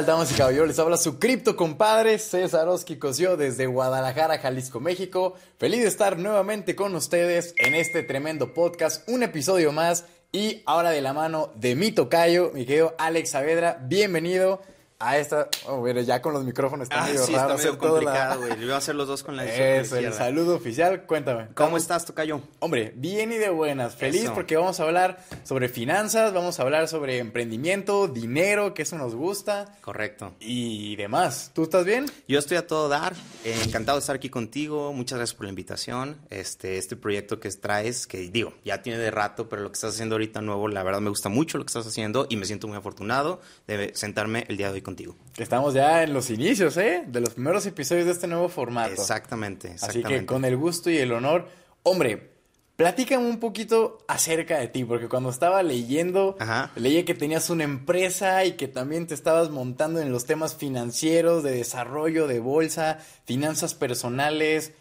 ¿Qué 0.00 0.06
tal, 0.06 0.14
damas 0.14 0.32
y 0.32 0.34
caballeros? 0.34 0.66
Les 0.66 0.78
habla 0.78 0.96
su 0.96 1.18
cripto 1.18 1.56
compadre 1.56 2.18
César 2.18 2.66
Oski 2.68 2.96
Cosio 2.96 3.36
desde 3.36 3.66
Guadalajara, 3.66 4.38
Jalisco, 4.38 4.80
México. 4.80 5.34
Feliz 5.58 5.82
de 5.82 5.88
estar 5.88 6.16
nuevamente 6.16 6.74
con 6.74 6.94
ustedes 6.94 7.52
en 7.58 7.74
este 7.74 8.02
tremendo 8.02 8.54
podcast, 8.54 9.06
un 9.10 9.22
episodio 9.22 9.72
más 9.72 10.06
y 10.32 10.62
ahora 10.64 10.88
de 10.88 11.02
la 11.02 11.12
mano 11.12 11.52
de 11.56 11.74
mi 11.74 11.92
tocayo, 11.92 12.50
mi 12.54 12.64
querido 12.64 12.94
Alex 12.96 13.32
Saavedra. 13.32 13.78
Bienvenido 13.82 14.62
a 15.00 15.18
esta. 15.18 15.48
Oh, 15.66 15.80
mira, 15.82 16.02
ya 16.02 16.20
con 16.22 16.32
los 16.34 16.44
micrófonos 16.44 16.84
está 16.84 17.02
Ah, 17.02 17.06
medio 17.06 17.24
sí, 17.24 17.32
raro 17.34 17.54
está 17.54 17.56
medio 17.56 17.72
la- 17.72 17.78
complicado, 17.90 18.40
güey. 18.40 18.56
Lo 18.58 18.64
iba 18.66 18.74
a 18.74 18.78
hacer 18.78 18.94
los 18.94 19.08
dos 19.08 19.22
con 19.22 19.34
la 19.36 19.42
con 19.44 19.50
la 19.52 19.56
Es 19.76 19.92
el 19.92 20.12
saludo 20.12 20.54
oficial. 20.56 21.02
Cuéntame. 21.06 21.48
¿Cómo 21.54 21.76
estás, 21.76 22.04
Tocayo? 22.04 22.40
Hombre, 22.60 22.92
bien 22.96 23.32
y 23.32 23.36
de 23.38 23.48
buenas. 23.50 23.96
Feliz 23.96 24.24
Eso. 24.24 24.34
porque 24.34 24.56
vamos 24.56 24.78
a 24.78 24.84
hablar 24.84 25.24
sobre 25.44 25.68
finanzas, 25.68 26.32
vamos 26.32 26.60
a 26.60 26.62
hablar 26.62 26.86
sobre 26.86 27.18
emprendimiento, 27.18 28.06
dinero, 28.08 28.74
que 28.74 28.82
eso 28.82 28.96
nos 28.98 29.14
gusta 29.14 29.74
Correcto. 29.80 30.34
y 30.38 30.94
demás. 30.96 31.50
¿Tú 31.54 31.62
estás 31.64 31.84
bien? 31.84 32.06
Yo 32.28 32.38
estoy 32.38 32.58
a 32.58 32.66
todo 32.66 32.88
dar. 32.88 33.14
eh, 33.44 33.58
encantado 33.64 33.96
de 33.96 34.00
estar 34.00 34.16
aquí 34.16 34.28
contigo. 34.28 34.92
Muchas 34.92 35.16
gracias 35.18 35.34
por 35.34 35.44
la 35.46 35.50
invitación. 35.50 36.18
Este, 36.28 36.76
este 36.76 36.94
proyecto 36.94 37.40
que 37.40 37.48
traes, 37.52 38.06
que 38.06 38.18
digo, 38.30 38.52
ya 38.66 38.82
tiene 38.82 38.98
de 38.98 39.10
rato, 39.10 39.48
pero 39.48 39.62
lo 39.62 39.70
que 39.70 39.74
estás 39.76 39.94
haciendo 39.94 40.16
ahorita 40.16 40.42
nuevo, 40.42 40.68
la 40.68 40.82
verdad 40.82 41.00
me 41.00 41.08
gusta 41.08 41.30
mucho 41.30 41.56
lo 41.56 41.64
que 41.64 41.68
estás 41.68 41.86
haciendo 41.86 42.26
y 42.28 42.36
me 42.36 42.44
siento 42.44 42.68
muy 42.68 42.76
afortunado 42.76 43.40
de 43.66 43.92
sentarme 43.94 44.44
el 44.48 44.58
día 44.58 44.66
de 44.68 44.74
hoy 44.74 44.82
contigo. 44.90 45.16
Que 45.34 45.42
estamos 45.44 45.72
ya 45.72 46.02
en 46.02 46.12
los 46.12 46.30
inicios, 46.30 46.76
¿eh? 46.76 47.04
De 47.06 47.20
los 47.20 47.34
primeros 47.34 47.64
episodios 47.66 48.06
de 48.06 48.12
este 48.12 48.26
nuevo 48.26 48.48
formato. 48.48 48.92
Exactamente, 48.92 49.76
Así 49.80 50.02
que 50.02 50.26
con 50.26 50.44
el 50.44 50.56
gusto 50.56 50.90
y 50.90 50.98
el 50.98 51.12
honor. 51.12 51.46
Hombre, 51.84 52.30
platícame 52.76 53.28
un 53.28 53.38
poquito 53.38 53.98
acerca 54.08 54.58
de 54.58 54.66
ti, 54.68 54.84
porque 54.84 55.08
cuando 55.08 55.30
estaba 55.30 55.62
leyendo, 55.62 56.36
Ajá. 56.40 56.72
leí 56.74 57.04
que 57.04 57.14
tenías 57.14 57.48
una 57.50 57.64
empresa 57.64 58.44
y 58.44 58.52
que 58.52 58.66
también 58.68 59.06
te 59.06 59.14
estabas 59.14 59.50
montando 59.50 60.00
en 60.00 60.10
los 60.10 60.26
temas 60.26 60.56
financieros, 60.56 61.42
de 61.44 61.52
desarrollo, 61.52 62.26
de 62.26 62.40
bolsa, 62.40 62.98
finanzas 63.24 63.74
personales. 63.74 64.72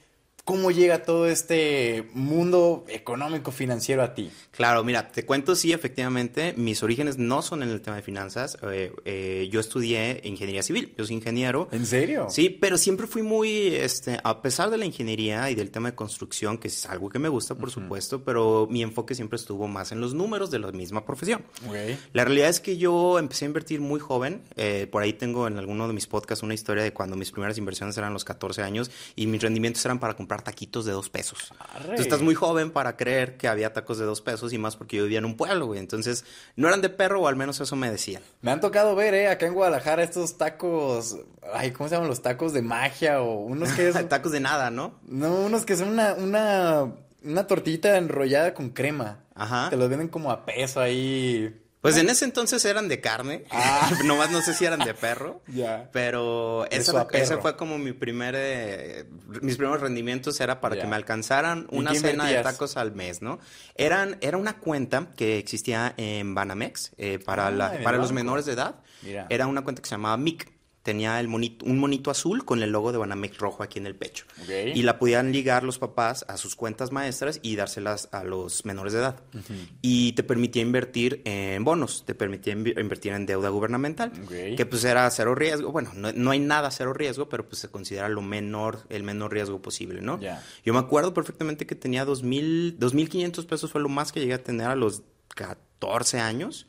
¿Cómo 0.49 0.71
llega 0.71 1.03
todo 1.03 1.27
este 1.27 2.09
mundo 2.15 2.83
económico 2.87 3.51
financiero 3.51 4.01
a 4.01 4.15
ti? 4.15 4.31
Claro, 4.49 4.83
mira, 4.83 5.11
te 5.11 5.23
cuento, 5.23 5.53
sí, 5.53 5.73
efectivamente, 5.73 6.55
mis 6.57 6.81
orígenes 6.81 7.19
no 7.19 7.43
son 7.43 7.61
en 7.61 7.69
el 7.69 7.81
tema 7.81 7.97
de 7.97 8.01
finanzas. 8.01 8.57
Eh, 8.63 8.91
eh, 9.05 9.47
yo 9.51 9.59
estudié 9.59 10.21
ingeniería 10.23 10.63
civil, 10.63 10.91
yo 10.97 11.05
soy 11.05 11.17
ingeniero. 11.17 11.67
¿En 11.71 11.85
serio? 11.85 12.25
Sí, 12.31 12.49
pero 12.49 12.79
siempre 12.79 13.05
fui 13.05 13.21
muy, 13.21 13.75
este, 13.75 14.19
a 14.23 14.41
pesar 14.41 14.71
de 14.71 14.79
la 14.79 14.85
ingeniería 14.85 15.51
y 15.51 15.53
del 15.53 15.69
tema 15.69 15.91
de 15.91 15.95
construcción, 15.95 16.57
que 16.57 16.69
es 16.69 16.83
algo 16.87 17.09
que 17.09 17.19
me 17.19 17.29
gusta, 17.29 17.53
por 17.53 17.69
supuesto, 17.69 18.23
pero 18.23 18.67
mi 18.71 18.81
enfoque 18.81 19.13
siempre 19.13 19.35
estuvo 19.35 19.67
más 19.67 19.91
en 19.91 20.01
los 20.01 20.15
números 20.15 20.49
de 20.49 20.57
la 20.57 20.71
misma 20.71 21.05
profesión. 21.05 21.43
La 22.11 22.25
realidad 22.25 22.49
es 22.49 22.59
que 22.59 22.77
yo 22.77 23.19
empecé 23.19 23.45
a 23.45 23.49
invertir 23.49 23.81
muy 23.81 23.99
joven. 23.99 24.41
eh, 24.55 24.87
por 24.91 25.03
ahí 25.03 25.13
tengo 25.13 25.47
en 25.47 25.59
alguno 25.59 25.87
de 25.87 25.93
mis 25.93 26.07
podcasts 26.07 26.41
una 26.41 26.55
historia 26.55 26.81
de 26.81 26.91
cuando 26.91 27.15
mis 27.15 27.29
primeras 27.29 27.59
inversiones 27.59 27.95
eran 27.99 28.13
los 28.13 28.25
14 28.25 28.63
años 28.63 28.89
y 29.15 29.27
mis 29.27 29.43
rendimientos 29.43 29.85
eran 29.85 29.99
para 29.99 30.15
comprar 30.15 30.38
taquitos 30.41 30.85
de 30.85 30.91
dos 30.91 31.09
pesos. 31.09 31.53
Arre. 31.75 31.95
Tú 31.95 32.01
estás 32.01 32.21
muy 32.21 32.35
joven 32.35 32.71
para 32.71 32.97
creer 32.97 33.37
que 33.37 33.47
había 33.47 33.73
tacos 33.73 33.97
de 33.97 34.05
dos 34.05 34.21
pesos 34.21 34.53
y 34.53 34.57
más 34.57 34.75
porque 34.75 34.97
yo 34.97 35.03
vivía 35.03 35.19
en 35.19 35.25
un 35.25 35.37
pueblo, 35.37 35.67
güey. 35.67 35.79
Entonces, 35.79 36.25
no 36.55 36.67
eran 36.67 36.81
de 36.81 36.89
perro 36.89 37.21
o 37.21 37.27
al 37.27 37.35
menos 37.35 37.59
eso 37.59 37.75
me 37.75 37.89
decían. 37.89 38.21
Me 38.41 38.51
han 38.51 38.61
tocado 38.61 38.95
ver, 38.95 39.13
¿eh? 39.13 39.27
Acá 39.27 39.45
en 39.45 39.53
Guadalajara 39.53 40.03
estos 40.03 40.37
tacos, 40.37 41.17
ay, 41.53 41.71
¿cómo 41.71 41.89
se 41.89 41.95
llaman 41.95 42.09
los 42.09 42.21
tacos 42.21 42.53
de 42.53 42.61
magia? 42.61 43.21
O 43.21 43.39
unos 43.39 43.71
que 43.73 43.89
es... 43.89 44.09
tacos 44.09 44.31
de 44.31 44.39
nada, 44.39 44.71
¿no? 44.71 44.99
No, 45.07 45.41
unos 45.41 45.65
que 45.65 45.75
son 45.75 45.89
una, 45.89 46.13
una, 46.13 46.93
una 47.23 47.47
tortita 47.47 47.97
enrollada 47.97 48.53
con 48.53 48.69
crema. 48.69 49.23
Ajá. 49.35 49.69
Te 49.69 49.77
los 49.77 49.89
venden 49.89 50.09
como 50.09 50.31
a 50.31 50.45
peso 50.45 50.81
ahí. 50.81 51.55
Pues 51.81 51.95
en 51.97 52.09
ese 52.09 52.25
entonces 52.25 52.65
eran 52.65 52.87
de 52.89 52.99
carne. 52.99 53.45
Ah. 53.51 53.89
Nomás 54.05 54.31
no 54.31 54.41
sé 54.41 54.53
si 54.53 54.65
eran 54.65 54.79
de 54.79 54.93
perro. 54.93 55.41
Ya. 55.47 55.89
Pero 55.93 56.65
esa, 56.71 57.07
ese 57.13 57.37
fue 57.37 57.55
como 57.55 57.77
mi 57.77 57.93
primer... 57.93 58.35
eh, 58.37 59.05
mis 59.41 59.55
primeros 59.57 59.81
rendimientos 59.81 60.39
era 60.41 60.59
para 60.61 60.75
que 60.81 60.87
me 60.87 60.95
alcanzaran 60.95 61.67
¿Y 61.71 61.77
una 61.77 61.91
cena 61.95 62.25
de 62.25 62.33
tacos 62.43 62.75
al 62.77 62.91
mes, 62.93 63.21
¿no? 63.21 63.39
Eran, 63.75 64.17
era 64.21 64.37
una 64.37 64.57
cuenta 64.59 65.07
que 65.15 65.37
existía 65.37 65.93
en 65.97 66.35
Banamex 66.35 66.91
eh, 66.97 67.19
para, 67.23 67.47
Ah, 67.47 67.51
la- 67.51 67.79
para 67.83 67.97
los 67.97 68.11
menores 68.11 68.45
de 68.45 68.53
edad. 68.53 68.75
Mira. 69.01 69.25
Era 69.29 69.47
una 69.47 69.61
cuenta 69.63 69.81
que 69.81 69.87
se 69.87 69.95
llamaba 69.95 70.17
MIC. 70.17 70.51
Tenía 70.89 71.19
el 71.19 71.27
monito, 71.27 71.65
un 71.67 71.77
monito 71.77 72.09
azul 72.09 72.43
con 72.45 72.63
el 72.63 72.71
logo 72.71 72.91
de 72.91 72.97
Banamex 72.97 73.37
rojo 73.37 73.61
aquí 73.61 73.77
en 73.77 73.85
el 73.85 73.95
pecho. 73.95 74.25
Ok. 74.41 74.49
Y 74.75 74.81
la 74.81 74.97
podían 74.97 75.31
ligar 75.31 75.63
los 75.63 75.77
papás 75.77 76.25
a 76.27 76.35
sus 76.37 76.55
cuentas 76.55 76.91
maestras 76.91 77.39
y 77.43 77.55
dárselas 77.55 78.09
a 78.11 78.23
los 78.23 78.65
menores 78.65 78.93
de 78.93 78.99
edad. 78.99 79.21
Y 79.83 80.13
te 80.13 80.23
permitía 80.23 80.63
invertir 80.63 81.21
en 81.25 81.63
bonos, 81.63 82.05
te 82.05 82.15
permitía 82.15 82.55
invi- 82.55 82.79
invertir 82.81 83.13
en 83.13 83.27
deuda 83.27 83.49
gubernamental, 83.49 84.11
Ok. 84.23 84.55
que 84.57 84.65
pues 84.67 84.83
era 84.83 85.07
cero 85.11 85.35
riesgo. 85.35 85.71
Bueno, 85.71 85.91
no, 85.93 86.11
no 86.11 86.31
hay 86.31 86.39
nada 86.39 86.71
cero 86.71 86.93
riesgo, 86.93 87.29
pero 87.29 87.47
pues 87.47 87.59
se 87.61 87.69
considera 87.69 88.09
lo 88.09 88.21
menor, 88.23 88.79
el 88.89 89.03
menor 89.03 89.31
riesgo 89.31 89.61
posible, 89.61 90.01
¿no? 90.01 90.19
Ya. 90.19 90.43
Yo 90.65 90.73
me 90.73 90.79
acuerdo 90.79 91.13
perfectamente 91.13 91.67
que 91.67 91.75
tenía 91.75 92.03
2.000, 92.05 92.77
2.500 92.79 93.45
pesos 93.45 93.71
fue 93.71 93.79
lo 93.81 93.89
más 93.89 94.11
que 94.11 94.19
llegué 94.21 94.33
a 94.33 94.43
tener 94.43 94.67
a 94.67 94.75
los 94.75 95.03
14 95.35 96.19
años. 96.19 96.65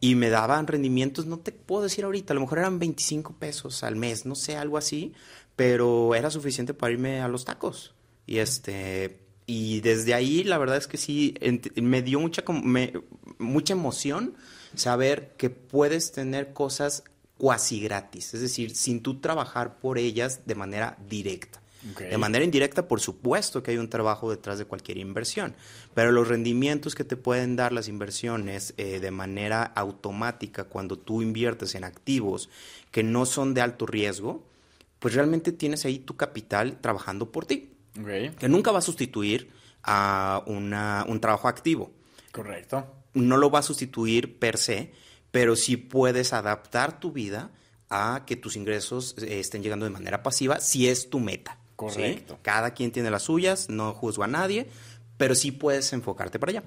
Y 0.00 0.14
me 0.14 0.30
daban 0.30 0.66
rendimientos, 0.66 1.26
no 1.26 1.38
te 1.38 1.52
puedo 1.52 1.82
decir 1.82 2.04
ahorita, 2.04 2.32
a 2.32 2.34
lo 2.34 2.40
mejor 2.40 2.58
eran 2.58 2.78
25 2.78 3.34
pesos 3.34 3.82
al 3.82 3.96
mes, 3.96 4.26
no 4.26 4.34
sé, 4.34 4.56
algo 4.56 4.76
así, 4.76 5.12
pero 5.56 6.14
era 6.14 6.30
suficiente 6.30 6.74
para 6.74 6.92
irme 6.92 7.20
a 7.20 7.28
los 7.28 7.44
tacos. 7.44 7.94
Y 8.26 8.38
este, 8.38 9.20
y 9.46 9.80
desde 9.80 10.14
ahí 10.14 10.44
la 10.44 10.58
verdad 10.58 10.76
es 10.76 10.86
que 10.86 10.96
sí, 10.96 11.34
me 11.76 12.02
dio 12.02 12.20
mucha, 12.20 12.42
mucha 13.38 13.72
emoción 13.72 14.34
saber 14.74 15.34
que 15.36 15.50
puedes 15.50 16.12
tener 16.12 16.52
cosas 16.52 17.04
cuasi 17.38 17.80
gratis, 17.80 18.34
es 18.34 18.40
decir, 18.40 18.74
sin 18.74 19.02
tú 19.02 19.20
trabajar 19.20 19.78
por 19.80 19.98
ellas 19.98 20.46
de 20.46 20.54
manera 20.54 20.96
directa. 21.08 21.61
De 21.82 22.16
manera 22.18 22.44
indirecta, 22.44 22.86
por 22.86 23.00
supuesto 23.00 23.62
que 23.62 23.72
hay 23.72 23.76
un 23.78 23.88
trabajo 23.90 24.30
detrás 24.30 24.58
de 24.58 24.64
cualquier 24.66 24.98
inversión, 24.98 25.54
pero 25.94 26.12
los 26.12 26.28
rendimientos 26.28 26.94
que 26.94 27.02
te 27.04 27.16
pueden 27.16 27.56
dar 27.56 27.72
las 27.72 27.88
inversiones 27.88 28.72
eh, 28.76 29.00
de 29.00 29.10
manera 29.10 29.64
automática 29.64 30.64
cuando 30.64 30.96
tú 30.96 31.22
inviertes 31.22 31.74
en 31.74 31.82
activos 31.84 32.48
que 32.92 33.02
no 33.02 33.26
son 33.26 33.52
de 33.54 33.62
alto 33.62 33.86
riesgo, 33.86 34.46
pues 35.00 35.14
realmente 35.14 35.50
tienes 35.50 35.84
ahí 35.84 35.98
tu 35.98 36.16
capital 36.16 36.78
trabajando 36.80 37.32
por 37.32 37.46
ti, 37.46 37.72
que 38.38 38.48
nunca 38.48 38.70
va 38.70 38.78
a 38.78 38.82
sustituir 38.82 39.50
a 39.82 40.44
una- 40.46 41.04
un 41.08 41.20
trabajo 41.20 41.48
activo 41.48 41.90
Correcto. 42.30 42.86
no 43.14 43.36
lo 43.36 43.50
va 43.50 43.58
a 43.58 43.62
sustituir 43.62 44.38
per 44.38 44.56
se, 44.56 44.92
pero 45.32 45.56
sí 45.56 45.76
puedes 45.76 46.32
adaptar 46.32 47.00
tu 47.00 47.10
vida 47.10 47.50
a 47.90 48.22
que 48.26 48.36
tus 48.36 48.54
ingresos 48.56 49.16
eh, 49.18 49.40
estén 49.40 49.62
llegando 49.62 49.84
de 49.84 49.90
manera 49.90 50.22
pasiva 50.22 50.60
si 50.60 50.86
es 50.88 51.10
tu 51.10 51.18
meta. 51.18 51.58
¿Sí? 51.90 51.96
Correcto. 51.96 52.38
Cada 52.42 52.74
quien 52.74 52.90
tiene 52.92 53.10
las 53.10 53.22
suyas, 53.22 53.68
no 53.68 53.92
juzgo 53.94 54.24
a 54.24 54.28
nadie, 54.28 54.66
pero 55.16 55.34
sí 55.34 55.52
puedes 55.52 55.92
enfocarte 55.92 56.38
para 56.38 56.50
allá. 56.50 56.62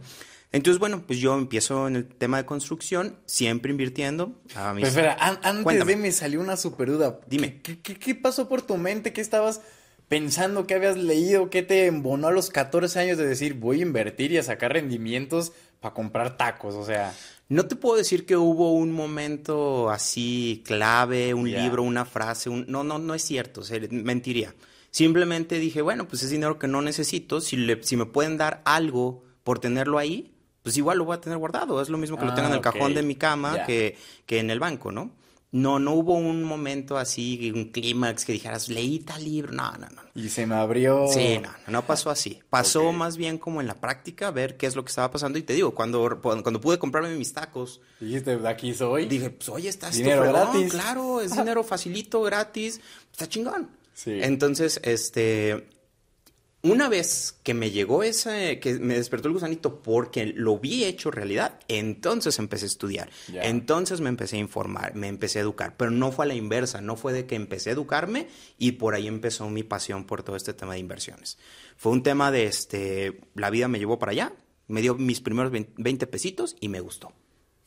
Entonces, 0.52 0.80
bueno, 0.80 1.04
pues 1.06 1.20
yo 1.20 1.36
empiezo 1.38 1.88
en 1.88 1.98
el 1.98 2.06
tema 2.08 2.38
de 2.38 2.46
construcción, 2.46 3.18
siempre 3.26 3.72
invirtiendo. 3.72 4.40
A 4.56 4.74
mis... 4.74 4.84
Pero 4.86 4.88
espera, 5.10 5.18
an- 5.20 5.40
antes 5.44 5.64
Cuéntame. 5.64 5.92
de 5.94 5.98
me 5.98 6.12
salió 6.12 6.40
una 6.40 6.56
super 6.56 6.90
duda. 6.90 7.20
Dime. 7.28 7.60
¿Qué, 7.62 7.82
qué, 7.82 7.96
qué 7.96 8.16
pasó 8.16 8.48
por 8.48 8.62
tu 8.62 8.78
mente? 8.78 9.12
¿Qué 9.12 9.20
estabas 9.22 9.60
pensando? 10.08 10.66
¿Qué 10.68 10.76
habías 10.76 10.98
leído? 10.98 11.50
¿Qué 11.50 11.62
te 11.64 11.88
embonó 11.88 12.28
a 12.28 12.32
los 12.32 12.50
14 12.52 13.00
años 13.00 13.18
de 13.18 13.26
decir 13.26 13.56
voy 13.56 13.80
a 13.80 13.84
invertir 13.84 14.32
y 14.32 14.38
a 14.38 14.44
sacar 14.44 14.72
rendimientos 14.74 15.52
para 15.82 15.94
comprar 15.94 16.38
tacos? 16.38 16.76
O 16.76 16.86
sea, 16.86 17.14
No 17.50 17.66
te 17.66 17.76
puedo 17.76 17.98
decir 17.98 18.26
que 18.26 18.38
hubo 18.38 18.72
un 18.74 18.92
momento 18.94 19.90
así 19.90 20.64
clave, 20.66 21.34
un 21.34 21.52
libro, 21.52 21.84
una 21.84 22.06
frase, 22.06 22.50
un... 22.50 22.66
no, 22.70 22.84
no, 22.86 22.98
no 23.00 23.14
es 23.14 23.24
cierto, 23.24 23.62
o 23.62 23.64
sea, 23.64 23.80
mentiría. 23.90 24.54
Simplemente 24.96 25.60
dije, 25.60 25.82
bueno, 25.82 26.08
pues 26.08 26.24
es 26.24 26.30
dinero 26.30 26.58
que 26.58 26.70
no 26.70 26.82
necesito, 26.82 27.42
si, 27.42 27.58
le- 27.58 27.84
si 27.84 27.98
me 27.98 28.06
pueden 28.06 28.38
dar 28.38 28.62
algo 28.64 29.26
por 29.44 29.60
tenerlo 29.60 29.98
ahí, 29.98 30.32
pues 30.64 30.78
igual 30.78 31.00
lo 31.00 31.04
voy 31.04 31.18
a 31.18 31.20
tener 31.20 31.38
guardado, 31.38 31.82
es 31.82 31.90
lo 31.90 31.98
mismo 31.98 32.18
que 32.18 32.24
lo 32.24 32.32
Ah, 32.32 32.36
tengo 32.36 32.48
en 32.48 32.54
el 32.56 32.62
cajón 32.62 32.92
ok. 32.92 32.96
de 32.96 33.04
mi 33.04 33.16
cama 33.16 33.66
que, 33.66 33.98
que 34.26 34.40
en 34.40 34.50
el 34.50 34.62
banco, 34.62 34.94
¿no? 34.94 35.12
No, 35.52 35.80
no 35.80 35.92
hubo 35.96 36.14
un 36.14 36.44
momento 36.44 36.98
así, 36.98 37.52
un 37.54 37.72
clímax 37.72 38.24
que 38.24 38.32
dijeras, 38.32 38.70
leí 38.70 39.00
tal 39.00 39.22
libro, 39.26 39.52
no, 39.52 39.70
no, 39.74 39.88
no. 39.90 40.02
y 40.16 40.30
se 40.30 40.46
me 40.48 40.56
abrió. 40.56 41.08
Sí, 41.08 41.40
no, 41.44 41.50
no, 41.68 41.74
no 41.74 41.86
pasó 41.86 42.10
así. 42.10 42.40
Pasó 42.50 42.94
más 42.94 43.18
bien 43.18 43.38
como 43.38 43.60
en 43.60 43.68
la 43.68 43.76
práctica, 43.76 44.32
ver 44.32 44.56
qué 44.56 44.66
es 44.66 44.78
lo 44.78 44.86
que 44.86 44.90
estaba 44.90 45.12
pasando. 45.12 45.38
Y 45.38 45.44
te 45.44 45.52
digo, 45.52 45.76
cuando, 45.76 46.22
cuando 46.22 46.62
pude 46.62 46.80
comprarme 46.80 47.14
mis 47.18 47.34
tacos, 47.34 47.82
Dijiste, 48.00 48.40
aquí 48.48 48.74
soy. 48.74 49.08
Dije, 49.08 49.30
pues 49.30 49.50
oye, 49.50 49.68
está 49.68 49.90
esto 49.90 49.98
Dinero 50.04 50.24
gratis. 50.24 50.72
Claro, 50.72 51.20
es 51.20 51.32
dinero 51.38 51.64
facilito, 51.66 52.22
gratis, 52.22 52.80
está 53.12 53.28
chingón. 53.28 53.70
Sí. 53.96 54.20
Entonces, 54.22 54.80
este, 54.84 55.66
una 56.66 56.90
vez 56.90 57.36
que 57.44 57.54
me 57.54 57.70
llegó 57.70 58.02
ese, 58.02 58.60
que 58.60 58.80
me 58.80 58.96
despertó 58.96 59.28
el 59.28 59.36
gusanito 59.36 59.84
porque 59.84 60.26
lo 60.26 60.58
vi 60.58 60.84
hecho 60.84 61.12
realidad, 61.12 61.60
entonces 61.68 62.40
empecé 62.40 62.66
a 62.66 62.68
estudiar. 62.68 63.10
Entonces 63.32 64.02
me 64.02 64.10
empecé 64.10 64.38
a 64.38 64.40
informar, 64.40 64.96
me 64.96 65.08
empecé 65.08 65.38
a 65.38 65.44
educar, 65.44 65.76
pero 65.78 65.92
no 65.92 66.12
fue 66.12 66.26
a 66.26 66.28
la 66.28 66.34
inversa, 66.34 66.82
no 66.82 66.96
fue 66.96 67.14
de 67.14 67.28
que 67.28 67.36
empecé 67.36 67.70
a 67.70 67.74
educarme 67.74 68.28
y 68.58 68.74
por 68.74 68.96
ahí 68.96 69.08
empezó 69.08 69.48
mi 69.48 69.62
pasión 69.62 70.06
por 70.06 70.24
todo 70.24 70.36
este 70.36 70.56
tema 70.56 70.74
de 70.74 70.80
inversiones. 70.80 71.38
Fue 71.78 71.92
un 71.92 72.02
tema 72.02 72.32
de, 72.32 72.46
este, 72.46 73.22
la 73.36 73.52
vida 73.52 73.68
me 73.68 73.78
llevó 73.78 74.00
para 74.00 74.14
allá, 74.14 74.34
me 74.68 74.82
dio 74.82 74.96
mis 74.96 75.22
primeros 75.22 75.52
20 75.52 76.08
pesitos 76.08 76.56
y 76.60 76.70
me 76.70 76.80
gustó. 76.80 77.14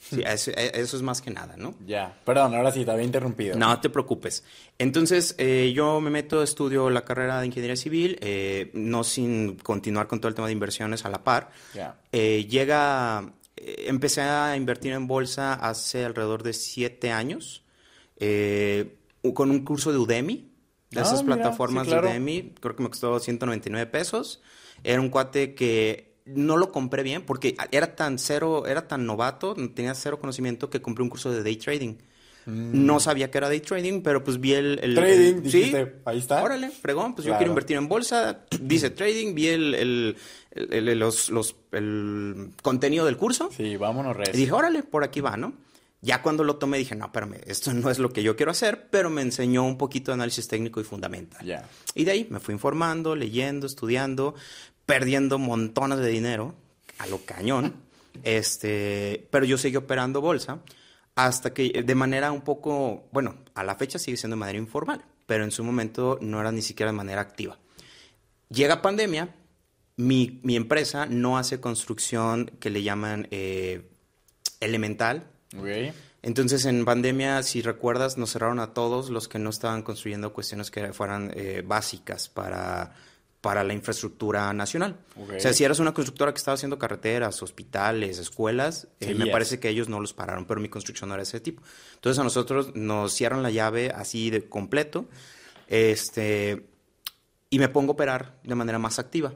Sí, 0.08 0.22
eso, 0.26 0.50
e, 0.52 0.72
eso 0.74 0.96
es 0.96 1.02
más 1.02 1.20
que 1.20 1.30
nada, 1.30 1.56
¿no? 1.56 1.74
Ya, 1.86 2.18
perdón, 2.24 2.54
ahora 2.54 2.72
sí, 2.72 2.84
te 2.84 2.90
había 2.90 3.04
interrumpido. 3.04 3.56
No 3.58 3.80
te 3.80 3.90
preocupes. 3.90 4.42
Entonces, 4.78 5.34
eh, 5.38 5.72
yo 5.74 6.00
me 6.00 6.10
meto, 6.10 6.42
estudio 6.42 6.88
la 6.90 7.04
carrera 7.04 7.40
de 7.40 7.46
ingeniería 7.46 7.76
civil, 7.76 8.18
eh, 8.20 8.70
no 8.74 9.04
sin 9.04 9.56
continuar 9.56 10.06
con 10.06 10.20
todo 10.20 10.28
el 10.28 10.34
tema 10.34 10.46
de 10.46 10.52
inversiones 10.54 11.04
a 11.04 11.10
la 11.10 11.22
par. 11.24 11.50
Ya. 11.74 11.96
Eh, 12.12 12.46
llega, 12.48 13.32
eh, 13.56 13.84
empecé 13.88 14.22
a 14.22 14.56
invertir 14.56 14.92
en 14.92 15.06
bolsa 15.06 15.52
hace 15.54 16.04
alrededor 16.04 16.42
de 16.42 16.52
siete 16.54 17.10
años, 17.12 17.62
eh, 18.16 18.96
con 19.34 19.50
un 19.50 19.64
curso 19.64 19.92
de 19.92 19.98
Udemy, 19.98 20.50
de 20.90 21.00
Ah, 21.00 21.02
esas 21.02 21.22
mira, 21.22 21.36
plataformas 21.36 21.84
sí, 21.84 21.90
claro. 21.90 22.06
de 22.08 22.14
Udemy, 22.14 22.54
creo 22.60 22.74
que 22.76 22.82
me 22.82 22.88
costó 22.88 23.18
199 23.20 23.86
pesos. 23.90 24.40
Era 24.84 25.00
un 25.00 25.10
cuate 25.10 25.54
que 25.54 26.07
no 26.34 26.56
lo 26.56 26.70
compré 26.72 27.02
bien 27.02 27.22
porque 27.24 27.56
era 27.70 27.94
tan 27.96 28.18
cero, 28.18 28.66
era 28.66 28.86
tan 28.88 29.06
novato, 29.06 29.54
tenía 29.74 29.94
cero 29.94 30.18
conocimiento 30.20 30.70
que 30.70 30.80
compré 30.82 31.02
un 31.02 31.10
curso 31.10 31.30
de 31.30 31.42
day 31.42 31.56
trading. 31.56 31.94
No 32.46 32.98
sabía 32.98 33.30
que 33.30 33.36
era 33.36 33.48
day 33.48 33.60
trading, 33.60 34.00
pero 34.00 34.24
pues 34.24 34.40
vi 34.40 34.54
el... 34.54 34.78
el- 34.82 34.92
Mm. 34.92 34.94
Trading, 34.94 35.34
el- 35.34 35.42
dijiste, 35.42 35.96
ahí 36.06 36.18
está. 36.18 36.42
Órale, 36.42 36.70
fregón, 36.70 37.14
pues 37.14 37.26
yo 37.26 37.36
quiero 37.36 37.50
invertir 37.52 37.76
en 37.76 37.88
bolsa. 37.88 38.46
Dice 38.62 38.88
trading, 38.88 39.34
vi 39.34 39.48
el, 39.48 39.74
el, 39.74 40.98
los, 40.98 41.28
los- 41.28 41.56
el 41.72 42.50
contenido 42.62 43.04
del 43.04 43.18
curso. 43.18 43.50
Sí, 43.54 43.76
vámonos, 43.76 44.16
Y 44.16 44.18
res. 44.18 44.32
dije, 44.36 44.52
órale, 44.52 44.82
por 44.82 45.04
aquí 45.04 45.20
va, 45.20 45.36
¿no? 45.36 45.52
Ya 46.00 46.22
cuando 46.22 46.42
lo 46.44 46.56
tomé 46.56 46.78
dije, 46.78 46.94
no, 46.94 47.04
espérame, 47.06 47.34
esto 47.44 47.74
no 47.74 47.90
es 47.90 47.98
lo 47.98 48.10
que 48.14 48.22
yo 48.22 48.34
quiero 48.36 48.52
hacer, 48.52 48.88
pero 48.88 49.10
me 49.10 49.20
enseñó 49.20 49.64
un 49.64 49.76
poquito 49.76 50.10
de 50.12 50.14
análisis 50.14 50.48
técnico 50.48 50.80
y 50.80 50.84
fundamental. 50.84 51.44
Ya. 51.44 51.68
Y 51.94 52.04
de 52.04 52.12
ahí 52.12 52.26
me 52.30 52.38
fui 52.40 52.54
informando, 52.54 53.14
leyendo, 53.16 53.66
estudiando, 53.66 54.34
perdiendo 54.88 55.38
montones 55.38 55.98
de 55.98 56.08
dinero 56.08 56.54
a 56.96 57.06
lo 57.06 57.18
cañón. 57.26 57.74
Este, 58.22 59.28
pero 59.30 59.44
yo 59.44 59.58
seguí 59.58 59.76
operando 59.76 60.22
bolsa 60.22 60.60
hasta 61.14 61.52
que 61.52 61.82
de 61.84 61.94
manera 61.94 62.32
un 62.32 62.40
poco, 62.40 63.06
bueno, 63.12 63.36
a 63.54 63.64
la 63.64 63.74
fecha 63.74 63.98
sigue 63.98 64.16
siendo 64.16 64.36
de 64.36 64.40
manera 64.40 64.58
informal, 64.58 65.04
pero 65.26 65.44
en 65.44 65.50
su 65.50 65.62
momento 65.62 66.18
no 66.22 66.40
era 66.40 66.52
ni 66.52 66.62
siquiera 66.62 66.90
de 66.90 66.96
manera 66.96 67.20
activa. 67.20 67.58
Llega 68.48 68.80
pandemia, 68.80 69.34
mi, 69.96 70.40
mi 70.42 70.56
empresa 70.56 71.04
no 71.04 71.36
hace 71.36 71.60
construcción 71.60 72.50
que 72.58 72.70
le 72.70 72.82
llaman 72.82 73.28
eh, 73.30 73.90
elemental. 74.58 75.28
Entonces 76.22 76.64
en 76.64 76.86
pandemia, 76.86 77.42
si 77.42 77.60
recuerdas, 77.60 78.16
nos 78.16 78.32
cerraron 78.32 78.58
a 78.58 78.72
todos 78.72 79.10
los 79.10 79.28
que 79.28 79.38
no 79.38 79.50
estaban 79.50 79.82
construyendo 79.82 80.32
cuestiones 80.32 80.70
que 80.70 80.94
fueran 80.94 81.30
eh, 81.34 81.62
básicas 81.62 82.30
para, 82.30 82.94
para 83.40 83.62
la 83.62 83.72
infraestructura 83.72 84.52
nacional. 84.52 84.96
Ok. 85.16 85.34
O 85.36 85.40
sea, 85.40 85.52
si 85.52 85.64
eras 85.64 85.78
una 85.78 85.94
constructora 85.94 86.32
que 86.32 86.38
estaba 86.38 86.56
haciendo 86.56 86.78
carreteras, 86.78 87.42
hospitales, 87.42 88.18
escuelas, 88.18 88.88
eh, 89.00 89.06
me 89.08 89.14
Seguías. 89.18 89.28
parece 89.30 89.60
que 89.60 89.68
ellos 89.68 89.88
no 89.88 90.00
los 90.00 90.12
pararon, 90.12 90.44
pero 90.44 90.60
mi 90.60 90.68
construcción 90.68 91.08
no 91.08 91.14
era 91.14 91.22
ese 91.22 91.40
tipo. 91.40 91.62
Entonces 91.94 92.18
a 92.18 92.24
nosotros 92.24 92.74
nos 92.74 93.12
cierran 93.12 93.42
la 93.42 93.50
llave 93.50 93.90
así 93.94 94.30
de 94.30 94.48
completo. 94.48 95.08
Este, 95.68 96.66
y 97.50 97.58
me 97.58 97.68
pongo 97.68 97.92
a 97.92 97.94
operar 97.94 98.40
de 98.42 98.54
manera 98.54 98.78
más 98.78 98.98
activa. 98.98 99.34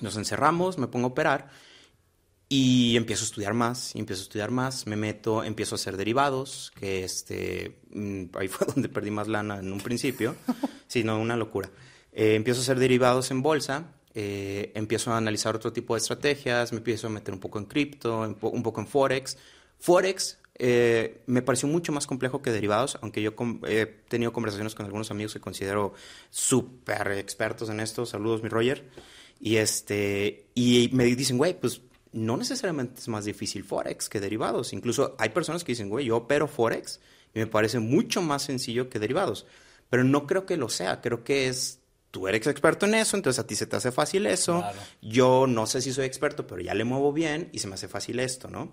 Nos 0.00 0.16
encerramos, 0.16 0.76
me 0.78 0.88
pongo 0.88 1.06
a 1.06 1.10
operar 1.10 1.50
y 2.48 2.96
empiezo 2.96 3.24
a 3.24 3.26
estudiar 3.26 3.54
más, 3.54 3.94
empiezo 3.94 4.22
a 4.22 4.24
estudiar 4.24 4.50
más, 4.50 4.86
me 4.86 4.96
meto, 4.96 5.42
empiezo 5.42 5.74
a 5.74 5.76
hacer 5.76 5.96
derivados, 5.96 6.72
que 6.78 7.04
este, 7.04 7.80
mm, 7.90 8.24
ahí 8.34 8.48
fue 8.48 8.66
donde 8.74 8.88
perdí 8.88 9.10
más 9.10 9.28
lana 9.28 9.58
en 9.58 9.72
un 9.72 9.80
principio, 9.80 10.36
sí, 10.86 11.04
no, 11.04 11.18
una 11.18 11.36
locura. 11.36 11.70
Eh, 12.14 12.36
empiezo 12.36 12.60
a 12.60 12.62
hacer 12.62 12.78
derivados 12.78 13.30
en 13.30 13.42
bolsa, 13.42 13.92
eh, 14.14 14.70
empiezo 14.74 15.12
a 15.12 15.18
analizar 15.18 15.56
otro 15.56 15.72
tipo 15.72 15.94
de 15.94 15.98
estrategias, 15.98 16.72
me 16.72 16.78
empiezo 16.78 17.08
a 17.08 17.10
meter 17.10 17.34
un 17.34 17.40
poco 17.40 17.58
en 17.58 17.66
cripto, 17.66 18.20
un 18.20 18.62
poco 18.62 18.80
en 18.80 18.86
forex. 18.86 19.36
Forex 19.80 20.38
eh, 20.56 21.22
me 21.26 21.42
pareció 21.42 21.68
mucho 21.68 21.90
más 21.90 22.06
complejo 22.06 22.40
que 22.40 22.52
derivados, 22.52 22.96
aunque 23.02 23.20
yo 23.20 23.34
he 23.66 23.86
tenido 24.08 24.32
conversaciones 24.32 24.74
con 24.74 24.86
algunos 24.86 25.10
amigos 25.10 25.32
que 25.32 25.40
considero 25.40 25.94
súper 26.30 27.12
expertos 27.12 27.68
en 27.68 27.80
esto. 27.80 28.06
Saludos, 28.06 28.42
mi 28.42 28.48
Roger. 28.48 28.84
Y, 29.40 29.56
este, 29.56 30.46
y 30.54 30.88
me 30.92 31.04
dicen, 31.04 31.36
güey, 31.36 31.58
pues 31.58 31.82
no 32.12 32.36
necesariamente 32.36 33.00
es 33.00 33.08
más 33.08 33.24
difícil 33.24 33.64
Forex 33.64 34.08
que 34.08 34.20
derivados. 34.20 34.72
Incluso 34.72 35.16
hay 35.18 35.30
personas 35.30 35.64
que 35.64 35.72
dicen, 35.72 35.88
güey, 35.88 36.06
yo 36.06 36.18
opero 36.18 36.46
Forex 36.46 37.00
y 37.34 37.40
me 37.40 37.48
parece 37.48 37.80
mucho 37.80 38.22
más 38.22 38.42
sencillo 38.42 38.88
que 38.88 39.00
derivados. 39.00 39.46
Pero 39.90 40.04
no 40.04 40.26
creo 40.26 40.46
que 40.46 40.56
lo 40.56 40.68
sea. 40.68 41.00
Creo 41.00 41.24
que 41.24 41.48
es, 41.48 41.80
tú 42.14 42.28
eres 42.28 42.46
experto 42.46 42.86
en 42.86 42.94
eso, 42.94 43.16
entonces 43.16 43.40
a 43.40 43.46
ti 43.46 43.56
se 43.56 43.66
te 43.66 43.74
hace 43.74 43.90
fácil 43.90 44.26
eso. 44.26 44.60
Claro. 44.60 44.78
Yo 45.02 45.48
no 45.48 45.66
sé 45.66 45.82
si 45.82 45.92
soy 45.92 46.06
experto, 46.06 46.46
pero 46.46 46.60
ya 46.62 46.72
le 46.72 46.84
muevo 46.84 47.12
bien 47.12 47.48
y 47.50 47.58
se 47.58 47.66
me 47.66 47.74
hace 47.74 47.88
fácil 47.88 48.20
esto, 48.20 48.48
¿no? 48.48 48.70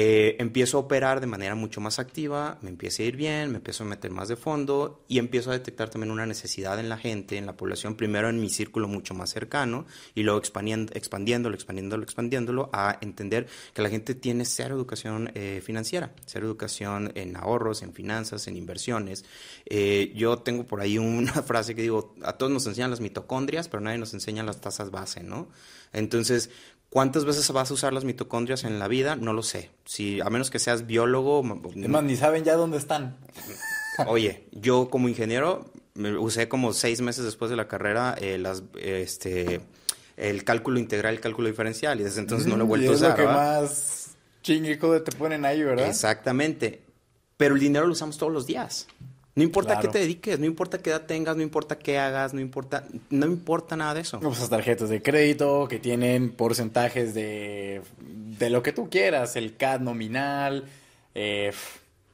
Eh, 0.00 0.36
empiezo 0.38 0.76
a 0.76 0.80
operar 0.82 1.20
de 1.20 1.26
manera 1.26 1.56
mucho 1.56 1.80
más 1.80 1.98
activa, 1.98 2.56
me 2.62 2.70
empieza 2.70 3.02
a 3.02 3.06
ir 3.06 3.16
bien, 3.16 3.50
me 3.50 3.56
empiezo 3.56 3.82
a 3.82 3.86
meter 3.88 4.12
más 4.12 4.28
de 4.28 4.36
fondo 4.36 5.04
y 5.08 5.18
empiezo 5.18 5.50
a 5.50 5.54
detectar 5.54 5.90
también 5.90 6.12
una 6.12 6.24
necesidad 6.24 6.78
en 6.78 6.88
la 6.88 6.98
gente, 6.98 7.36
en 7.36 7.46
la 7.46 7.56
población, 7.56 7.96
primero 7.96 8.28
en 8.28 8.40
mi 8.40 8.48
círculo 8.48 8.86
mucho 8.86 9.14
más 9.14 9.30
cercano 9.30 9.86
y 10.14 10.22
luego 10.22 10.38
expandiendo, 10.38 10.92
expandiéndolo, 10.94 11.56
expandiéndolo, 11.56 12.04
expandiéndolo 12.04 12.70
a 12.72 12.96
entender 13.00 13.48
que 13.74 13.82
la 13.82 13.90
gente 13.90 14.14
tiene 14.14 14.44
cero 14.44 14.76
educación 14.76 15.32
eh, 15.34 15.60
financiera, 15.64 16.14
cero 16.26 16.46
educación 16.46 17.10
en 17.16 17.36
ahorros, 17.36 17.82
en 17.82 17.92
finanzas, 17.92 18.46
en 18.46 18.56
inversiones. 18.56 19.24
Eh, 19.66 20.12
yo 20.14 20.38
tengo 20.38 20.64
por 20.64 20.80
ahí 20.80 20.96
una 20.96 21.32
frase 21.42 21.74
que 21.74 21.82
digo, 21.82 22.14
a 22.22 22.34
todos 22.34 22.52
nos 22.52 22.64
enseñan 22.68 22.90
las 22.90 23.00
mitocondrias, 23.00 23.66
pero 23.66 23.80
nadie 23.80 23.98
nos 23.98 24.14
enseña 24.14 24.44
las 24.44 24.60
tasas 24.60 24.92
base, 24.92 25.24
¿no? 25.24 25.48
Entonces, 25.92 26.50
¿Cuántas 26.90 27.24
veces 27.26 27.50
vas 27.52 27.70
a 27.70 27.74
usar 27.74 27.92
las 27.92 28.04
mitocondrias 28.04 28.64
en 28.64 28.78
la 28.78 28.88
vida? 28.88 29.14
No 29.16 29.32
lo 29.34 29.42
sé. 29.42 29.70
Si, 29.84 30.20
a 30.20 30.30
menos 30.30 30.50
que 30.50 30.58
seas 30.58 30.86
biólogo. 30.86 31.42
Es 31.76 31.88
más, 31.88 32.02
ni 32.02 32.16
saben 32.16 32.44
ya 32.44 32.54
dónde 32.54 32.78
están. 32.78 33.16
Oye, 34.06 34.46
yo 34.52 34.88
como 34.88 35.08
ingeniero 35.08 35.70
me 35.94 36.16
usé 36.16 36.48
como 36.48 36.72
seis 36.72 37.00
meses 37.00 37.24
después 37.24 37.50
de 37.50 37.56
la 37.56 37.68
carrera 37.68 38.14
eh, 38.20 38.38
las, 38.38 38.62
este, 38.80 39.60
el 40.16 40.44
cálculo 40.44 40.78
integral, 40.78 41.14
el 41.14 41.20
cálculo 41.20 41.48
diferencial 41.48 42.00
y 42.00 42.04
desde 42.04 42.20
entonces 42.20 42.46
no 42.46 42.56
lo 42.56 42.62
he 42.62 42.66
Mm, 42.66 42.68
vuelto 42.68 42.86
y 42.86 42.88
a 42.88 42.92
es 42.92 42.96
usar. 42.98 43.10
lo 43.10 43.16
que 43.16 43.22
¿verdad? 43.22 43.60
más 43.62 44.10
chingue 44.42 44.76
te 44.76 45.12
ponen 45.12 45.44
ahí, 45.44 45.62
¿verdad? 45.62 45.88
Exactamente. 45.88 46.82
Pero 47.36 47.54
el 47.54 47.60
dinero 47.60 47.86
lo 47.86 47.92
usamos 47.92 48.16
todos 48.16 48.32
los 48.32 48.46
días. 48.46 48.86
No 49.38 49.44
importa 49.44 49.78
a 49.78 49.80
qué 49.80 49.86
te 49.86 50.00
dediques, 50.00 50.40
no 50.40 50.46
importa 50.46 50.78
qué 50.78 50.90
edad 50.90 51.06
tengas, 51.06 51.36
no 51.36 51.42
importa 51.44 51.78
qué 51.78 51.96
hagas, 51.96 52.34
no 52.34 52.40
importa, 52.40 52.84
no 53.08 53.24
importa 53.26 53.76
nada 53.76 53.94
de 53.94 54.00
eso. 54.00 54.18
Pues 54.18 54.48
tarjetas 54.48 54.88
de 54.88 55.00
crédito 55.00 55.68
que 55.68 55.78
tienen 55.78 56.30
porcentajes 56.30 57.14
de, 57.14 57.82
de 58.00 58.50
lo 58.50 58.64
que 58.64 58.72
tú 58.72 58.90
quieras, 58.90 59.36
el 59.36 59.56
CAD 59.56 59.78
nominal, 59.78 60.64
eh, 61.14 61.52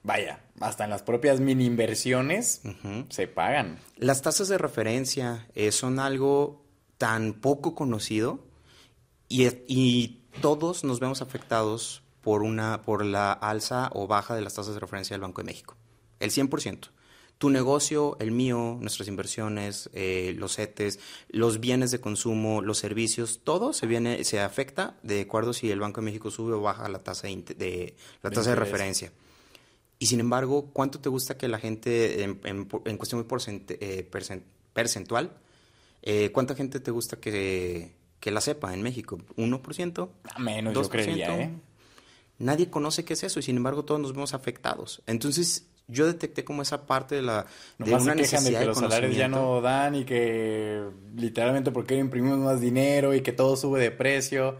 vaya, 0.03 0.41
hasta 0.61 0.85
en 0.85 0.91
las 0.91 1.03
propias 1.03 1.41
mini 1.41 1.65
inversiones 1.65 2.61
se 3.09 3.27
pagan. 3.27 3.79
Las 3.97 4.21
tasas 4.21 4.49
de 4.49 4.59
referencia 4.59 5.47
eh, 5.55 5.73
son 5.73 6.01
algo 6.01 6.63
tan 6.99 7.33
poco 7.33 7.75
conocido 7.75 8.45
y, 9.31 9.49
y 9.67 10.21
todos 10.43 10.85
nos 10.85 11.01
vemos 11.01 11.23
afectados 11.23 12.03
por, 12.21 12.43
una, 12.43 12.83
por 12.83 13.03
la 13.03 13.33
alza 13.33 13.89
o 13.95 14.07
baja 14.07 14.35
de 14.35 14.43
las 14.43 14.53
tasas 14.53 14.75
de 14.75 14.81
referencia 14.81 15.15
del 15.15 15.23
Banco 15.23 15.41
de 15.41 15.47
México. 15.47 15.75
El 16.21 16.31
100%. 16.31 16.91
Tu 17.39 17.51
negocio, 17.51 18.17
el 18.21 18.31
mío, 18.31 18.79
nuestras 18.81 19.09
inversiones, 19.09 19.91
eh, 19.93 20.35
los 20.39 20.55
CETES, 20.57 21.01
los 21.29 21.59
bienes 21.61 21.91
de 21.91 22.01
consumo, 22.01 22.63
los 22.63 22.79
servicios, 22.79 23.41
todo 23.45 23.73
se 23.73 23.87
viene, 23.87 24.23
se 24.25 24.41
afecta 24.41 24.97
de 25.03 25.23
acuerdo 25.23 25.53
si 25.53 25.71
el 25.71 25.81
Banco 25.81 26.01
de 26.01 26.05
México 26.07 26.31
sube 26.31 26.53
o 26.55 26.61
baja 26.61 26.89
la 26.89 27.03
tasa 27.03 27.27
de, 27.27 27.95
la 28.23 28.31
tasa 28.31 28.51
de 28.51 28.57
referencia. 28.57 29.13
Y 29.99 30.07
sin 30.07 30.21
embargo, 30.21 30.71
¿cuánto 30.73 31.01
te 31.01 31.09
gusta 31.09 31.37
que 31.37 31.49
la 31.49 31.59
gente, 31.59 32.23
en, 32.23 32.41
en- 32.45 32.69
en 32.85 32.97
cuestión 32.97 33.21
muy 33.21 33.29
porcent- 33.29 33.77
eh, 33.81 34.09
percent- 34.11 34.43
percentual, 34.73 35.33
eh, 36.03 36.31
cuánta 36.33 36.55
gente 36.55 36.79
te 36.81 36.91
gusta 36.91 37.17
que, 37.17 37.95
que 38.21 38.31
la 38.31 38.41
sepa 38.41 38.73
en 38.75 38.83
México? 38.83 39.19
¿1%? 39.37 40.09
A 40.35 40.39
menos, 40.39 40.73
yo 40.75 40.83
2%. 40.83 40.89
creería, 40.89 41.41
¿eh? 41.43 41.51
Nadie 42.39 42.71
conoce 42.71 43.05
qué 43.05 43.15
es 43.15 43.23
eso 43.25 43.39
y 43.41 43.43
sin 43.43 43.57
embargo 43.57 43.85
todos 43.85 44.01
nos 44.01 44.13
vemos 44.13 44.35
afectados. 44.35 45.03
Entonces 45.07 45.67
yo 45.89 46.07
detecté 46.07 46.45
como 46.45 46.63
esa 46.63 46.87
parte 46.87 47.17
de 47.17 47.23
la 47.23 47.47
de 47.79 47.87
Nomás 47.87 48.03
una 48.03 48.15
se 48.15 48.21
quejan 48.23 48.45
de 48.45 48.59
que 48.59 48.65
los 48.65 48.79
salarios 48.79 49.17
ya 49.17 49.29
no 49.29 49.61
dan 49.61 49.95
y 49.95 50.05
que 50.05 50.83
literalmente 51.17 51.71
porque 51.71 51.97
imprimimos 51.97 52.39
más 52.39 52.61
dinero 52.61 53.15
y 53.15 53.21
que 53.21 53.33
todo 53.33 53.57
sube 53.57 53.81
de 53.81 53.91
precio. 53.91 54.59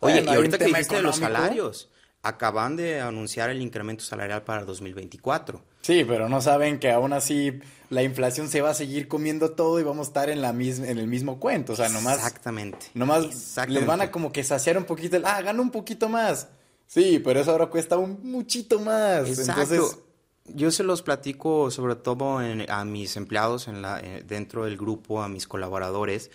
Oye, 0.00 0.22
y 0.24 0.28
ahorita 0.28 0.58
que 0.58 0.66
dijiste 0.66 0.96
de 0.96 1.02
los 1.02 1.16
salarios, 1.16 1.90
acaban 2.22 2.76
de 2.76 3.00
anunciar 3.00 3.50
el 3.50 3.60
incremento 3.60 4.04
salarial 4.04 4.42
para 4.42 4.64
2024. 4.64 5.62
Sí, 5.82 6.04
pero 6.06 6.28
no 6.28 6.40
saben 6.40 6.78
que 6.78 6.90
aún 6.90 7.12
así 7.12 7.60
la 7.90 8.02
inflación 8.02 8.48
se 8.48 8.60
va 8.62 8.70
a 8.70 8.74
seguir 8.74 9.08
comiendo 9.08 9.52
todo 9.52 9.80
y 9.80 9.82
vamos 9.82 10.06
a 10.06 10.10
estar 10.10 10.30
en 10.30 10.40
la 10.40 10.52
misma, 10.52 10.88
en 10.88 10.98
el 10.98 11.08
mismo 11.08 11.40
cuento. 11.40 11.72
O 11.72 11.76
sea, 11.76 11.88
nomás, 11.88 12.18
Exactamente. 12.18 12.86
nomás 12.94 13.24
Exactamente. 13.24 13.80
les 13.80 13.86
van 13.86 14.00
a 14.00 14.10
como 14.10 14.32
que 14.32 14.44
saciar 14.44 14.78
un 14.78 14.84
poquito 14.84 15.16
el, 15.16 15.24
ah, 15.24 15.42
gana 15.42 15.60
un 15.60 15.70
poquito 15.70 16.08
más. 16.08 16.48
Sí, 16.86 17.20
pero 17.24 17.40
eso 17.40 17.50
ahora 17.50 17.66
cuesta 17.66 17.98
un 17.98 18.20
muchito 18.22 18.78
más. 18.78 19.28
Exacto. 19.28 19.62
Entonces, 19.62 19.98
Yo 20.44 20.70
se 20.70 20.82
los 20.82 21.02
platico 21.02 21.70
sobre 21.70 21.94
todo 21.96 22.42
en- 22.42 22.68
a 22.70 22.84
mis 22.84 23.16
empleados 23.16 23.68
en 23.68 23.80
la, 23.82 24.00
eh, 24.00 24.24
dentro 24.26 24.64
del 24.64 24.76
grupo, 24.76 25.22
a 25.22 25.28
mis 25.28 25.46
colaboradores, 25.46 26.30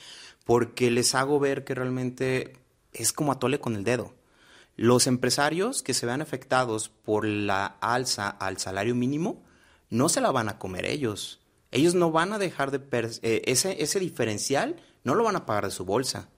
porque 0.46 0.90
les 0.92 1.14
hago 1.14 1.40
ver 1.40 1.64
que 1.66 1.76
realmente 1.76 2.54
es 2.94 3.12
como 3.12 3.32
atole 3.34 3.60
con 3.60 3.76
el 3.76 3.84
dedo. 3.84 4.14
Los 4.78 5.08
empresarios 5.08 5.84
que 5.84 5.94
se 5.94 6.06
vean 6.06 6.22
afectados 6.22 6.90
por 6.90 7.26
la 7.26 7.66
alza 7.82 8.30
al 8.30 8.58
salario 8.60 8.96
mínimo 8.96 9.44
no 9.90 10.08
se 10.08 10.22
la 10.22 10.32
van 10.32 10.50
a 10.50 10.58
comer 10.60 10.86
ellos. 10.86 11.40
Ellos 11.72 11.96
no 11.96 12.12
van 12.12 12.32
a 12.32 12.38
dejar 12.38 12.72
de... 12.72 12.80
Eh, 13.24 13.42
ese, 13.46 13.82
ese 13.84 14.00
diferencial 14.00 14.78
no 15.04 15.16
lo 15.16 15.24
van 15.24 15.36
a 15.36 15.46
pagar 15.46 15.66
de 15.66 15.72
su 15.72 15.84
bolsa. 15.84 16.30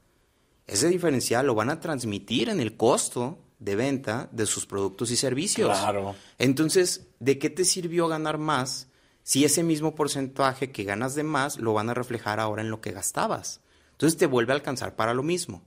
Ese 0.65 0.87
diferencial 0.87 1.45
lo 1.45 1.55
van 1.55 1.69
a 1.69 1.79
transmitir 1.79 2.49
en 2.49 2.59
el 2.59 2.77
costo 2.77 3.39
de 3.59 3.75
venta 3.75 4.29
de 4.31 4.45
sus 4.45 4.65
productos 4.65 5.11
y 5.11 5.17
servicios. 5.17 5.77
Claro. 5.77 6.15
Entonces, 6.37 7.07
¿de 7.19 7.37
qué 7.37 7.49
te 7.49 7.65
sirvió 7.65 8.07
ganar 8.07 8.37
más 8.37 8.87
si 9.23 9.45
ese 9.45 9.63
mismo 9.63 9.95
porcentaje 9.95 10.71
que 10.71 10.85
ganas 10.85 11.13
de 11.13 11.23
más 11.23 11.59
lo 11.59 11.73
van 11.73 11.89
a 11.89 11.93
reflejar 11.93 12.39
ahora 12.39 12.61
en 12.61 12.69
lo 12.69 12.81
que 12.81 12.91
gastabas? 12.91 13.61
Entonces 13.91 14.17
te 14.17 14.25
vuelve 14.25 14.53
a 14.53 14.55
alcanzar 14.55 14.95
para 14.95 15.13
lo 15.13 15.23
mismo. 15.23 15.61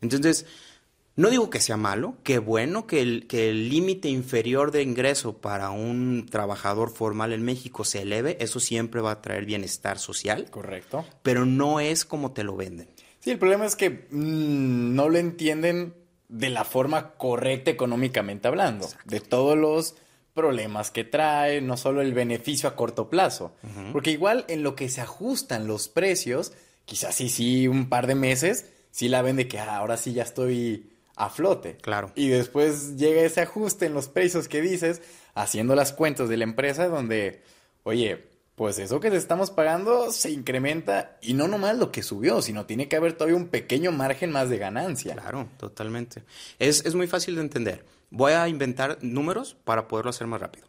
Entonces, 0.00 0.46
no 1.16 1.30
digo 1.30 1.50
que 1.50 1.60
sea 1.60 1.76
malo, 1.76 2.14
qué 2.22 2.38
bueno 2.38 2.86
que 2.86 3.02
el 3.02 3.26
que 3.26 3.50
el 3.50 3.68
límite 3.68 4.08
inferior 4.08 4.70
de 4.70 4.84
ingreso 4.84 5.38
para 5.38 5.70
un 5.70 6.26
trabajador 6.30 6.90
formal 6.90 7.32
en 7.32 7.42
México 7.42 7.84
se 7.84 8.02
eleve, 8.02 8.36
eso 8.40 8.60
siempre 8.60 9.00
va 9.00 9.10
a 9.10 9.20
traer 9.20 9.44
bienestar 9.44 9.98
social. 9.98 10.48
Correcto. 10.48 11.04
Pero 11.24 11.44
no 11.44 11.80
es 11.80 12.04
como 12.04 12.30
te 12.30 12.44
lo 12.44 12.54
venden. 12.54 12.88
Sí, 13.18 13.32
el 13.32 13.38
problema 13.40 13.66
es 13.66 13.74
que 13.74 14.06
mm, 14.08 14.94
no 14.94 15.08
lo 15.08 15.18
entienden 15.18 15.94
de 16.28 16.50
la 16.50 16.64
forma 16.64 17.12
correcta 17.12 17.70
económicamente 17.70 18.48
hablando, 18.48 18.88
de 19.04 19.20
todos 19.20 19.56
los 19.56 19.94
problemas 20.34 20.90
que 20.90 21.04
trae, 21.04 21.60
no 21.60 21.76
solo 21.76 22.00
el 22.00 22.12
beneficio 22.12 22.68
a 22.68 22.76
corto 22.76 23.10
plazo, 23.10 23.54
porque 23.92 24.10
igual 24.10 24.44
en 24.48 24.62
lo 24.62 24.76
que 24.76 24.88
se 24.88 25.00
ajustan 25.00 25.66
los 25.66 25.88
precios, 25.88 26.52
quizás 26.84 27.14
sí, 27.14 27.28
sí, 27.28 27.66
un 27.66 27.88
par 27.88 28.06
de 28.06 28.14
meses, 28.14 28.70
sí 28.90 29.08
la 29.08 29.22
ven 29.22 29.36
de 29.36 29.48
que 29.48 29.58
ah, 29.58 29.76
ahora 29.76 29.96
sí 29.96 30.12
ya 30.12 30.22
estoy 30.22 30.92
a 31.16 31.30
flote. 31.30 31.76
Claro. 31.78 32.12
Y 32.14 32.28
después 32.28 32.96
llega 32.96 33.22
ese 33.22 33.40
ajuste 33.40 33.86
en 33.86 33.94
los 33.94 34.08
precios 34.08 34.48
que 34.48 34.60
dices, 34.60 35.02
haciendo 35.34 35.74
las 35.74 35.92
cuentas 35.92 36.28
de 36.28 36.36
la 36.36 36.44
empresa, 36.44 36.88
donde, 36.88 37.42
oye, 37.82 38.28
pues 38.58 38.78
eso 38.80 38.98
que 38.98 39.10
te 39.10 39.16
estamos 39.16 39.52
pagando 39.52 40.10
se 40.10 40.32
incrementa 40.32 41.16
y 41.22 41.34
no 41.34 41.46
nomás 41.46 41.78
lo 41.78 41.92
que 41.92 42.02
subió, 42.02 42.42
sino 42.42 42.66
tiene 42.66 42.88
que 42.88 42.96
haber 42.96 43.14
todavía 43.14 43.36
un 43.36 43.48
pequeño 43.48 43.92
margen 43.92 44.32
más 44.32 44.50
de 44.50 44.58
ganancia. 44.58 45.14
Claro, 45.14 45.48
totalmente. 45.56 46.24
Es, 46.58 46.84
es 46.84 46.94
muy 46.96 47.06
fácil 47.06 47.36
de 47.36 47.42
entender. 47.42 47.84
Voy 48.10 48.32
a 48.32 48.48
inventar 48.48 48.98
números 49.00 49.56
para 49.64 49.86
poderlo 49.86 50.10
hacer 50.10 50.26
más 50.26 50.40
rápido. 50.40 50.67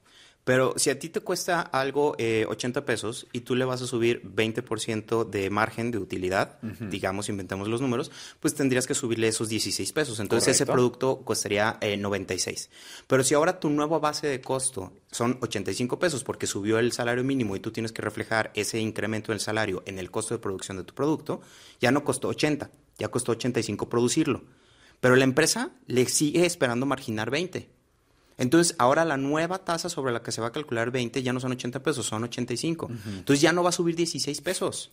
Pero 0.49 0.73
si 0.77 0.89
a 0.89 0.97
ti 0.97 1.09
te 1.09 1.19
cuesta 1.19 1.61
algo 1.61 2.13
80 2.13 2.17
eh, 2.17 2.81
pesos 2.81 3.27
y 3.31 3.41
tú 3.41 3.53
le 3.53 3.65
vas 3.65 3.83
a 3.83 3.85
subir 3.85 4.23
20% 4.23 5.29
de 5.29 5.47
margen 5.51 5.91
de 5.91 5.99
utilidad, 5.99 6.59
digamos, 6.89 7.29
inventemos 7.29 7.67
los 7.67 7.81
números, 7.81 8.09
pues 8.39 8.55
tendrías 8.55 8.87
que 8.87 8.95
subirle 8.95 9.27
esos 9.27 9.47
16 9.47 9.93
pesos. 9.93 10.19
Entonces 10.19 10.55
ese 10.55 10.65
producto 10.65 11.21
costaría 11.23 11.77
96. 11.99 12.63
Eh, 12.63 12.75
Pero 13.05 13.23
si 13.23 13.35
ahora 13.35 13.59
tu 13.59 13.69
nueva 13.69 13.99
base 13.99 14.25
de 14.25 14.41
costo 14.41 14.91
son 15.11 15.37
85 15.39 15.99
pesos 15.99 16.23
porque 16.23 16.47
subió 16.47 16.79
el 16.79 16.93
salario 16.93 17.23
mínimo 17.23 17.55
y 17.55 17.59
tú 17.59 17.69
tienes 17.69 17.91
que 17.91 18.01
reflejar 18.01 18.49
ese 18.55 18.79
incremento 18.79 19.31
del 19.31 19.41
salario 19.41 19.83
en 19.85 19.99
el 19.99 20.09
costo 20.09 20.33
de 20.33 20.39
producción 20.39 20.77
de 20.77 20.83
tu 20.83 20.95
producto, 20.95 21.41
ya 21.79 21.91
no 21.91 22.03
costó 22.03 22.27
80, 22.27 22.71
ya 22.97 23.09
costó 23.09 23.33
85 23.33 23.87
producirlo. 23.87 24.45
Pero 24.99 25.15
la 25.15 25.25
empresa 25.25 25.73
le 25.85 26.07
sigue 26.07 26.47
esperando 26.47 26.87
marginar 26.87 27.29
20. 27.29 27.69
Entonces, 28.39 28.73
ahora 28.79 29.03
la 29.03 29.17
nueva 29.17 29.59
tasa 29.65 29.89
sobre 29.89 30.13
la 30.13 30.23
que 30.23 30.31
se 30.31 30.39
va 30.39 30.47
a 30.47 30.51
calcular 30.53 30.91
20 30.91 31.21
ya 31.21 31.33
no 31.33 31.41
son 31.41 31.51
80 31.51 31.83
pesos, 31.83 32.05
son 32.05 32.23
85. 32.23 32.89
Entonces 33.17 33.41
ya 33.41 33.51
no 33.51 33.63
va 33.63 33.69
a 33.69 33.73
subir 33.73 33.97
16 33.97 34.39
pesos. 34.39 34.91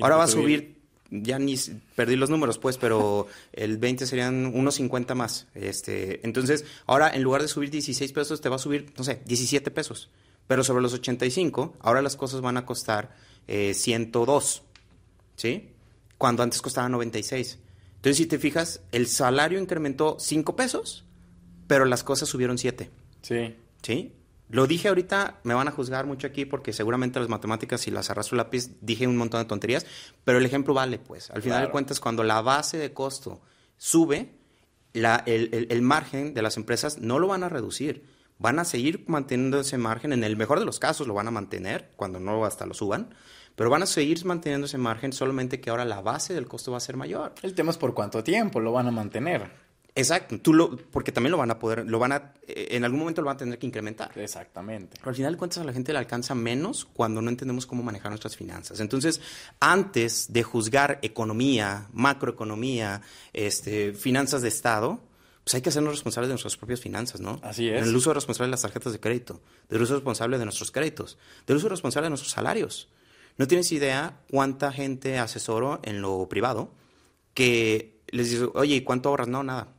Ahora 0.00 0.14
va 0.14 0.24
a 0.24 0.28
subir, 0.28 0.76
ya 1.10 1.40
ni 1.40 1.56
perdí 1.96 2.14
los 2.14 2.30
números, 2.30 2.58
pues, 2.58 2.78
pero 2.78 3.26
el 3.52 3.78
20 3.78 4.06
serían 4.06 4.46
unos 4.46 4.76
50 4.76 5.16
más. 5.16 5.48
Este, 5.54 6.24
entonces, 6.24 6.64
ahora 6.86 7.10
en 7.12 7.24
lugar 7.24 7.42
de 7.42 7.48
subir 7.48 7.70
16 7.70 8.12
pesos, 8.12 8.40
te 8.40 8.48
va 8.48 8.54
a 8.54 8.60
subir, 8.60 8.92
no 8.96 9.02
sé, 9.02 9.20
17 9.26 9.72
pesos. 9.72 10.08
Pero 10.46 10.62
sobre 10.62 10.80
los 10.80 10.94
85, 10.94 11.74
ahora 11.80 12.02
las 12.02 12.14
cosas 12.14 12.40
van 12.40 12.56
a 12.56 12.64
costar 12.64 13.16
102, 13.48 14.62
eh, 14.62 14.62
¿sí? 15.34 15.70
Cuando 16.18 16.44
antes 16.44 16.62
costaba 16.62 16.88
96. 16.88 17.58
Entonces, 17.96 18.16
si 18.16 18.26
te 18.26 18.38
fijas, 18.38 18.80
el 18.92 19.08
salario 19.08 19.58
incrementó 19.58 20.18
5 20.20 20.54
pesos 20.54 21.02
pero 21.66 21.84
las 21.84 22.04
cosas 22.04 22.28
subieron 22.28 22.58
siete. 22.58 22.90
Sí. 23.22 23.56
¿Sí? 23.82 24.12
Lo 24.48 24.66
dije 24.66 24.88
ahorita, 24.88 25.40
me 25.42 25.54
van 25.54 25.66
a 25.66 25.72
juzgar 25.72 26.06
mucho 26.06 26.26
aquí 26.26 26.44
porque 26.44 26.72
seguramente 26.72 27.18
las 27.18 27.28
matemáticas, 27.28 27.80
si 27.80 27.90
las 27.90 28.10
arrastro 28.10 28.36
lápiz, 28.36 28.70
dije 28.80 29.06
un 29.06 29.16
montón 29.16 29.40
de 29.40 29.46
tonterías, 29.46 29.86
pero 30.24 30.38
el 30.38 30.46
ejemplo 30.46 30.72
vale, 30.72 30.98
pues. 30.98 31.30
Al 31.30 31.42
final 31.42 31.64
de 31.64 31.70
cuentas, 31.70 31.98
cuando 31.98 32.22
la 32.22 32.40
base 32.42 32.78
de 32.78 32.92
costo 32.92 33.40
sube, 33.76 34.30
la, 34.92 35.22
el, 35.26 35.66
el, 35.68 35.82
margen 35.82 36.32
de 36.32 36.42
las 36.42 36.56
empresas 36.56 36.98
no 36.98 37.18
lo 37.18 37.26
van 37.26 37.42
a 37.42 37.48
reducir. 37.48 38.06
Van 38.38 38.58
a 38.58 38.64
seguir 38.64 39.04
manteniendo 39.08 39.60
ese 39.60 39.78
margen. 39.78 40.12
En 40.12 40.22
el 40.22 40.36
mejor 40.36 40.60
de 40.60 40.64
los 40.64 40.78
casos 40.78 41.08
lo 41.08 41.14
van 41.14 41.26
a 41.26 41.32
mantener, 41.32 41.90
cuando 41.96 42.20
no 42.20 42.44
hasta 42.44 42.66
lo 42.66 42.74
suban. 42.74 43.14
Pero 43.56 43.70
van 43.70 43.82
a 43.82 43.86
seguir 43.86 44.24
manteniendo 44.24 44.66
ese 44.66 44.78
margen, 44.78 45.12
solamente 45.12 45.60
que 45.60 45.70
ahora 45.70 45.84
la 45.84 46.02
base 46.02 46.34
del 46.34 46.46
costo 46.46 46.70
va 46.70 46.76
a 46.76 46.80
ser 46.80 46.96
mayor. 46.96 47.34
El 47.42 47.54
tema 47.54 47.70
es 47.72 47.78
por 47.78 47.94
cuánto 47.94 48.22
tiempo 48.22 48.60
lo 48.60 48.70
van 48.72 48.86
a 48.86 48.90
mantener. 48.90 49.50
Exacto, 49.98 50.38
tú 50.38 50.52
lo, 50.52 50.76
porque 50.76 51.10
también 51.10 51.30
lo 51.30 51.38
van 51.38 51.50
a 51.50 51.58
poder, 51.58 51.86
lo 51.86 51.98
van 51.98 52.12
a, 52.12 52.34
eh, 52.46 52.68
en 52.72 52.84
algún 52.84 53.00
momento 53.00 53.22
lo 53.22 53.26
van 53.26 53.36
a 53.36 53.38
tener 53.38 53.58
que 53.58 53.66
incrementar. 53.66 54.16
Exactamente. 54.18 54.98
Pero 54.98 55.08
al 55.08 55.16
final 55.16 55.32
de 55.32 55.38
cuentas 55.38 55.58
a 55.58 55.64
la 55.64 55.72
gente 55.72 55.90
le 55.90 55.98
alcanza 55.98 56.34
menos 56.34 56.84
cuando 56.84 57.22
no 57.22 57.30
entendemos 57.30 57.64
cómo 57.64 57.82
manejar 57.82 58.10
nuestras 58.10 58.36
finanzas. 58.36 58.78
Entonces, 58.80 59.22
antes 59.58 60.30
de 60.34 60.42
juzgar 60.42 60.98
economía, 61.00 61.88
macroeconomía, 61.94 63.00
este, 63.32 63.94
finanzas 63.94 64.42
de 64.42 64.48
Estado, 64.48 65.00
pues 65.42 65.54
hay 65.54 65.62
que 65.62 65.70
hacernos 65.70 65.94
responsables 65.94 66.28
de 66.28 66.34
nuestras 66.34 66.58
propias 66.58 66.80
finanzas, 66.80 67.22
¿no? 67.22 67.40
Así 67.42 67.70
es. 67.70 67.82
En 67.82 67.88
el 67.88 67.96
uso 67.96 68.12
responsable 68.12 68.48
de 68.48 68.50
las 68.50 68.62
tarjetas 68.62 68.92
de 68.92 69.00
crédito, 69.00 69.40
del 69.70 69.80
uso 69.80 69.94
responsable 69.94 70.36
de 70.36 70.44
nuestros 70.44 70.70
créditos, 70.70 71.16
del 71.46 71.56
uso 71.56 71.70
responsable 71.70 72.04
de 72.04 72.10
nuestros 72.10 72.32
salarios. 72.32 72.90
No 73.38 73.46
tienes 73.46 73.72
idea 73.72 74.20
cuánta 74.30 74.72
gente 74.72 75.18
asesoro 75.18 75.80
en 75.84 76.02
lo 76.02 76.28
privado 76.28 76.74
que 77.32 78.02
les 78.08 78.30
dice, 78.30 78.46
oye, 78.52 78.76
¿y 78.76 78.80
cuánto 78.82 79.08
ahorras? 79.08 79.28
No, 79.28 79.42
nada 79.42 79.75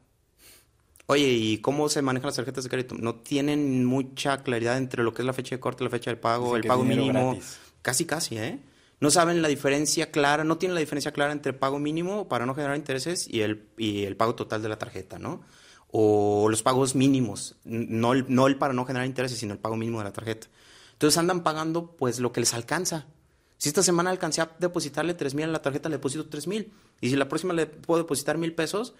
Oye, 1.10 1.30
¿y 1.30 1.58
cómo 1.60 1.88
se 1.88 2.02
manejan 2.02 2.28
las 2.28 2.36
tarjetas 2.36 2.66
de 2.66 2.70
crédito? 2.70 2.96
No 2.96 3.16
tienen 3.16 3.86
mucha 3.86 4.44
claridad 4.44 4.78
entre 4.78 5.04
lo 5.04 5.14
que 5.14 5.22
es 5.22 5.26
la 5.26 5.32
fecha 5.32 5.56
de 5.56 5.60
corte, 5.62 5.86
la 5.86 5.90
fecha 5.90 6.12
del 6.12 6.20
pago, 6.20 6.58
el 6.58 6.64
pago 6.64 6.84
mínimo. 6.84 7.40
Casi, 7.82 8.04
casi, 8.06 8.38
¿eh? 8.38 8.60
No 9.00 9.10
saben 9.10 9.42
la 9.42 9.48
diferencia 9.48 10.12
clara, 10.12 10.44
no 10.44 10.58
tienen 10.58 10.76
la 10.76 10.82
diferencia 10.82 11.14
clara 11.14 11.32
entre 11.32 11.52
el 11.52 11.56
pago 11.56 11.80
mínimo 11.80 12.28
para 12.28 12.46
no 12.46 12.54
generar 12.56 12.76
intereses 12.76 13.26
y 13.30 13.42
el, 13.42 13.70
y 13.78 14.04
el 14.04 14.18
pago 14.18 14.36
total 14.36 14.62
de 14.62 14.68
la 14.68 14.78
tarjeta, 14.78 15.18
¿no? 15.18 15.44
O 15.92 16.50
los 16.50 16.62
pagos 16.62 16.94
mínimos, 16.94 17.56
no 17.64 18.12
el, 18.12 18.26
no 18.28 18.48
el 18.48 18.58
para 18.58 18.74
no 18.74 18.86
generar 18.86 19.08
intereses, 19.08 19.38
sino 19.38 19.54
el 19.54 19.60
pago 19.60 19.78
mínimo 19.78 20.00
de 20.00 20.06
la 20.06 20.12
tarjeta. 20.12 20.48
Entonces 20.92 21.18
andan 21.18 21.42
pagando 21.44 21.96
pues 21.96 22.20
lo 22.20 22.34
que 22.34 22.42
les 22.42 22.54
alcanza. 22.54 23.06
Si 23.60 23.70
esta 23.70 23.82
semana 23.82 24.10
alcancé 24.10 24.42
a 24.42 24.52
depositarle 24.60 25.14
tres 25.14 25.34
mil 25.34 25.46
a 25.46 25.48
la 25.48 25.62
tarjeta, 25.62 25.88
le 25.90 25.96
deposito 25.96 26.28
tres 26.28 26.48
mil. 26.48 26.74
Y 27.00 27.10
si 27.10 27.16
la 27.16 27.30
próxima 27.30 27.54
le 27.54 27.66
puedo 27.68 28.02
depositar 28.04 28.38
mil 28.38 28.54
pesos, 28.54 28.94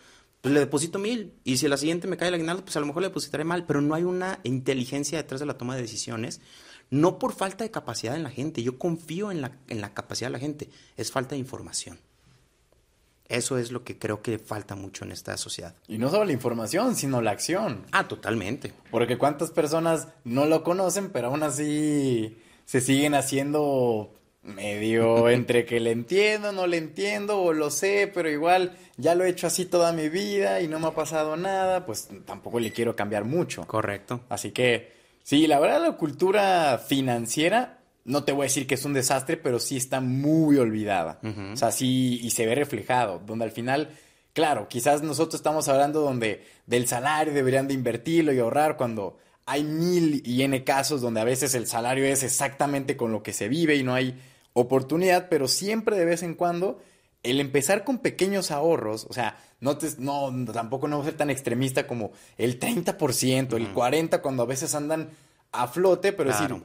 pues 0.48 0.54
le 0.54 0.60
deposito 0.62 0.98
mil. 0.98 1.34
Y 1.44 1.58
si 1.58 1.68
la 1.68 1.76
siguiente 1.76 2.08
me 2.08 2.16
cae 2.16 2.30
el 2.30 2.36
aguinaldo, 2.36 2.64
pues 2.64 2.78
a 2.78 2.80
lo 2.80 2.86
mejor 2.86 3.02
le 3.02 3.10
depositaré 3.10 3.44
mal. 3.44 3.66
Pero 3.66 3.82
no 3.82 3.96
hay 3.96 4.04
una 4.04 4.40
inteligencia 4.44 5.18
detrás 5.18 5.42
de 5.42 5.46
la 5.46 5.58
toma 5.58 5.76
de 5.76 5.82
decisiones. 5.82 6.40
No 6.90 7.20
por 7.20 7.34
falta 7.34 7.66
de 7.66 7.72
capacidad 7.72 8.16
en 8.16 8.24
la 8.24 8.30
gente. 8.30 8.64
Yo 8.64 8.80
confío 8.80 9.30
en 9.30 9.42
la, 9.42 9.58
en 9.68 9.82
la 9.82 9.94
capacidad 9.94 10.30
de 10.30 10.34
la 10.34 10.40
gente. 10.40 10.70
Es 10.96 11.12
falta 11.12 11.36
de 11.36 11.40
información. 11.40 12.00
Eso 13.28 13.58
es 13.58 13.74
lo 13.74 13.84
que 13.84 14.00
creo 14.00 14.22
que 14.22 14.40
falta 14.40 14.76
mucho 14.76 15.04
en 15.04 15.12
esta 15.12 15.36
sociedad. 15.36 15.76
Y 15.90 15.98
no 15.98 16.10
solo 16.10 16.24
la 16.24 16.32
información, 16.32 16.96
sino 16.96 17.22
la 17.22 17.32
acción. 17.32 17.86
Ah, 17.92 18.08
totalmente. 18.08 18.72
Porque 18.90 19.18
cuántas 19.18 19.52
personas 19.52 20.08
no 20.24 20.46
lo 20.46 20.64
conocen, 20.64 21.10
pero 21.10 21.28
aún 21.28 21.44
así 21.44 22.38
se 22.64 22.80
siguen 22.80 23.16
haciendo 23.16 24.14
medio 24.48 25.30
entre 25.30 25.66
que 25.66 25.80
le 25.80 25.92
entiendo, 25.92 26.52
no 26.52 26.66
le 26.66 26.78
entiendo 26.78 27.42
o 27.42 27.54
lo 27.54 27.70
sé, 27.70 28.10
pero 28.12 28.30
igual 28.30 28.78
ya 28.98 29.14
lo 29.14 29.24
he 29.24 29.30
hecho 29.30 29.48
así 29.48 29.66
toda 29.66 29.94
mi 29.94 30.10
vida 30.10 30.62
y 30.62 30.68
no 30.68 30.80
me 30.80 30.88
ha 30.88 30.96
pasado 30.96 31.38
nada, 31.38 31.86
pues 31.86 32.10
tampoco 32.26 32.60
le 32.60 32.72
quiero 32.72 32.96
cambiar 32.96 33.26
mucho. 33.26 33.66
Correcto. 33.68 34.22
Así 34.30 34.52
que 34.52 34.92
sí, 35.24 35.48
la 35.48 35.60
verdad 35.60 35.82
la 35.82 35.98
cultura 35.98 36.78
financiera, 36.80 37.80
no 38.06 38.24
te 38.24 38.32
voy 38.32 38.44
a 38.44 38.50
decir 38.50 38.66
que 38.66 38.76
es 38.76 38.86
un 38.86 38.94
desastre, 38.94 39.38
pero 39.38 39.60
sí 39.60 39.78
está 39.78 40.00
muy 40.00 40.58
olvidada. 40.58 41.20
O 41.54 41.58
sea, 41.58 41.72
sí, 41.72 42.20
y 42.24 42.30
se 42.32 42.46
ve 42.46 42.56
reflejado, 42.56 43.22
donde 43.26 43.46
al 43.46 43.52
final... 43.52 43.90
Claro, 44.34 44.68
quizás 44.68 45.02
nosotros 45.02 45.40
estamos 45.40 45.68
hablando 45.68 46.02
donde 46.02 46.46
del 46.68 46.88
salario 46.88 47.34
deberían 47.34 47.68
de 47.68 47.74
invertirlo 47.74 48.32
y 48.32 48.38
ahorrar 48.38 48.78
cuando 48.78 49.18
hay 49.48 49.64
mil 49.64 50.22
y 50.26 50.44
n 50.44 50.64
casos 50.64 51.02
donde 51.02 51.22
a 51.22 51.24
veces 51.24 51.56
el 51.56 51.68
salario 51.68 52.06
es 52.06 52.22
exactamente 52.22 52.98
con 52.98 53.12
lo 53.12 53.24
que 53.24 53.34
se 53.34 53.48
vive 53.48 53.76
y 53.76 53.84
no 53.84 53.94
hay 53.94 54.14
oportunidad, 54.60 55.30
pero 55.30 55.48
siempre 55.48 55.98
de 55.98 56.06
vez 56.06 56.24
en 56.24 56.34
cuando 56.34 56.80
el 57.24 57.40
empezar 57.40 57.84
con 57.84 58.00
pequeños 58.00 58.52
ahorros, 58.52 59.06
o 59.10 59.14
sea, 59.14 59.38
no, 59.60 59.78
te, 59.78 59.88
no 60.00 60.34
tampoco 60.52 60.88
no 60.88 61.04
ser 61.04 61.16
tan 61.16 61.30
extremista 61.30 61.88
como 61.88 62.12
el 62.38 62.60
30%, 62.60 63.56
el 63.56 63.74
40% 63.74 64.22
cuando 64.22 64.44
a 64.44 64.48
veces 64.48 64.74
andan 64.76 65.10
a 65.52 65.68
flote, 65.68 66.14
pero 66.14 66.32
decir, 66.32 66.56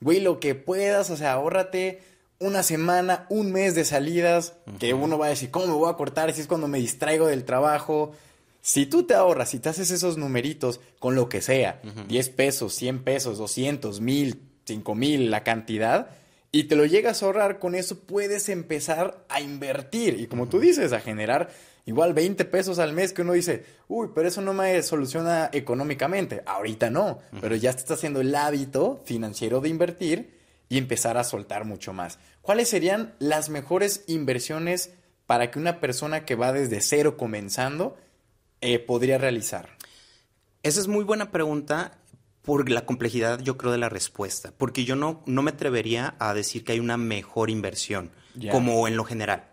güey, 0.00 0.20
lo 0.20 0.40
que 0.40 0.54
puedas, 0.54 1.10
o 1.10 1.16
sea, 1.16 1.32
ahórrate 1.32 2.02
una 2.38 2.62
semana, 2.62 3.26
un 3.28 3.52
mes 3.52 3.74
de 3.74 3.84
salidas, 3.84 4.54
que 4.78 4.94
uno 4.94 5.18
va 5.18 5.26
a 5.26 5.30
decir, 5.30 5.50
¿cómo 5.50 5.66
me 5.66 5.74
voy 5.74 5.90
a 5.90 5.96
cortar 5.96 6.32
si 6.32 6.40
es 6.40 6.46
cuando 6.46 6.68
me 6.68 6.78
distraigo 6.78 7.26
del 7.26 7.44
trabajo? 7.44 8.12
Si 8.60 8.86
tú 8.86 9.04
te 9.04 9.14
ahorras, 9.14 9.50
si 9.50 9.58
te 9.58 9.68
haces 9.68 9.90
esos 9.90 10.18
numeritos 10.18 10.80
con 10.98 11.14
lo 11.14 11.28
que 11.28 11.40
sea, 11.40 11.80
10 12.08 12.28
pesos, 12.30 12.74
100 12.74 13.04
pesos, 13.04 13.38
200, 13.38 14.00
1000, 14.00 14.40
5000, 14.64 15.30
la 15.30 15.42
cantidad, 15.44 16.10
y 16.54 16.64
te 16.64 16.76
lo 16.76 16.84
llegas 16.84 17.22
a 17.22 17.26
ahorrar, 17.26 17.58
con 17.58 17.74
eso 17.74 18.00
puedes 18.00 18.50
empezar 18.50 19.24
a 19.30 19.40
invertir. 19.40 20.20
Y 20.20 20.26
como 20.26 20.48
tú 20.48 20.60
dices, 20.60 20.92
a 20.92 21.00
generar 21.00 21.48
igual 21.86 22.12
20 22.12 22.44
pesos 22.44 22.78
al 22.78 22.92
mes 22.92 23.14
que 23.14 23.22
uno 23.22 23.32
dice, 23.32 23.64
uy, 23.88 24.10
pero 24.14 24.28
eso 24.28 24.42
no 24.42 24.52
me 24.52 24.82
soluciona 24.82 25.48
económicamente. 25.54 26.42
Ahorita 26.44 26.90
no, 26.90 27.20
pero 27.40 27.56
ya 27.56 27.72
te 27.72 27.78
está 27.78 27.94
haciendo 27.94 28.20
el 28.20 28.34
hábito 28.34 29.00
financiero 29.06 29.62
de 29.62 29.70
invertir 29.70 30.38
y 30.68 30.76
empezar 30.76 31.16
a 31.16 31.24
soltar 31.24 31.64
mucho 31.64 31.94
más. 31.94 32.18
¿Cuáles 32.42 32.68
serían 32.68 33.14
las 33.18 33.48
mejores 33.48 34.04
inversiones 34.06 34.90
para 35.26 35.50
que 35.50 35.58
una 35.58 35.80
persona 35.80 36.26
que 36.26 36.34
va 36.34 36.52
desde 36.52 36.82
cero 36.82 37.16
comenzando 37.16 37.96
eh, 38.60 38.78
podría 38.78 39.16
realizar? 39.16 39.70
Esa 40.62 40.80
es 40.80 40.86
muy 40.86 41.02
buena 41.02 41.30
pregunta 41.32 41.98
por 42.42 42.68
la 42.68 42.84
complejidad, 42.84 43.40
yo 43.40 43.56
creo, 43.56 43.72
de 43.72 43.78
la 43.78 43.88
respuesta. 43.88 44.52
Porque 44.56 44.84
yo 44.84 44.96
no, 44.96 45.22
no 45.26 45.42
me 45.42 45.52
atrevería 45.52 46.16
a 46.18 46.34
decir 46.34 46.64
que 46.64 46.72
hay 46.72 46.80
una 46.80 46.96
mejor 46.96 47.50
inversión, 47.50 48.10
como 48.50 48.86
en 48.88 48.96
lo 48.96 49.04
general. 49.04 49.48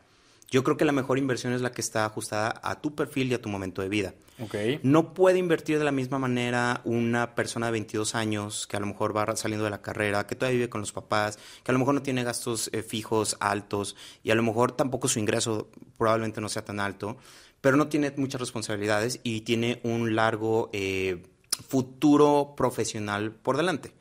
Yo 0.51 0.63
creo 0.63 0.77
que 0.77 0.85
la 0.85 0.91
mejor 0.91 1.19
inversión 1.19 1.53
es 1.53 1.61
la 1.61 1.71
que 1.71 1.81
está 1.81 2.05
ajustada 2.05 2.59
a 2.63 2.81
tu 2.81 2.95
perfil 2.95 3.29
y 3.29 3.35
a 3.35 3.41
tu 3.41 3.49
momento 3.49 3.83
de 3.83 3.89
vida. 3.89 4.15
Okay. 4.39 4.79
No 4.81 5.13
puede 5.13 5.37
invertir 5.37 5.77
de 5.77 5.85
la 5.85 5.91
misma 5.91 6.17
manera 6.17 6.81
una 6.85 7.35
persona 7.35 7.67
de 7.67 7.73
22 7.73 8.15
años 8.15 8.65
que 8.65 8.77
a 8.77 8.79
lo 8.79 8.87
mejor 8.87 9.15
va 9.15 9.35
saliendo 9.35 9.65
de 9.65 9.69
la 9.69 9.81
carrera, 9.81 10.25
que 10.25 10.35
todavía 10.35 10.57
vive 10.57 10.69
con 10.69 10.81
los 10.81 10.91
papás, 10.91 11.37
que 11.63 11.71
a 11.71 11.73
lo 11.73 11.79
mejor 11.79 11.93
no 11.93 12.01
tiene 12.01 12.23
gastos 12.23 12.69
eh, 12.73 12.81
fijos 12.81 13.37
altos 13.39 13.95
y 14.23 14.31
a 14.31 14.35
lo 14.35 14.41
mejor 14.41 14.71
tampoco 14.71 15.07
su 15.07 15.19
ingreso 15.19 15.69
probablemente 15.97 16.41
no 16.41 16.49
sea 16.49 16.65
tan 16.65 16.79
alto, 16.79 17.17
pero 17.61 17.77
no 17.77 17.87
tiene 17.87 18.11
muchas 18.17 18.41
responsabilidades 18.41 19.19
y 19.23 19.41
tiene 19.41 19.79
un 19.83 20.15
largo... 20.15 20.69
Eh, 20.73 21.21
futuro 21.67 22.53
profesional 22.55 23.31
por 23.31 23.57
delante. 23.57 23.93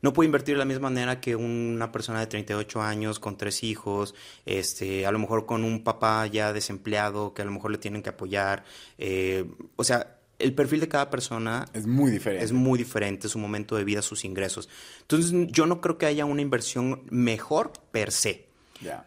No 0.00 0.12
puede 0.12 0.26
invertir 0.26 0.54
de 0.54 0.58
la 0.58 0.64
misma 0.64 0.88
manera 0.88 1.20
que 1.20 1.36
una 1.36 1.92
persona 1.92 2.20
de 2.20 2.26
38 2.26 2.80
años 2.80 3.18
con 3.18 3.36
tres 3.36 3.62
hijos, 3.62 4.14
este, 4.46 5.06
a 5.06 5.12
lo 5.12 5.18
mejor 5.18 5.46
con 5.46 5.64
un 5.64 5.84
papá 5.84 6.26
ya 6.26 6.52
desempleado 6.52 7.34
que 7.34 7.42
a 7.42 7.44
lo 7.44 7.50
mejor 7.50 7.70
le 7.70 7.78
tienen 7.78 8.02
que 8.02 8.08
apoyar. 8.08 8.64
Eh, 8.96 9.44
o 9.76 9.84
sea, 9.84 10.18
el 10.38 10.54
perfil 10.54 10.80
de 10.80 10.88
cada 10.88 11.10
persona 11.10 11.66
es 11.74 11.86
muy 11.86 12.10
diferente. 12.10 12.44
Es 12.44 12.52
muy 12.52 12.78
diferente, 12.78 13.28
su 13.28 13.38
momento 13.38 13.76
de 13.76 13.84
vida, 13.84 14.02
sus 14.02 14.24
ingresos. 14.24 14.68
Entonces, 15.02 15.32
yo 15.50 15.66
no 15.66 15.80
creo 15.80 15.98
que 15.98 16.06
haya 16.06 16.24
una 16.24 16.42
inversión 16.42 17.02
mejor 17.10 17.72
per 17.92 18.12
se. 18.12 18.48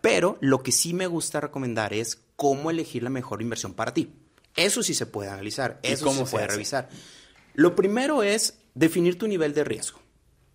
Pero 0.01 0.37
lo 0.39 0.61
que 0.61 0.71
sí 0.71 0.93
me 0.93 1.07
gusta 1.07 1.41
recomendar 1.41 1.93
es 1.93 2.21
cómo 2.35 2.69
elegir 2.69 3.01
la 3.01 3.09
mejor 3.09 3.41
inversión 3.41 3.73
para 3.73 3.91
ti. 3.91 4.13
Eso 4.55 4.83
sí 4.83 4.93
se 4.93 5.07
puede 5.07 5.31
analizar, 5.31 5.79
eso 5.81 6.11
sí 6.11 6.17
se 6.19 6.25
puede 6.25 6.47
revisar. 6.47 6.89
Lo 7.53 7.75
primero 7.75 8.23
es 8.23 8.59
definir 8.73 9.17
tu 9.17 9.27
nivel 9.27 9.53
de 9.53 9.63
riesgo. 9.63 9.99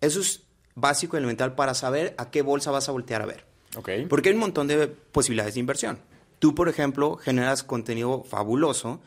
Eso 0.01 0.19
es 0.19 0.43
básico 0.75 1.15
y 1.15 1.19
elemental 1.19 1.55
para 1.55 1.73
saber 1.73 2.15
a 2.17 2.31
qué 2.31 2.41
bolsa 2.41 2.71
vas 2.71 2.89
a 2.89 2.91
voltear 2.91 3.21
a 3.21 3.25
ver. 3.25 3.45
Okay. 3.75 4.05
Porque 4.05 4.29
hay 4.29 4.35
un 4.35 4.41
montón 4.41 4.67
de 4.67 4.87
posibilidades 4.87 5.53
de 5.53 5.59
inversión. 5.59 5.99
Tú, 6.39 6.55
por 6.55 6.69
ejemplo, 6.69 7.17
generas 7.17 7.63
contenido 7.63 8.23
fabuloso. 8.23 9.01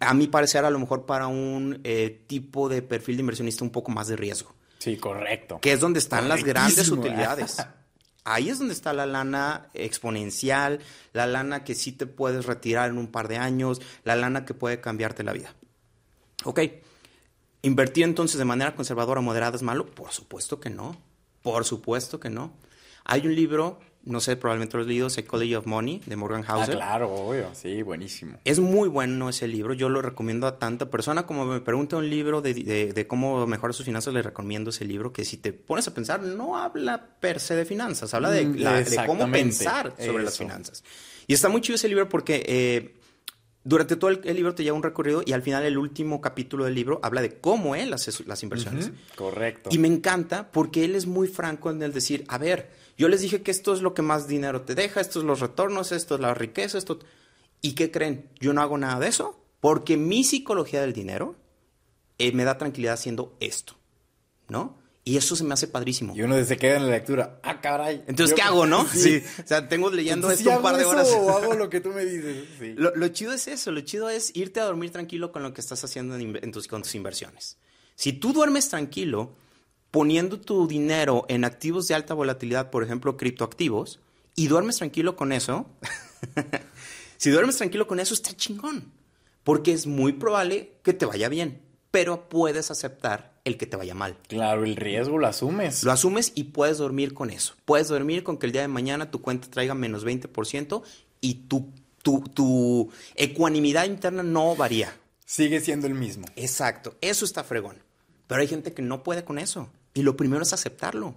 A 0.00 0.14
mi 0.14 0.26
parecer, 0.26 0.64
a 0.64 0.70
lo 0.70 0.78
mejor 0.78 1.06
para 1.06 1.26
un 1.26 1.80
eh, 1.84 2.24
tipo 2.26 2.68
de 2.68 2.82
perfil 2.82 3.16
de 3.16 3.20
inversionista 3.20 3.64
un 3.64 3.70
poco 3.70 3.90
más 3.90 4.08
de 4.08 4.16
riesgo. 4.16 4.54
Sí, 4.78 4.96
correcto. 4.96 5.58
Que 5.60 5.72
es 5.72 5.80
donde 5.80 5.98
están 5.98 6.28
las 6.28 6.44
grandes 6.44 6.88
utilidades. 6.88 7.56
Ahí 8.24 8.50
es 8.50 8.58
donde 8.58 8.74
está 8.74 8.92
la 8.92 9.06
lana 9.06 9.68
exponencial, 9.72 10.80
la 11.12 11.26
lana 11.26 11.64
que 11.64 11.74
sí 11.74 11.92
te 11.92 12.06
puedes 12.06 12.44
retirar 12.44 12.90
en 12.90 12.98
un 12.98 13.08
par 13.08 13.28
de 13.28 13.38
años, 13.38 13.80
la 14.04 14.14
lana 14.14 14.44
que 14.44 14.52
puede 14.54 14.80
cambiarte 14.80 15.24
la 15.24 15.32
vida. 15.32 15.54
Ok, 16.44 16.60
¿Invertir 17.62 18.04
entonces 18.04 18.38
de 18.38 18.44
manera 18.44 18.74
conservadora 18.74 19.20
o 19.20 19.22
moderada 19.22 19.56
es 19.56 19.62
malo? 19.62 19.86
Por 19.86 20.12
supuesto 20.12 20.60
que 20.60 20.70
no. 20.70 20.96
Por 21.42 21.64
supuesto 21.64 22.18
que 22.18 22.30
no. 22.30 22.52
Hay 23.04 23.26
un 23.26 23.34
libro, 23.34 23.80
no 24.04 24.20
sé, 24.20 24.36
probablemente 24.36 24.76
lo 24.76 24.82
has 24.82 24.86
leído, 24.86 25.10
Psychology 25.10 25.54
of 25.54 25.66
Money, 25.66 26.02
de 26.06 26.16
Morgan 26.16 26.42
ah, 26.46 26.52
Housel. 26.52 26.76
Ah, 26.76 26.78
claro, 26.78 27.12
obvio. 27.12 27.50
Sí, 27.52 27.82
buenísimo. 27.82 28.38
Es 28.44 28.60
muy 28.60 28.88
bueno 28.88 29.28
ese 29.28 29.46
libro. 29.46 29.74
Yo 29.74 29.88
lo 29.88 30.00
recomiendo 30.00 30.46
a 30.46 30.58
tanta 30.58 30.90
persona 30.90 31.26
como 31.26 31.44
me 31.44 31.60
pregunta 31.60 31.96
un 31.96 32.08
libro 32.08 32.40
de, 32.40 33.06
cómo 33.08 33.46
mejorar 33.46 33.74
sus 33.74 33.84
finanzas, 33.84 34.14
le 34.14 34.22
recomiendo 34.22 34.70
ese 34.70 34.84
libro 34.84 35.12
que 35.12 35.24
si 35.24 35.36
te 35.36 35.52
pones 35.52 35.86
a 35.88 35.94
pensar, 35.94 36.22
no 36.22 36.56
habla 36.56 37.08
per 37.20 37.40
se 37.40 37.54
de 37.56 37.64
finanzas, 37.66 38.14
habla 38.14 38.30
de, 38.30 38.46
mm, 38.46 39.06
cómo 39.06 39.30
pensar 39.30 39.94
sobre 39.98 40.24
las 40.24 40.38
finanzas. 40.38 40.82
Y 41.26 41.34
está 41.34 41.48
muy 41.48 41.60
chido 41.60 41.76
ese 41.76 41.88
libro 41.88 42.08
porque... 42.08 42.42
Eh, 42.46 42.96
durante 43.62 43.96
todo 43.96 44.10
el, 44.10 44.22
libro 44.34 44.54
te 44.54 44.62
lleva 44.64 44.76
un 44.76 44.82
recorrido 44.82 45.22
y 45.24 45.32
al 45.32 45.42
final 45.42 45.64
el 45.64 45.76
último 45.76 46.20
capítulo 46.20 46.64
del 46.64 46.74
libro 46.74 46.98
habla 47.02 47.20
de 47.20 47.38
cómo 47.38 47.74
él 47.74 47.92
hace 47.92 48.10
las 48.24 48.42
inversiones. 48.42 48.90
Correcto. 49.16 49.68
Y 49.72 49.78
me 49.78 49.88
encanta 49.88 50.50
porque 50.50 50.84
él 50.84 50.94
es 50.94 51.06
muy 51.06 51.28
franco 51.28 51.70
en 51.70 51.82
el 51.82 51.92
decir, 51.92 52.24
a 52.28 52.38
ver, 52.38 52.70
yo 52.96 53.08
les 53.08 53.20
dije 53.20 53.42
que 53.42 53.50
esto 53.50 53.74
es 53.74 53.82
lo 53.82 53.92
que 53.92 54.02
más 54.02 54.26
dinero 54.26 54.62
te 54.62 54.74
deja, 54.74 55.00
estos 55.00 55.20
son 55.20 55.26
los 55.26 55.40
retornos, 55.40 55.92
esto 55.92 56.14
es 56.14 56.20
la 56.20 56.34
riqueza, 56.34 56.78
esto... 56.78 56.98
¿Y 57.62 57.74
qué 57.74 57.90
creen? 57.90 58.30
Yo 58.40 58.54
no 58.54 58.62
hago 58.62 58.78
nada 58.78 58.98
de 58.98 59.08
eso 59.08 59.44
porque 59.60 59.98
mi 59.98 60.24
psicología 60.24 60.80
del 60.80 60.94
dinero 60.94 61.36
eh, 62.16 62.32
me 62.32 62.44
da 62.44 62.56
tranquilidad 62.56 62.94
haciendo 62.94 63.36
esto, 63.40 63.74
¿no? 64.48 64.79
Y 65.02 65.16
eso 65.16 65.34
se 65.34 65.44
me 65.44 65.54
hace 65.54 65.66
padrísimo. 65.66 66.14
Y 66.14 66.22
uno 66.22 66.42
se 66.44 66.56
queda 66.58 66.76
en 66.76 66.84
la 66.84 66.90
lectura. 66.90 67.40
Ah, 67.42 67.60
caray. 67.60 68.04
Entonces, 68.06 68.36
¿qué 68.36 68.42
hago, 68.42 68.66
no? 68.66 68.86
Sí. 68.92 69.22
O 69.42 69.46
sea, 69.46 69.66
tengo 69.66 69.90
leyendo 69.90 70.30
esto 70.30 70.50
un 70.50 70.62
par 70.62 70.76
de 70.76 70.84
horas. 70.84 71.08
o 71.08 71.30
hago 71.30 71.54
lo 71.54 71.70
que 71.70 71.80
tú 71.80 71.88
me 71.90 72.04
dices. 72.04 72.76
Lo, 72.76 73.08
chido 73.08 73.32
es 73.32 73.48
eso. 73.48 73.72
Lo 73.72 73.80
chido 73.80 74.10
es 74.10 74.36
irte 74.36 74.60
a 74.60 74.64
dormir 74.64 74.90
tranquilo 74.90 75.32
con 75.32 75.42
lo 75.42 75.54
que 75.54 75.60
estás 75.60 75.82
haciendo 75.84 76.16
en, 76.16 76.52
tus, 76.52 76.68
con 76.68 76.82
tus 76.82 76.94
inversiones. 76.94 77.56
Si 77.94 78.12
tú 78.12 78.32
duermes 78.32 78.68
tranquilo, 78.68 79.34
poniendo 79.90 80.38
tu 80.38 80.68
dinero 80.68 81.24
en 81.28 81.44
activos 81.44 81.88
de 81.88 81.94
alta 81.94 82.12
volatilidad, 82.12 82.70
por 82.70 82.84
ejemplo, 82.84 83.16
criptoactivos, 83.16 84.00
y 84.36 84.48
duermes 84.48 84.76
tranquilo 84.76 85.16
con 85.16 85.32
eso, 85.32 85.66
si 87.16 87.30
duermes 87.30 87.56
tranquilo 87.56 87.86
con 87.86 88.00
eso, 88.00 88.12
está 88.12 88.34
chingón. 88.36 88.92
Porque 89.44 89.72
es 89.72 89.86
muy 89.86 90.12
probable 90.12 90.74
que 90.82 90.92
te 90.92 91.06
vaya 91.06 91.30
bien, 91.30 91.62
pero 91.90 92.28
puedes 92.28 92.70
aceptar 92.70 93.40
el 93.44 93.56
que 93.56 93.66
te 93.66 93.76
vaya 93.76 93.94
mal. 93.94 94.16
Claro, 94.28 94.64
el 94.64 94.76
riesgo 94.76 95.18
lo 95.18 95.26
asumes. 95.26 95.82
Lo 95.84 95.92
asumes 95.92 96.32
y 96.34 96.44
puedes 96.44 96.78
dormir 96.78 97.14
con 97.14 97.30
eso. 97.30 97.54
Puedes 97.64 97.88
dormir 97.88 98.22
con 98.22 98.38
que 98.38 98.46
el 98.46 98.52
día 98.52 98.62
de 98.62 98.68
mañana 98.68 99.10
tu 99.10 99.20
cuenta 99.20 99.48
traiga 99.50 99.74
menos 99.74 100.04
20% 100.04 100.82
y 101.20 101.34
tu, 101.46 101.72
tu, 102.02 102.20
tu 102.22 102.90
ecuanimidad 103.14 103.86
interna 103.86 104.22
no 104.22 104.54
varía. 104.56 104.94
Sigue 105.24 105.60
siendo 105.60 105.86
el 105.86 105.94
mismo. 105.94 106.26
Exacto, 106.36 106.96
eso 107.00 107.24
está 107.24 107.44
fregón. 107.44 107.82
Pero 108.26 108.40
hay 108.40 108.48
gente 108.48 108.72
que 108.72 108.82
no 108.82 109.02
puede 109.02 109.24
con 109.24 109.38
eso. 109.38 109.68
Y 109.94 110.02
lo 110.02 110.16
primero 110.16 110.42
es 110.42 110.52
aceptarlo. 110.52 111.14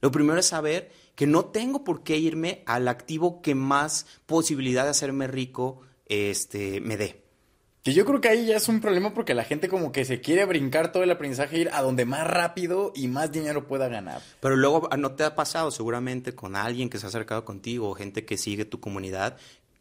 Lo 0.00 0.10
primero 0.10 0.38
es 0.38 0.46
saber 0.46 0.90
que 1.14 1.26
no 1.26 1.46
tengo 1.46 1.84
por 1.84 2.02
qué 2.02 2.18
irme 2.18 2.62
al 2.66 2.88
activo 2.88 3.42
que 3.42 3.54
más 3.54 4.06
posibilidad 4.26 4.84
de 4.84 4.90
hacerme 4.90 5.26
rico 5.26 5.80
este, 6.06 6.80
me 6.80 6.96
dé. 6.96 7.25
Que 7.86 7.94
yo 7.94 8.04
creo 8.04 8.20
que 8.20 8.28
ahí 8.28 8.46
ya 8.46 8.56
es 8.56 8.68
un 8.68 8.80
problema 8.80 9.14
porque 9.14 9.32
la 9.32 9.44
gente 9.44 9.68
como 9.68 9.92
que 9.92 10.04
se 10.04 10.20
quiere 10.20 10.44
brincar 10.44 10.90
todo 10.90 11.04
el 11.04 11.10
aprendizaje, 11.12 11.60
ir 11.60 11.70
a 11.72 11.82
donde 11.82 12.04
más 12.04 12.26
rápido 12.26 12.92
y 12.96 13.06
más 13.06 13.30
dinero 13.30 13.68
pueda 13.68 13.86
ganar. 13.86 14.20
Pero 14.40 14.56
luego 14.56 14.88
no 14.98 15.12
te 15.12 15.22
ha 15.22 15.36
pasado 15.36 15.70
seguramente 15.70 16.34
con 16.34 16.56
alguien 16.56 16.90
que 16.90 16.98
se 16.98 17.06
ha 17.06 17.10
acercado 17.10 17.44
contigo 17.44 17.88
o 17.88 17.94
gente 17.94 18.24
que 18.24 18.38
sigue 18.38 18.64
tu 18.64 18.80
comunidad 18.80 19.36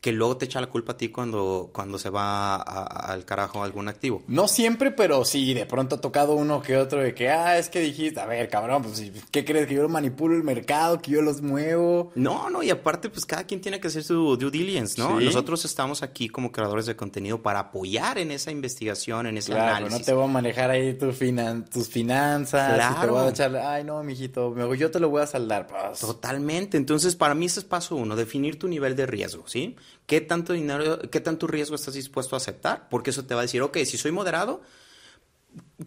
que 0.06 0.12
luego 0.12 0.38
te 0.38 0.46
echa 0.46 0.62
la 0.62 0.68
culpa 0.68 0.92
a 0.92 0.98
ti 0.98 1.10
cuando, 1.10 1.72
cuando 1.74 1.98
se 1.98 2.12
va 2.12 2.58
al 2.58 3.26
carajo 3.26 3.64
algún 3.64 3.88
activo. 3.88 4.22
No 4.28 4.48
siempre, 4.48 4.92
pero 4.92 5.26
sí, 5.26 5.56
de 5.56 5.66
pronto 5.66 5.96
ha 5.96 6.00
tocado 6.00 6.36
uno 6.36 6.62
que 6.62 6.78
otro 6.78 7.02
de 7.02 7.16
que, 7.16 7.32
ah, 7.32 7.58
es 7.58 7.70
que 7.70 7.80
dijiste, 7.80 8.20
a 8.20 8.28
ver, 8.28 8.48
cabrón, 8.48 8.84
pues, 8.84 9.02
¿qué 9.32 9.44
crees? 9.44 9.66
¿Que 9.66 9.74
yo 9.74 9.90
manipulo 9.90 10.36
el 10.36 10.44
mercado? 10.44 11.02
¿Que 11.02 11.10
yo 11.10 11.24
los 11.24 11.42
muevo? 11.42 12.12
No, 12.14 12.52
no, 12.52 12.62
y 12.62 12.70
aparte, 12.70 13.10
pues 13.10 13.26
cada 13.26 13.46
quien 13.46 13.62
tiene 13.62 13.80
que 13.80 13.88
hacer 13.88 14.04
su 14.04 14.38
due 14.38 14.52
diligence, 14.52 15.02
¿no? 15.02 15.20
Nosotros 15.20 15.66
estamos 15.66 16.04
aquí 16.04 16.30
como 16.30 16.52
creadores 16.52 16.86
de 16.86 16.96
contenido 16.96 17.42
para 17.42 17.62
apoyar 17.62 18.20
en 18.20 18.30
esa 18.30 18.52
investigación, 18.52 19.26
en 19.26 19.40
ese 19.40 19.54
claro, 19.54 19.78
análisis. 19.78 20.00
no 20.02 20.06
te 20.06 20.14
voy 20.14 20.26
a 20.26 20.28
manejar 20.28 20.70
ahí 20.70 20.94
tus 20.94 21.16
finanzas. 21.16 22.76
Claro. 22.76 23.02
te 23.02 23.08
voy 23.08 23.26
a 23.26 23.30
echar, 23.30 23.56
ay, 23.56 23.84
no, 23.84 24.04
mijito, 24.04 24.76
yo 24.76 24.92
te 24.92 25.00
lo 25.00 25.10
voy 25.10 25.24
a 25.24 25.26
saldar. 25.26 25.66
Pues. 25.66 26.00
Totalmente. 26.00 26.78
Entonces, 26.78 27.16
para 27.16 27.34
mí 27.34 27.48
ese 27.48 27.62
es 27.62 27.66
paso 27.66 27.96
uno, 27.96 28.16
definir 28.16 28.60
tu 28.60 28.68
nivel 28.68 28.96
de 28.96 29.08
riesgo, 29.08 29.48
¿sí? 29.48 29.76
¿Qué 30.06 30.22
tanto 30.22 30.54
dinero, 30.54 31.00
qué 31.10 31.20
tanto 31.20 31.48
riesgo 31.48 31.76
estás 31.76 31.94
dispuesto 31.94 32.36
a 32.36 32.38
aceptar? 32.38 32.88
Porque 32.90 33.10
eso 33.10 33.26
te 33.26 33.34
va 33.34 33.42
a 33.42 33.44
decir, 33.44 33.62
ok, 33.62 33.78
si 33.86 33.98
soy 33.98 34.12
moderado, 34.12 34.62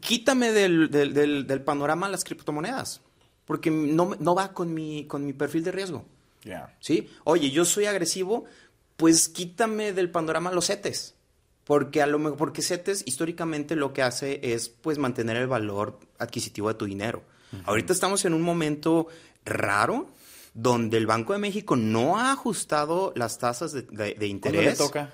quítame 0.01 0.53
del, 0.53 1.63
panorama 1.65 2.09
las 2.09 2.25
criptomonedas, 2.25 3.01
porque 3.45 3.71
no, 3.71 4.17
no, 4.19 4.35
va 4.35 4.53
con 4.53 4.75
mi, 4.75 5.07
con 5.07 5.25
mi 5.25 5.33
perfil 5.33 5.65
de 5.65 5.73
riesgo. 5.73 6.05
¿Sí? 6.81 7.09
Oye, 7.25 7.51
yo 7.51 7.65
soy 7.65 7.87
agresivo, 7.87 8.45
pues 8.97 9.29
quítame 9.29 9.93
del 9.93 10.11
panorama 10.11 10.53
los 10.53 10.67
CETES. 10.67 11.15
Porque 11.65 12.01
a 12.01 12.07
lo 12.07 12.19
mejor, 12.19 12.39
porque 12.39 12.63
CETES 12.63 13.03
históricamente 13.07 13.77
lo 13.77 13.93
que 13.93 14.03
hace 14.03 14.41
es 14.43 14.71
pues 14.71 14.97
mantener 14.97 15.37
el 15.37 15.47
valor 15.47 16.01
adquisitivo 16.19 16.69
de 16.69 16.75
tu 16.75 16.87
dinero. 16.87 17.23
Ahorita 17.65 17.93
estamos 17.93 18.25
en 18.25 18.35
un 18.35 18.43
momento 18.43 19.09
raro 19.45 20.09
donde 20.55 20.97
el 20.97 21.07
Banco 21.07 21.33
de 21.33 21.39
México 21.39 21.77
no 21.77 22.19
ha 22.19 22.33
ajustado 22.33 23.13
las 23.17 23.39
tasas 23.39 23.73
de, 23.73 24.27
interés. 24.27 24.65
le 24.65 24.75
toca? 24.75 25.11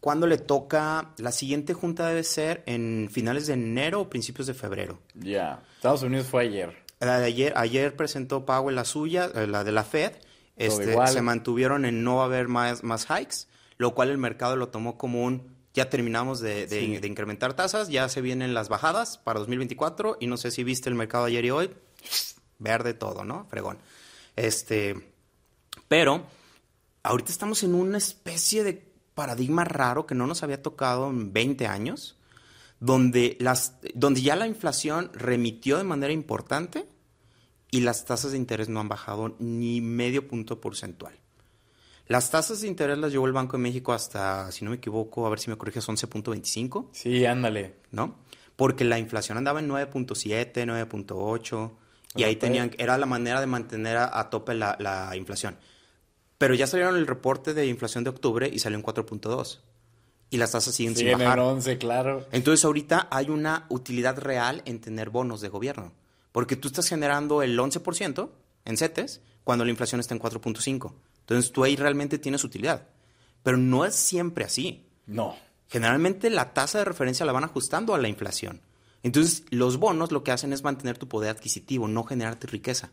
¿cuándo 0.00 0.26
le 0.26 0.38
toca? 0.38 1.12
La 1.18 1.32
siguiente 1.32 1.74
junta 1.74 2.08
debe 2.08 2.24
ser 2.24 2.62
en 2.66 3.08
finales 3.10 3.46
de 3.46 3.54
enero 3.54 4.00
o 4.00 4.10
principios 4.10 4.46
de 4.46 4.54
febrero. 4.54 4.98
Ya. 5.14 5.62
Estados 5.76 6.02
Unidos 6.02 6.26
fue 6.26 6.42
ayer. 6.44 6.76
La 7.00 7.18
de 7.18 7.26
ayer, 7.26 7.52
ayer 7.56 7.94
presentó 7.96 8.44
Powell 8.44 8.74
la 8.76 8.84
suya, 8.84 9.30
eh, 9.34 9.46
la 9.46 9.64
de 9.64 9.72
la 9.72 9.84
Fed. 9.84 10.12
Este, 10.56 10.96
se 11.06 11.22
mantuvieron 11.22 11.84
en 11.84 12.04
no 12.04 12.22
haber 12.22 12.48
más, 12.48 12.84
más 12.84 13.06
hikes, 13.06 13.46
lo 13.78 13.94
cual 13.94 14.10
el 14.10 14.18
mercado 14.18 14.56
lo 14.56 14.68
tomó 14.68 14.98
como 14.98 15.24
un 15.24 15.50
ya 15.74 15.88
terminamos 15.88 16.40
de, 16.40 16.66
de- 16.66 16.80
Sí. 16.80 16.98
de 16.98 17.08
incrementar 17.08 17.54
tasas, 17.54 17.88
ya 17.88 18.06
se 18.10 18.20
vienen 18.20 18.52
las 18.52 18.68
bajadas 18.68 19.16
para 19.16 19.38
2024 19.40 20.18
y 20.20 20.26
no 20.26 20.36
sé 20.36 20.50
si 20.50 20.62
viste 20.64 20.90
el 20.90 20.94
mercado 20.94 21.24
ayer 21.24 21.44
y 21.46 21.50
hoy, 21.50 21.70
verde 22.62 22.94
todo, 22.94 23.24
¿no? 23.24 23.46
Fregón. 23.50 23.78
Este, 24.36 25.14
pero 25.88 26.24
ahorita 27.02 27.30
estamos 27.30 27.62
en 27.62 27.74
una 27.74 27.98
especie 27.98 28.64
de 28.64 28.92
paradigma 29.14 29.64
raro 29.64 30.06
que 30.06 30.14
no 30.14 30.26
nos 30.26 30.42
había 30.42 30.62
tocado 30.62 31.10
en 31.10 31.32
20 31.32 31.66
años, 31.66 32.16
donde, 32.80 33.36
las, 33.40 33.76
donde 33.94 34.22
ya 34.22 34.36
la 34.36 34.46
inflación 34.46 35.10
remitió 35.14 35.78
de 35.78 35.84
manera 35.84 36.12
importante 36.12 36.86
y 37.70 37.80
las 37.80 38.04
tasas 38.04 38.32
de 38.32 38.38
interés 38.38 38.68
no 38.68 38.80
han 38.80 38.88
bajado 38.88 39.36
ni 39.38 39.80
medio 39.80 40.28
punto 40.28 40.60
porcentual. 40.60 41.14
Las 42.06 42.30
tasas 42.30 42.60
de 42.60 42.68
interés 42.68 42.98
las 42.98 43.12
llevó 43.12 43.26
el 43.26 43.32
Banco 43.32 43.56
de 43.56 43.62
México 43.62 43.92
hasta, 43.92 44.50
si 44.52 44.64
no 44.64 44.70
me 44.70 44.76
equivoco, 44.76 45.26
a 45.26 45.30
ver 45.30 45.38
si 45.38 45.50
me 45.50 45.56
corriges, 45.56 45.88
11.25, 45.88 46.88
Sí, 46.92 47.24
ándale. 47.24 47.76
¿no? 47.90 48.16
Porque 48.56 48.84
la 48.84 48.98
inflación 48.98 49.38
andaba 49.38 49.60
en 49.60 49.68
9.7, 49.68 50.52
9.8, 50.52 51.70
y 52.14 52.24
ahí 52.24 52.36
tenían, 52.36 52.72
era 52.78 52.98
la 52.98 53.06
manera 53.06 53.40
de 53.40 53.46
mantener 53.46 53.96
a, 53.96 54.18
a 54.18 54.30
tope 54.30 54.54
la, 54.54 54.76
la 54.78 55.16
inflación. 55.16 55.56
Pero 56.38 56.54
ya 56.54 56.66
salieron 56.66 56.96
el 56.96 57.06
reporte 57.06 57.54
de 57.54 57.66
inflación 57.66 58.04
de 58.04 58.10
octubre 58.10 58.50
y 58.52 58.58
salió 58.58 58.76
en 58.76 58.84
4.2. 58.84 59.60
Y 60.30 60.38
las 60.38 60.52
tasas 60.52 60.74
siguen 60.74 60.96
sin 60.96 61.06
Siguen 61.06 61.20
en 61.20 61.26
bajar. 61.26 61.40
11, 61.40 61.78
claro. 61.78 62.26
Entonces 62.32 62.64
ahorita 62.64 63.06
hay 63.10 63.28
una 63.28 63.66
utilidad 63.68 64.18
real 64.18 64.62
en 64.64 64.80
tener 64.80 65.10
bonos 65.10 65.40
de 65.40 65.48
gobierno. 65.48 65.92
Porque 66.32 66.56
tú 66.56 66.68
estás 66.68 66.88
generando 66.88 67.42
el 67.42 67.58
11% 67.58 68.30
en 68.64 68.76
CETES 68.76 69.20
cuando 69.44 69.64
la 69.64 69.70
inflación 69.70 70.00
está 70.00 70.14
en 70.14 70.20
4.5. 70.20 70.92
Entonces 71.20 71.52
tú 71.52 71.64
ahí 71.64 71.76
realmente 71.76 72.18
tienes 72.18 72.44
utilidad. 72.44 72.88
Pero 73.42 73.56
no 73.56 73.84
es 73.84 73.94
siempre 73.94 74.44
así. 74.44 74.86
No. 75.06 75.36
Generalmente 75.68 76.30
la 76.30 76.54
tasa 76.54 76.78
de 76.78 76.86
referencia 76.86 77.26
la 77.26 77.32
van 77.32 77.44
ajustando 77.44 77.94
a 77.94 77.98
la 77.98 78.08
inflación. 78.08 78.60
Entonces 79.02 79.44
los 79.50 79.78
bonos 79.78 80.12
lo 80.12 80.22
que 80.24 80.30
hacen 80.32 80.52
es 80.52 80.62
mantener 80.62 80.98
tu 80.98 81.08
poder 81.08 81.30
adquisitivo, 81.30 81.88
no 81.88 82.04
generarte 82.04 82.46
riqueza. 82.46 82.90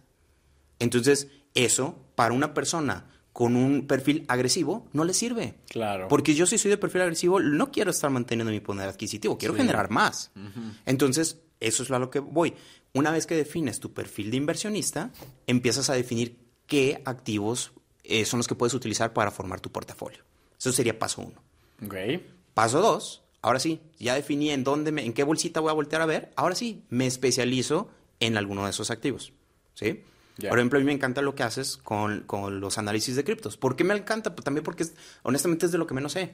Entonces 0.80 1.28
eso 1.54 1.98
para 2.15 2.34
una 2.34 2.54
persona 2.54 3.06
con 3.34 3.56
un 3.56 3.88
perfil 3.88 4.26
agresivo 4.28 4.88
no 4.91 5.04
le 5.06 5.13
sirve. 5.13 5.56
Claro. 5.69 6.08
Porque 6.08 6.34
yo 6.36 6.45
si 6.45 6.58
soy 6.58 6.72
de 6.72 6.78
perfil 6.78 7.02
agresivo, 7.02 7.39
no 7.39 7.72
quiero 7.72 7.91
estar 7.91 8.10
manteniendo 8.10 8.52
mi 8.52 8.60
poder 8.60 8.89
adquisitivo, 8.89 9.38
quiero 9.38 9.54
Sí. 9.54 9.62
generar 9.62 9.89
más. 9.89 10.32
Entonces, 10.86 11.39
eso 11.60 11.84
es 11.84 11.91
a 11.91 12.00
lo 12.00 12.10
que 12.10 12.19
voy. 12.19 12.54
Una 12.93 13.12
vez 13.12 13.26
que 13.28 13.36
defines 13.36 13.80
tu 13.80 13.93
perfil 13.93 14.32
de 14.32 14.38
inversionista, 14.38 15.12
empiezas 15.48 15.89
a 15.89 15.93
definir 15.93 16.38
qué 16.65 17.02
activos 17.06 17.72
eh, 18.04 18.26
son 18.26 18.39
los 18.39 18.48
que 18.48 18.56
puedes 18.56 18.74
utilizar 18.74 19.13
para 19.13 19.30
formar 19.30 19.60
tu 19.62 19.72
portafolio. 19.72 20.24
Eso 20.58 20.72
sería 20.72 20.98
paso 20.98 21.22
uno. 21.22 21.41
Ok. 21.86 21.95
Paso 22.56 22.82
dos, 22.82 23.22
ahora 23.41 23.60
sí, 23.60 23.82
ya 23.99 24.15
definí 24.15 24.52
en 24.52 24.63
dónde, 24.63 24.91
me- 24.91 25.06
en 25.06 25.13
qué 25.13 25.23
bolsita 25.23 25.60
voy 25.60 25.69
a 25.69 25.73
voltear 25.73 26.02
a 26.02 26.06
ver, 26.06 26.32
ahora 26.36 26.56
sí, 26.56 26.84
me 26.89 27.06
especializo 27.08 27.89
en 28.19 28.38
alguno 28.38 28.63
de 28.65 28.71
esos 28.71 28.91
activos. 28.91 29.34
¿Sí? 29.75 30.04
Ya. 30.38 30.49
Por 30.49 30.60
ejemplo, 30.60 30.78
a 30.78 30.82
mí 30.82 30.86
me 30.86 30.93
encanta 30.93 31.21
lo 31.21 31.36
que 31.36 31.43
haces 31.43 31.78
con, 31.78 32.21
con 32.21 32.60
los 32.62 32.78
análisis 32.78 33.15
de 33.15 33.23
criptos. 33.23 33.58
¿Por 33.58 33.75
qué 33.75 33.84
me 33.84 33.93
encanta? 33.95 34.36
Pues 34.36 34.43
también 34.45 34.63
porque 34.63 34.84
es- 34.84 34.93
honestamente 35.23 35.65
es 35.65 35.71
de 35.71 35.78
lo 35.78 35.86
que 35.88 35.93
menos 35.93 36.13
sé. 36.13 36.34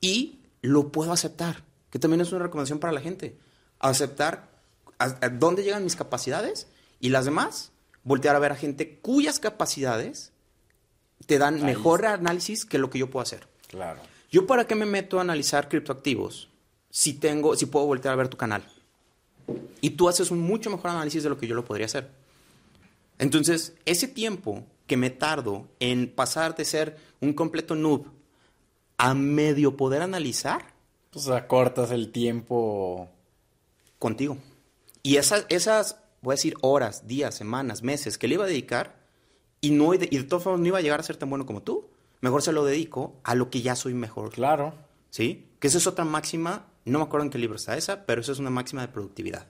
Y 0.00 0.40
lo 0.62 0.90
puedo 0.90 1.12
aceptar, 1.12 1.62
que 1.90 1.98
también 1.98 2.20
es 2.20 2.32
una 2.32 2.42
recomendación 2.44 2.78
para 2.80 2.92
la 2.92 3.00
gente. 3.00 3.36
Aceptar 3.78 4.48
a, 4.98 5.04
a 5.20 5.28
dónde 5.28 5.62
llegan 5.62 5.84
mis 5.84 5.94
capacidades 5.96 6.66
y 7.00 7.10
las 7.10 7.24
demás, 7.24 7.70
voltear 8.04 8.34
a 8.36 8.38
ver 8.40 8.52
a 8.52 8.56
gente 8.56 8.98
cuyas 9.00 9.38
capacidades 9.38 10.32
te 11.26 11.38
dan 11.38 11.56
Ahí 11.56 11.62
mejor 11.62 12.04
análisis 12.06 12.64
que 12.64 12.78
lo 12.78 12.90
que 12.90 12.98
yo 12.98 13.10
puedo 13.10 13.22
hacer. 13.22 13.46
Claro. 13.68 14.00
¿Yo 14.30 14.46
para 14.46 14.66
qué 14.66 14.74
me 14.74 14.86
meto 14.86 15.18
a 15.18 15.22
analizar 15.22 15.68
criptoactivos 15.68 16.48
si 16.90 17.14
tengo, 17.14 17.56
si 17.56 17.66
puedo 17.66 17.86
voltear 17.86 18.14
a 18.14 18.16
ver 18.16 18.28
tu 18.28 18.36
canal? 18.36 18.64
Y 19.80 19.90
tú 19.90 20.08
haces 20.08 20.30
un 20.30 20.40
mucho 20.40 20.70
mejor 20.70 20.90
análisis 20.90 21.22
de 21.22 21.28
lo 21.28 21.38
que 21.38 21.46
yo 21.46 21.54
lo 21.54 21.64
podría 21.64 21.86
hacer. 21.86 22.10
Entonces, 23.18 23.74
ese 23.84 24.08
tiempo 24.08 24.64
que 24.86 24.96
me 24.96 25.10
tardo 25.10 25.66
en 25.80 26.10
pasar 26.10 26.56
de 26.56 26.64
ser 26.64 26.96
un 27.20 27.32
completo 27.32 27.74
noob 27.74 28.06
a 28.98 29.14
medio 29.14 29.76
poder 29.76 30.02
analizar 30.02 30.74
Pues 31.10 31.28
acortas 31.28 31.90
el 31.90 32.12
tiempo. 32.12 33.08
contigo. 33.98 34.38
Y 35.02 35.16
esas, 35.16 35.46
esas, 35.48 35.98
voy 36.20 36.32
a 36.32 36.36
decir, 36.36 36.54
horas, 36.60 37.06
días, 37.06 37.34
semanas, 37.34 37.82
meses 37.82 38.18
que 38.18 38.28
le 38.28 38.34
iba 38.34 38.44
a 38.44 38.48
dedicar 38.48 38.96
y, 39.60 39.70
no, 39.70 39.94
y 39.94 39.98
de, 39.98 40.08
y 40.10 40.18
de 40.18 40.24
todas 40.24 40.44
formas 40.44 40.60
no 40.60 40.66
iba 40.66 40.78
a 40.78 40.82
llegar 40.82 41.00
a 41.00 41.04
ser 41.04 41.16
tan 41.16 41.30
bueno 41.30 41.46
como 41.46 41.62
tú, 41.62 41.88
mejor 42.20 42.42
se 42.42 42.52
lo 42.52 42.64
dedico 42.64 43.20
a 43.24 43.34
lo 43.34 43.50
que 43.50 43.62
ya 43.62 43.76
soy 43.76 43.94
mejor. 43.94 44.30
Claro. 44.30 44.74
¿Sí? 45.10 45.48
Que 45.60 45.68
esa 45.68 45.78
es 45.78 45.86
otra 45.86 46.04
máxima, 46.04 46.66
no 46.84 46.98
me 46.98 47.04
acuerdo 47.04 47.24
en 47.24 47.30
qué 47.30 47.38
libro 47.38 47.56
está 47.56 47.76
esa, 47.76 48.06
pero 48.06 48.20
esa 48.20 48.32
es 48.32 48.38
una 48.38 48.50
máxima 48.50 48.82
de 48.82 48.88
productividad. 48.88 49.46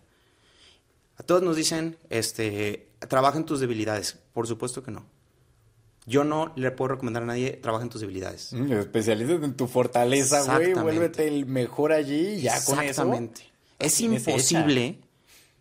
A 1.18 1.22
todos 1.22 1.42
nos 1.42 1.56
dicen, 1.56 1.96
este, 2.10 2.88
trabaja 3.08 3.38
en 3.38 3.44
tus 3.44 3.60
debilidades. 3.60 4.18
Por 4.32 4.46
supuesto 4.46 4.82
que 4.82 4.90
no. 4.90 5.06
Yo 6.04 6.22
no 6.22 6.52
le 6.54 6.70
puedo 6.70 6.88
recomendar 6.92 7.24
a 7.24 7.26
nadie, 7.26 7.52
trabaja 7.52 7.82
en 7.82 7.90
tus 7.90 8.00
debilidades. 8.00 8.52
Mm, 8.52 8.72
Especialízate 8.72 9.44
en 9.44 9.56
tu 9.56 9.66
fortaleza, 9.66 10.42
güey. 10.44 10.74
Vuélvete 10.74 11.26
el 11.26 11.46
mejor 11.46 11.92
allí 11.92 12.34
y 12.34 12.42
ya 12.42 12.64
con 12.64 12.78
eso. 12.78 12.88
Exactamente. 12.90 13.42
Es 13.78 14.00
imposible, 14.00 15.00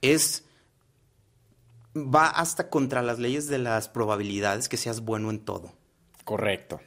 es... 0.02 0.44
Va 1.98 2.28
hasta 2.28 2.70
contra 2.70 3.02
las 3.02 3.20
leyes 3.20 3.48
de 3.48 3.58
las 3.58 3.88
probabilidades 3.88 4.68
que 4.68 4.76
seas 4.76 5.00
bueno 5.00 5.30
en 5.30 5.40
todo. 5.40 5.72
Correcto. 6.26 6.82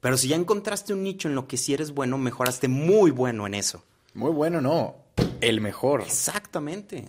Pero 0.00 0.16
si 0.16 0.28
ya 0.28 0.36
encontraste 0.36 0.92
un 0.94 1.02
nicho 1.02 1.28
en 1.28 1.34
lo 1.34 1.46
que 1.46 1.56
sí 1.56 1.74
eres 1.74 1.92
bueno, 1.92 2.18
mejoraste 2.18 2.68
muy 2.68 3.10
bueno 3.10 3.46
en 3.46 3.54
eso. 3.54 3.84
Muy 4.14 4.30
bueno, 4.32 4.60
no. 4.60 4.96
El 5.40 5.60
mejor. 5.60 6.02
Exactamente. 6.02 7.08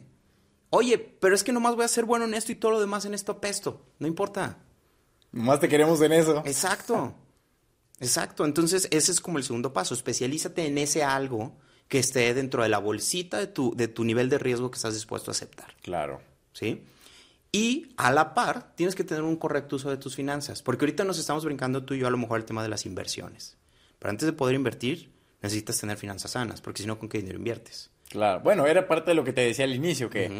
Oye, 0.70 0.98
pero 0.98 1.36
es 1.36 1.44
que 1.44 1.52
nomás 1.52 1.76
voy 1.76 1.86
a 1.86 1.90
ser 1.90 2.06
bueno 2.06 2.26
en 2.26 2.34
esto 2.34 2.52
y 2.52 2.56
todo 2.56 2.72
lo 2.72 2.80
demás 2.80 3.06
en 3.06 3.14
esto 3.14 3.34
apesto. 3.34 3.86
No 4.00 4.08
importa. 4.08 4.58
Nomás 5.32 5.60
te 5.60 5.70
queremos 5.70 6.02
en 6.02 6.14
eso. 6.14 6.44
Exacto. 6.46 7.14
Exacto. 8.00 8.46
Entonces, 8.46 8.88
ese 8.92 9.12
es 9.12 9.22
como 9.22 9.38
el 9.38 9.44
segundo 9.44 9.74
paso. 9.74 9.94
Especialízate 9.94 10.66
en 10.66 10.78
ese 10.78 11.04
algo 11.04 11.58
que 11.88 12.00
esté 12.00 12.34
dentro 12.34 12.64
de 12.64 12.70
la 12.70 12.80
bolsita 12.80 13.38
de 13.38 13.48
tu, 13.48 13.76
de 13.76 13.88
tu 13.88 14.04
nivel 14.04 14.30
de 14.30 14.38
riesgo 14.38 14.72
que 14.72 14.78
estás 14.78 14.94
dispuesto 14.94 15.32
a 15.32 15.34
aceptar. 15.34 15.76
Claro. 15.82 16.22
¿Sí? 16.54 16.84
Y 17.52 17.94
a 17.98 18.12
la 18.12 18.34
par, 18.34 18.74
tienes 18.76 18.96
que 18.96 19.04
tener 19.04 19.24
un 19.24 19.36
correcto 19.36 19.76
uso 19.76 19.90
de 19.90 19.98
tus 19.98 20.16
finanzas. 20.16 20.62
Porque 20.62 20.86
ahorita 20.86 21.04
nos 21.04 21.20
estamos 21.20 21.44
brincando 21.44 21.84
tú 21.84 21.94
y 21.94 22.00
yo 22.00 22.08
a 22.08 22.12
lo 22.12 22.18
mejor 22.18 22.40
el 22.40 22.46
tema 22.46 22.64
de 22.64 22.70
las 22.70 22.86
inversiones. 22.86 23.58
Pero 24.00 24.10
antes 24.10 24.26
de 24.26 24.34
poder 24.34 24.56
invertir, 24.56 25.12
necesitas 25.42 25.78
tener 25.80 25.98
finanzas 25.98 26.32
sanas. 26.32 26.62
Porque 26.62 26.82
si 26.82 26.88
no, 26.88 26.98
¿con 26.98 27.10
qué 27.10 27.18
dinero 27.18 27.38
inviertes? 27.38 27.90
Claro. 28.10 28.40
Bueno, 28.42 28.66
era 28.68 28.88
parte 28.88 29.12
de 29.12 29.16
lo 29.16 29.24
que 29.24 29.34
te 29.34 29.42
decía 29.42 29.66
al 29.66 29.76
inicio, 29.76 30.10
que 30.10 30.32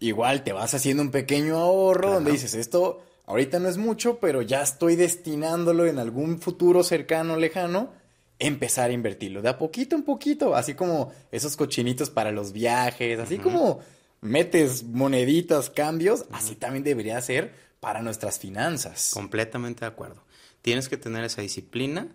igual 0.00 0.42
te 0.44 0.52
vas 0.52 0.74
haciendo 0.74 1.02
un 1.02 1.10
pequeño 1.10 1.56
ahorro 1.56 2.00
Claro. 2.00 2.14
donde 2.16 2.32
dices, 2.32 2.54
esto 2.54 3.02
ahorita 3.26 3.58
no 3.60 3.68
es 3.68 3.78
mucho, 3.78 4.18
pero 4.18 4.42
ya 4.42 4.62
estoy 4.62 4.96
destinándolo 4.96 5.86
en 5.86 5.98
algún 5.98 6.40
futuro 6.40 6.82
cercano, 6.84 7.36
lejano, 7.36 7.90
empezar 8.38 8.90
a 8.90 8.92
invertirlo. 8.92 9.40
De 9.42 9.48
a 9.48 9.58
poquito 9.58 9.96
en 9.96 10.02
poquito, 10.02 10.54
así 10.54 10.74
como 10.74 11.12
esos 11.32 11.56
cochinitos 11.56 12.10
para 12.10 12.30
los 12.32 12.52
viajes, 12.52 13.18
así 13.18 13.38
como 13.38 13.80
metes 14.20 14.84
moneditas, 14.84 15.70
cambios, 15.70 16.24
así 16.32 16.54
también 16.56 16.84
debería 16.84 17.20
ser 17.20 17.54
para 17.80 18.02
nuestras 18.02 18.38
finanzas. 18.38 19.10
Completamente 19.12 19.80
de 19.80 19.86
acuerdo. 19.86 20.24
Tienes 20.62 20.88
que 20.88 20.96
tener 20.96 21.24
esa 21.24 21.42
disciplina 21.42 22.08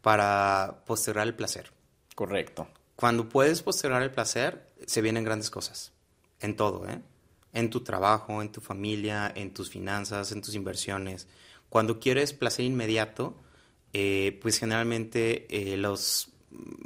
para 0.00 0.82
postergar 0.86 1.26
el 1.26 1.34
placer. 1.34 1.72
Correcto. 2.14 2.68
Cuando 2.96 3.28
puedes 3.28 3.62
postergar 3.62 4.02
el 4.02 4.10
placer, 4.10 4.68
se 4.86 5.00
vienen 5.02 5.24
grandes 5.24 5.50
cosas. 5.50 5.92
En 6.40 6.56
todo, 6.56 6.88
¿eh? 6.88 7.00
En 7.52 7.68
tu 7.68 7.80
trabajo, 7.80 8.40
en 8.42 8.52
tu 8.52 8.60
familia, 8.60 9.30
en 9.34 9.52
tus 9.52 9.68
finanzas, 9.70 10.32
en 10.32 10.40
tus 10.40 10.54
inversiones. 10.54 11.26
Cuando 11.68 11.98
quieres 12.00 12.32
placer 12.32 12.64
inmediato, 12.64 13.34
eh, 13.92 14.38
pues 14.40 14.58
generalmente 14.58 15.46
eh, 15.50 15.76
los, 15.76 16.30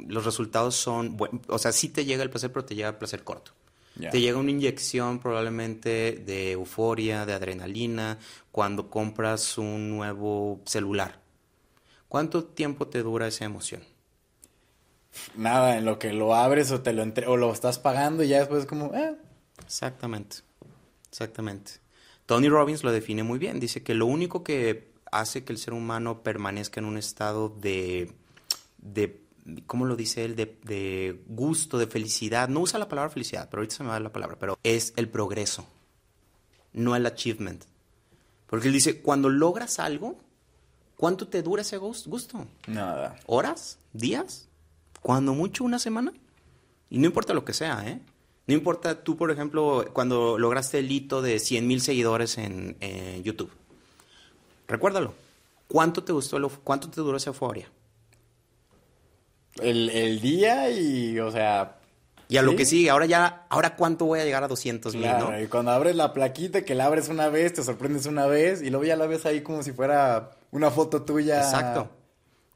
los 0.07 0.25
resultados 0.25 0.75
son, 0.75 1.17
buen- 1.17 1.41
o 1.47 1.57
sea, 1.59 1.71
sí 1.71 1.89
te 1.89 2.03
llega 2.05 2.23
el 2.23 2.29
placer, 2.29 2.51
pero 2.51 2.65
te 2.65 2.75
llega 2.75 2.89
el 2.89 2.95
placer 2.95 3.23
corto. 3.23 3.51
Te 3.99 4.19
llega 4.19 4.37
una 4.37 4.51
inyección 4.51 5.19
probablemente 5.19 6.21
de 6.25 6.51
euforia, 6.51 7.25
de 7.25 7.33
adrenalina, 7.33 8.19
cuando 8.51 8.89
compras 8.89 9.57
un 9.57 9.89
nuevo 9.89 10.61
celular. 10.65 11.21
¿Cuánto 12.09 12.43
tiempo 12.43 12.87
te 12.87 13.03
dura 13.03 13.27
esa 13.27 13.45
emoción? 13.45 13.83
Nada, 15.35 15.77
en 15.77 15.85
lo 15.85 15.97
que 15.97 16.11
lo 16.11 16.35
abres 16.35 16.71
o 16.71 16.81
te 16.81 16.93
lo 16.93 17.03
entre 17.03 17.27
o 17.27 17.37
lo 17.37 17.51
estás 17.51 17.79
pagando 17.79 18.23
y 18.23 18.27
ya 18.27 18.39
después 18.39 18.65
como, 18.65 18.93
eh, 18.93 19.15
Exactamente, 19.63 20.37
exactamente. 21.09 21.73
Tony 22.25 22.49
Robbins 22.49 22.83
lo 22.83 22.91
define 22.91 23.23
muy 23.23 23.39
bien. 23.39 23.59
Dice 23.59 23.83
que 23.83 23.93
lo 23.93 24.05
único 24.05 24.43
que 24.43 24.91
hace 25.11 25.43
que 25.43 25.53
el 25.53 25.59
ser 25.59 25.73
humano 25.73 26.23
permanezca 26.23 26.79
en 26.79 26.85
un 26.85 26.97
estado 26.97 27.49
de, 27.49 28.11
de, 28.77 29.21
¿cómo 29.67 29.85
lo 29.85 29.95
dice 29.95 30.25
él? 30.25 30.35
De, 30.35 30.57
de 30.63 31.21
gusto, 31.27 31.77
de 31.77 31.87
felicidad. 31.87 32.47
No 32.49 32.61
usa 32.61 32.79
la 32.79 32.87
palabra 32.89 33.09
felicidad, 33.11 33.47
pero 33.49 33.61
ahorita 33.61 33.75
se 33.75 33.83
me 33.83 33.89
va 33.89 33.99
la 33.99 34.11
palabra, 34.11 34.37
pero 34.39 34.57
es 34.63 34.93
el 34.95 35.09
progreso, 35.09 35.65
no 36.73 36.95
el 36.95 37.05
achievement. 37.05 37.63
Porque 38.47 38.67
él 38.67 38.73
dice, 38.73 39.01
cuando 39.01 39.29
logras 39.29 39.79
algo, 39.79 40.15
¿cuánto 40.97 41.27
te 41.27 41.41
dura 41.41 41.61
ese 41.63 41.77
gus- 41.77 42.07
gusto? 42.07 42.45
Nada. 42.67 43.15
¿Horas? 43.25 43.79
¿Días? 43.93 44.47
¿Cuando 45.01 45.33
mucho 45.33 45.63
una 45.63 45.79
semana? 45.79 46.13
Y 46.89 46.99
no 46.99 47.07
importa 47.07 47.33
lo 47.33 47.43
que 47.45 47.53
sea, 47.53 47.87
¿eh? 47.87 47.99
No 48.47 48.53
importa 48.53 49.03
tú, 49.03 49.17
por 49.17 49.31
ejemplo, 49.31 49.85
cuando 49.93 50.37
lograste 50.37 50.77
el 50.79 50.91
hito 50.91 51.21
de 51.23 51.39
100 51.39 51.65
mil 51.67 51.81
seguidores 51.81 52.37
en, 52.37 52.77
en 52.79 53.23
YouTube. 53.23 53.49
Recuérdalo. 54.67 55.13
¿Cuánto 55.67 56.03
te 56.03 56.11
gustó, 56.13 56.37
lo- 56.39 56.49
cuánto 56.49 56.89
te 56.89 57.01
duró 57.01 57.17
esa 57.17 57.31
euforia? 57.31 57.67
El, 59.61 59.89
el 59.89 60.19
día 60.21 60.69
y, 60.69 61.19
o 61.19 61.31
sea... 61.31 61.77
Y 62.27 62.37
a 62.37 62.41
lo 62.41 62.55
que 62.55 62.65
sigue, 62.65 62.89
ahora 62.89 63.05
ya, 63.05 63.45
ahora 63.49 63.75
cuánto 63.75 64.05
voy 64.05 64.19
a 64.19 64.25
llegar 64.25 64.43
a 64.43 64.47
200 64.47 64.95
mil, 64.95 65.03
Claro, 65.03 65.29
¿no? 65.31 65.39
y 65.39 65.45
cuando 65.45 65.69
abres 65.71 65.95
la 65.95 66.11
plaquita, 66.11 66.65
que 66.65 66.73
la 66.73 66.85
abres 66.87 67.07
una 67.07 67.29
vez, 67.29 67.53
te 67.53 67.63
sorprendes 67.63 68.07
una 68.07 68.25
vez, 68.25 68.63
y 68.63 68.71
luego 68.71 68.83
ya 68.83 68.95
la 68.95 69.05
ves 69.05 69.27
ahí 69.27 69.41
como 69.41 69.61
si 69.61 69.71
fuera 69.73 70.31
una 70.49 70.71
foto 70.71 71.03
tuya. 71.03 71.37
Exacto. 71.43 71.87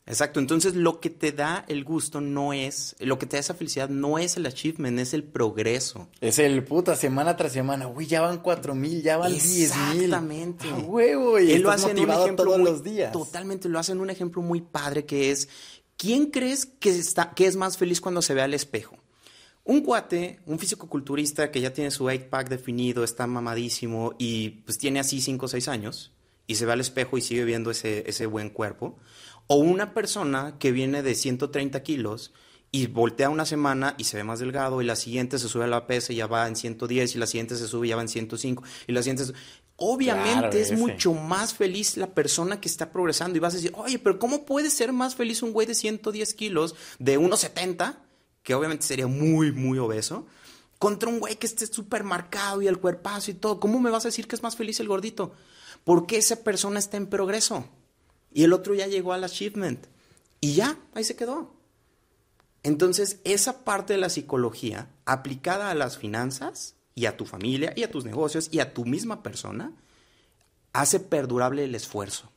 Exacto. 0.08 0.40
Entonces, 0.40 0.74
lo 0.74 1.00
que 1.00 1.12
te 1.12 1.32
da 1.32 1.66
el 1.68 1.84
gusto 1.84 2.20
no 2.20 2.52
es, 2.52 2.96
lo 2.98 3.20
que 3.20 3.28
te 3.28 3.36
da 3.38 3.42
esa 3.42 3.54
felicidad 3.54 3.90
no 3.90 4.18
es 4.18 4.38
el 4.38 4.48
achievement, 4.48 4.98
es 4.98 5.14
el 5.14 5.24
progreso. 5.24 6.08
Es 6.20 6.40
el 6.40 6.64
puta, 6.64 6.96
semana 6.96 7.38
tras 7.38 7.52
semana. 7.52 7.88
Uy, 7.88 8.08
ya 8.08 8.22
van 8.22 8.40
cuatro 8.40 8.74
mil, 8.74 9.04
ya 9.04 9.18
van 9.18 9.32
diez 9.32 9.46
mil. 9.94 10.06
Exactamente. 10.06 10.68
Huevo, 10.74 11.38
y 11.40 11.52
Él 11.52 11.62
lo 11.62 11.70
hace 11.70 11.92
en 11.92 12.00
un 12.00 12.10
ejemplo 12.10 12.44
todos 12.46 12.58
muy- 12.58 12.72
los 12.72 12.84
días. 12.84 13.12
Totalmente, 13.12 13.70
lo 13.70 13.78
hace 13.78 13.92
en 13.92 14.00
un 14.00 14.10
ejemplo 14.10 14.42
muy 14.42 14.62
padre 14.62 15.06
que 15.06 15.30
es, 15.30 15.48
¿quién 16.00 16.28
crees 16.28 16.66
que, 16.66 16.90
está, 16.90 17.34
que 17.36 17.46
es 17.46 17.58
más 17.58 17.78
feliz 17.78 18.02
cuando 18.02 18.24
se 18.24 18.34
ve 18.34 18.42
al 18.42 18.56
espejo? 18.56 18.98
Un 19.66 19.82
cuate, 19.82 20.40
un 20.48 20.58
físico-culturista 20.58 21.52
que 21.52 21.62
ya 21.62 21.74
tiene 21.74 21.92
su 21.92 22.10
eight 22.10 22.30
pack 22.30 22.50
definido, 22.50 23.04
está 23.04 23.28
mamadísimo 23.28 24.16
y 24.18 24.50
pues 24.66 24.80
tiene 24.80 25.00
así 25.00 25.22
5 25.22 25.46
o 25.46 25.50
6 25.50 25.68
años 25.68 26.12
y 26.48 26.56
se 26.56 26.66
ve 26.66 26.72
al 26.72 26.80
espejo 26.80 27.18
y 27.18 27.22
sigue 27.22 27.44
viendo 27.44 27.70
ese, 27.70 28.10
ese 28.10 28.26
buen 28.26 28.50
cuerpo. 28.50 28.98
O 29.46 29.58
una 29.58 29.94
persona 29.94 30.56
que 30.58 30.72
viene 30.72 31.04
de 31.04 31.14
130 31.14 31.84
kilos 31.84 32.34
y 32.72 32.88
voltea 32.88 33.30
una 33.30 33.46
semana 33.46 33.96
y 33.98 34.06
se 34.06 34.18
ve 34.18 34.24
más 34.24 34.40
delgado 34.40 34.82
y 34.82 34.86
la 34.86 34.96
siguiente 34.96 35.38
se 35.38 35.50
sube 35.50 35.66
a 35.66 35.68
la 35.68 35.86
pesa 35.86 36.14
y 36.14 36.18
ya 36.18 36.28
va 36.28 36.48
en 36.48 36.56
110 36.56 37.16
y 37.16 37.18
la 37.18 37.28
siguiente 37.28 37.56
se 37.56 37.68
sube 37.68 37.88
y 37.88 37.90
ya 37.90 37.96
va 37.96 38.04
en 38.04 38.10
105 38.10 38.64
y 38.88 38.92
la 38.94 39.04
siguiente... 39.04 39.34
Obviamente 39.80 40.34
Claro, 40.34 40.58
es 40.58 40.72
mucho 40.78 41.14
más 41.14 41.54
feliz 41.54 41.98
la 41.98 42.14
persona 42.14 42.60
que 42.60 42.68
está 42.68 42.92
progresando 42.92 43.38
y 43.38 43.40
vas 43.40 43.54
a 43.54 43.58
decir, 43.58 43.74
oye, 43.76 44.00
pero 44.00 44.20
¿cómo 44.20 44.46
puede 44.46 44.70
ser 44.70 44.92
más 44.92 45.16
feliz 45.16 45.42
un 45.42 45.54
güey 45.54 45.68
de 45.68 45.76
110 45.76 46.34
kilos, 46.34 46.76
de 47.00 47.20
1,70, 47.20 47.98
que 48.44 48.54
obviamente 48.54 48.86
sería 48.86 49.08
muy, 49.08 49.52
muy 49.52 49.80
obeso, 49.80 50.28
contra 50.78 51.10
un 51.10 51.20
güey 51.20 51.38
que 51.38 51.48
esté 51.48 51.66
súper 51.68 52.04
marcado 52.04 52.62
y 52.62 52.68
el 52.68 52.80
cuerpazo 52.80 53.32
y 53.32 53.36
todo? 53.36 53.60
¿Cómo 53.60 53.80
me 53.80 53.90
vas 53.90 54.06
a 54.06 54.10
decir 54.10 54.28
que 54.28 54.36
es 54.36 54.44
más 54.44 54.56
feliz 54.56 54.80
el 54.80 54.88
gordito? 54.88 55.34
Porque 55.84 56.18
esa 56.18 56.44
persona 56.44 56.80
está 56.80 56.98
en 56.98 57.08
progreso 57.08 57.66
y 58.34 58.44
el 58.44 58.54
otro 58.54 58.76
ya 58.76 58.88
llegó 58.88 59.14
al 59.14 59.24
achievement 59.24 59.86
y 60.42 60.54
ya, 60.54 60.78
ahí 60.94 61.04
se 61.04 61.16
quedó. 61.16 61.54
Entonces, 62.64 63.20
esa 63.24 63.64
parte 63.64 63.94
de 63.94 64.00
la 64.00 64.10
psicología 64.10 64.90
aplicada 65.06 65.70
a 65.70 65.76
las 65.76 65.98
finanzas 65.98 66.76
y 66.96 67.06
a 67.06 67.16
tu 67.18 67.26
familia 67.26 67.74
y 67.76 67.84
a 67.84 67.92
tus 67.92 68.06
negocios 68.06 68.50
y 68.52 68.60
a 68.60 68.74
tu 68.74 68.86
misma 68.86 69.24
persona 69.24 69.72
hace 70.74 71.00
perdurable 71.00 71.64
el 71.64 71.76
esfuerzo. 71.76 72.30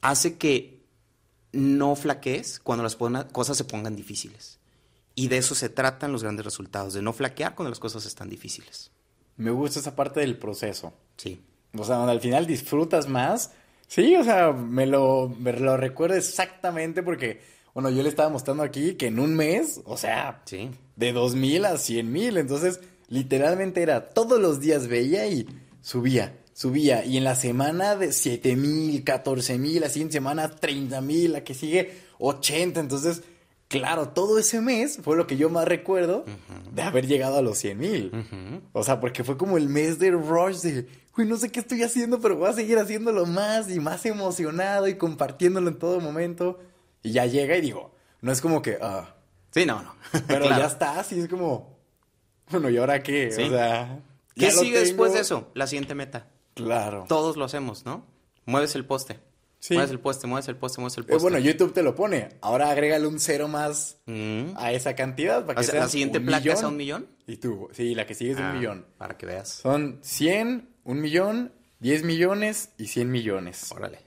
Hace 0.00 0.36
que 0.38 0.78
no 1.52 1.96
flaquees 1.96 2.60
cuando 2.60 2.84
las 2.84 2.96
cosas 2.96 3.56
se 3.56 3.64
pongan 3.64 3.96
difíciles. 3.96 4.58
Y 5.14 5.28
de 5.28 5.38
eso 5.38 5.54
se 5.56 5.68
tratan 5.68 6.12
los 6.12 6.22
grandes 6.22 6.44
resultados, 6.44 6.94
de 6.94 7.02
no 7.02 7.12
flaquear 7.12 7.54
cuando 7.56 7.70
las 7.70 7.80
cosas 7.80 8.06
están 8.06 8.28
difíciles. 8.30 8.90
Me 9.36 9.50
gusta 9.50 9.80
esa 9.80 9.96
parte 9.96 10.20
del 10.20 10.36
proceso. 10.38 10.92
Sí. 11.16 11.40
O 11.76 11.84
sea, 11.84 11.96
donde 11.96 12.12
al 12.12 12.20
final 12.20 12.46
disfrutas 12.46 13.08
más. 13.08 13.50
Sí, 13.88 14.14
o 14.14 14.22
sea, 14.22 14.52
me 14.52 14.86
lo, 14.86 15.34
me 15.38 15.52
lo 15.52 15.76
recuerdo 15.76 16.14
exactamente 16.16 17.02
porque, 17.02 17.40
bueno, 17.74 17.90
yo 17.90 18.02
le 18.02 18.08
estaba 18.08 18.28
mostrando 18.28 18.62
aquí 18.62 18.94
que 18.94 19.06
en 19.08 19.18
un 19.18 19.34
mes, 19.34 19.80
o 19.84 19.96
sea, 19.96 20.42
Sí. 20.44 20.70
de 20.94 21.12
dos 21.12 21.34
mil 21.34 21.64
a 21.64 21.76
cien 21.78 22.12
mil. 22.12 22.36
Entonces, 22.36 22.80
literalmente 23.08 23.82
era 23.82 24.08
todos 24.10 24.40
los 24.40 24.60
días 24.60 24.86
veía 24.88 25.26
y 25.26 25.46
subía, 25.80 26.36
subía. 26.52 27.04
Y 27.04 27.16
en 27.16 27.24
la 27.24 27.34
semana 27.34 27.96
de 27.96 28.12
siete 28.12 28.56
mil, 28.56 29.02
catorce 29.04 29.58
mil, 29.58 29.82
así 29.84 30.00
en 30.02 30.12
semana 30.12 30.48
treinta 30.50 31.00
mil, 31.00 31.32
la 31.32 31.44
que 31.44 31.54
sigue 31.54 31.96
80. 32.18 32.80
Entonces, 32.80 33.22
claro, 33.68 34.08
todo 34.10 34.38
ese 34.38 34.60
mes 34.60 34.98
fue 35.02 35.16
lo 35.16 35.26
que 35.26 35.36
yo 35.36 35.48
más 35.50 35.66
recuerdo 35.66 36.24
de 36.72 36.82
haber 36.82 37.06
llegado 37.06 37.38
a 37.38 37.42
los 37.42 37.58
cien 37.58 37.78
mil. 37.78 38.12
O 38.72 38.84
sea, 38.84 39.00
porque 39.00 39.24
fue 39.24 39.36
como 39.36 39.56
el 39.56 39.68
mes 39.68 39.98
de 39.98 40.10
rush 40.10 40.58
de, 40.60 40.86
uy, 41.16 41.24
no 41.26 41.36
sé 41.36 41.50
qué 41.50 41.60
estoy 41.60 41.82
haciendo, 41.82 42.20
pero 42.20 42.36
voy 42.36 42.48
a 42.50 42.52
seguir 42.52 42.78
haciéndolo 42.78 43.24
más 43.26 43.70
y 43.70 43.80
más 43.80 44.04
emocionado 44.06 44.86
y 44.88 44.96
compartiéndolo 44.96 45.68
en 45.68 45.78
todo 45.78 46.00
momento. 46.00 46.58
Y 47.02 47.12
ya 47.12 47.26
llega 47.26 47.56
y 47.56 47.60
digo, 47.60 47.92
no 48.20 48.32
es 48.32 48.40
como 48.40 48.60
que, 48.62 48.78
ah. 48.82 49.14
Sí, 49.50 49.64
no, 49.64 49.82
no. 49.82 49.94
Pero 50.26 50.44
Claro. 50.46 50.60
ya 50.60 50.66
está, 50.66 51.00
así 51.00 51.18
es 51.20 51.28
como. 51.28 51.77
Bueno, 52.50 52.70
¿y 52.70 52.76
ahora 52.76 53.02
qué? 53.02 53.30
Sí. 53.30 53.42
O 53.42 53.48
sea. 53.50 54.00
¿Qué 54.34 54.50
sigue 54.50 54.78
después 54.80 55.12
de 55.14 55.20
eso? 55.20 55.50
La 55.54 55.66
siguiente 55.66 55.94
meta. 55.94 56.28
Claro. 56.54 57.04
Todos 57.08 57.36
lo 57.36 57.44
hacemos, 57.44 57.84
¿no? 57.84 58.06
Mueves 58.46 58.74
el 58.76 58.84
poste. 58.84 59.18
Sí. 59.60 59.74
Mueves 59.74 59.90
el 59.90 59.98
poste, 59.98 60.26
mueves 60.28 60.46
el 60.48 60.56
poste, 60.56 60.80
mueves 60.80 60.96
el 60.98 61.04
Eh, 61.04 61.06
poste. 61.08 61.22
bueno, 61.22 61.38
YouTube 61.38 61.72
te 61.72 61.82
lo 61.82 61.94
pone. 61.96 62.28
Ahora 62.40 62.70
agrégale 62.70 63.06
un 63.08 63.18
cero 63.18 63.48
más 63.48 63.96
Mm. 64.06 64.52
a 64.56 64.70
esa 64.72 64.94
cantidad 64.94 65.44
para 65.44 65.60
que 65.60 65.66
sea 65.66 65.80
la 65.80 65.88
siguiente 65.88 66.18
un 66.18 66.26
placa 66.26 66.40
millón. 66.44 66.56
es 66.56 66.62
a 66.62 66.68
un 66.68 66.76
millón. 66.76 67.08
Y 67.26 67.36
tú, 67.38 67.68
sí, 67.72 67.94
la 67.96 68.06
que 68.06 68.14
sigue 68.14 68.32
es 68.32 68.38
Ah, 68.38 68.50
un 68.52 68.58
millón. 68.58 68.86
Para 68.96 69.16
que 69.16 69.26
veas. 69.26 69.48
Son 69.48 69.98
100, 70.02 70.68
un 70.84 71.00
millón, 71.00 71.52
10 71.80 72.04
millones 72.04 72.70
y 72.78 72.86
100 72.86 73.10
millones. 73.10 73.70
Órale. 73.72 73.98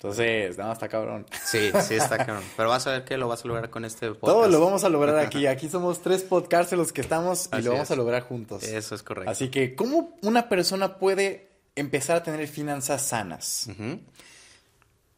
Entonces, 0.00 0.56
nada, 0.56 0.74
está 0.74 0.88
cabrón. 0.88 1.26
Sí, 1.44 1.72
sí 1.82 1.94
está 1.94 2.18
cabrón. 2.18 2.44
Pero 2.56 2.68
vas 2.68 2.86
a 2.86 2.92
ver 2.92 3.04
que 3.04 3.16
lo 3.16 3.26
vas 3.26 3.44
a 3.44 3.48
lograr 3.48 3.68
con 3.68 3.84
este 3.84 4.06
podcast. 4.10 4.26
Todo 4.26 4.48
lo 4.48 4.60
vamos 4.60 4.84
a 4.84 4.88
lograr 4.88 5.18
aquí. 5.18 5.46
Aquí 5.48 5.68
somos 5.68 6.00
tres 6.02 6.22
podcasts 6.22 6.72
en 6.72 6.78
los 6.78 6.92
que 6.92 7.00
estamos 7.00 7.48
y 7.52 7.56
Así 7.56 7.64
lo 7.64 7.72
vamos 7.72 7.88
es. 7.88 7.90
a 7.90 7.96
lograr 7.96 8.22
juntos. 8.22 8.62
Eso 8.62 8.94
es 8.94 9.02
correcto. 9.02 9.28
Así 9.28 9.48
que, 9.48 9.74
¿cómo 9.74 10.16
una 10.22 10.48
persona 10.48 10.98
puede 10.98 11.50
empezar 11.74 12.18
a 12.18 12.22
tener 12.22 12.46
finanzas 12.46 13.02
sanas? 13.02 13.70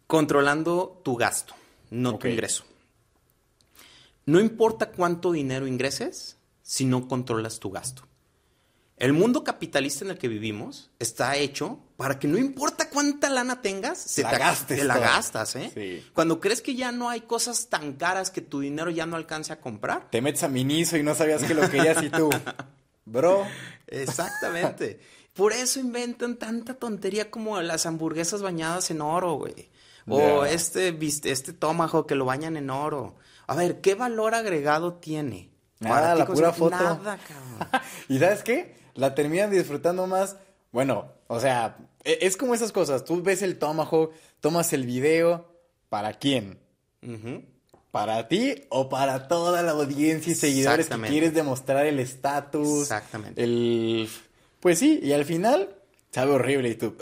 Controlando 0.07 1.03
tu 1.05 1.15
gasto, 1.15 1.55
no 1.91 2.17
tu 2.17 2.29
ingreso. 2.29 2.65
No 4.25 4.41
importa 4.41 4.93
cuánto 4.93 5.31
dinero 5.31 5.67
ingreses 5.67 6.39
si 6.63 6.87
no 6.87 7.07
controlas 7.07 7.59
tu 7.61 7.71
gasto. 7.71 8.05
El 8.97 9.13
mundo 9.13 9.45
capitalista 9.45 10.07
en 10.07 10.13
el 10.13 10.19
que 10.19 10.29
vivimos 10.29 10.91
está 10.99 11.37
hecho 11.37 11.81
para 12.01 12.19
que 12.19 12.27
no 12.27 12.39
importa 12.39 12.89
cuánta 12.89 13.29
lana 13.29 13.61
tengas, 13.61 13.99
se 13.99 14.23
La 14.23 14.31
te, 14.31 14.39
gastes 14.39 14.79
te 14.79 14.85
la 14.85 14.99
gastas, 14.99 15.55
¿eh? 15.57 15.71
Sí. 15.75 16.11
Cuando 16.15 16.41
crees 16.41 16.63
que 16.63 16.75
ya 16.75 16.93
no 16.93 17.11
hay 17.11 17.21
cosas 17.21 17.69
tan 17.69 17.93
caras 17.93 18.31
que 18.31 18.41
tu 18.41 18.61
dinero 18.61 18.91
ya 18.91 19.05
no 19.05 19.17
alcance 19.17 19.53
a 19.53 19.61
comprar. 19.61 20.09
Te 20.09 20.23
metes 20.23 20.43
a 20.43 20.49
Miniso 20.49 20.97
y 20.97 21.03
no 21.03 21.15
sabías 21.15 21.43
que 21.43 21.53
lo 21.53 21.69
querías 21.69 22.03
y 22.03 22.09
tú, 22.09 22.31
bro, 23.05 23.47
Exactamente. 23.87 24.99
Por 25.35 25.53
eso 25.53 25.79
inventan 25.79 26.37
tanta 26.37 26.73
tontería 26.73 27.31
como 27.31 27.61
las 27.61 27.85
hamburguesas 27.85 28.41
bañadas 28.41 28.91
en 28.91 29.03
oro, 29.03 29.35
güey. 29.35 29.69
O 30.09 30.47
este, 30.47 30.97
este 31.25 31.53
tomahawk 31.53 32.09
que 32.09 32.15
lo 32.15 32.25
bañan 32.25 32.57
en 32.57 32.71
oro. 32.71 33.17
A 33.47 33.55
ver, 33.55 33.83
¿qué 33.83 33.95
valor 33.95 34.35
agregado 34.35 34.95
tiene? 34.95 35.51
Nada, 35.81 36.15
la 36.15 36.25
pura 36.25 36.55
foto. 36.55 36.71
Nada, 36.77 37.19
cabrón. 37.19 37.83
¿Y 38.09 38.19
sabes 38.19 38.43
qué? 38.43 38.81
La 38.95 39.15
terminan 39.15 39.51
disfrutando 39.51 40.07
más. 40.07 40.37
Bueno, 40.73 41.13
o 41.27 41.41
sea, 41.41 41.77
e- 42.05 42.19
es 42.23 42.37
como 42.37 42.55
esas 42.55 42.73
cosas. 42.73 43.05
Tú 43.05 43.23
ves 43.23 43.43
el 43.43 43.59
Tomahawk, 43.59 44.13
tomas 44.41 44.73
el 44.73 44.87
video. 44.87 45.49
¿Para 45.89 46.15
quién? 46.15 46.59
¿Para 47.91 48.29
ti 48.29 48.55
o 48.69 48.89
para 48.89 49.27
toda 49.27 49.63
la 49.63 49.73
audiencia 49.73 50.31
y 50.33 50.37
seguidores 50.37 50.77
que 50.77 50.81
Exactamente. 50.83 51.11
quieres 51.13 51.35
demostrar 51.35 51.87
el 51.87 51.99
estatus? 51.99 52.83
Exactamente. 52.83 53.43
El... 53.43 54.09
Pues 54.61 54.79
sí, 54.79 55.01
y 55.03 55.13
al 55.13 55.25
final 55.25 55.75
sabe 56.13 56.31
horrible 56.33 56.69
y 56.69 56.75
tú... 56.77 56.95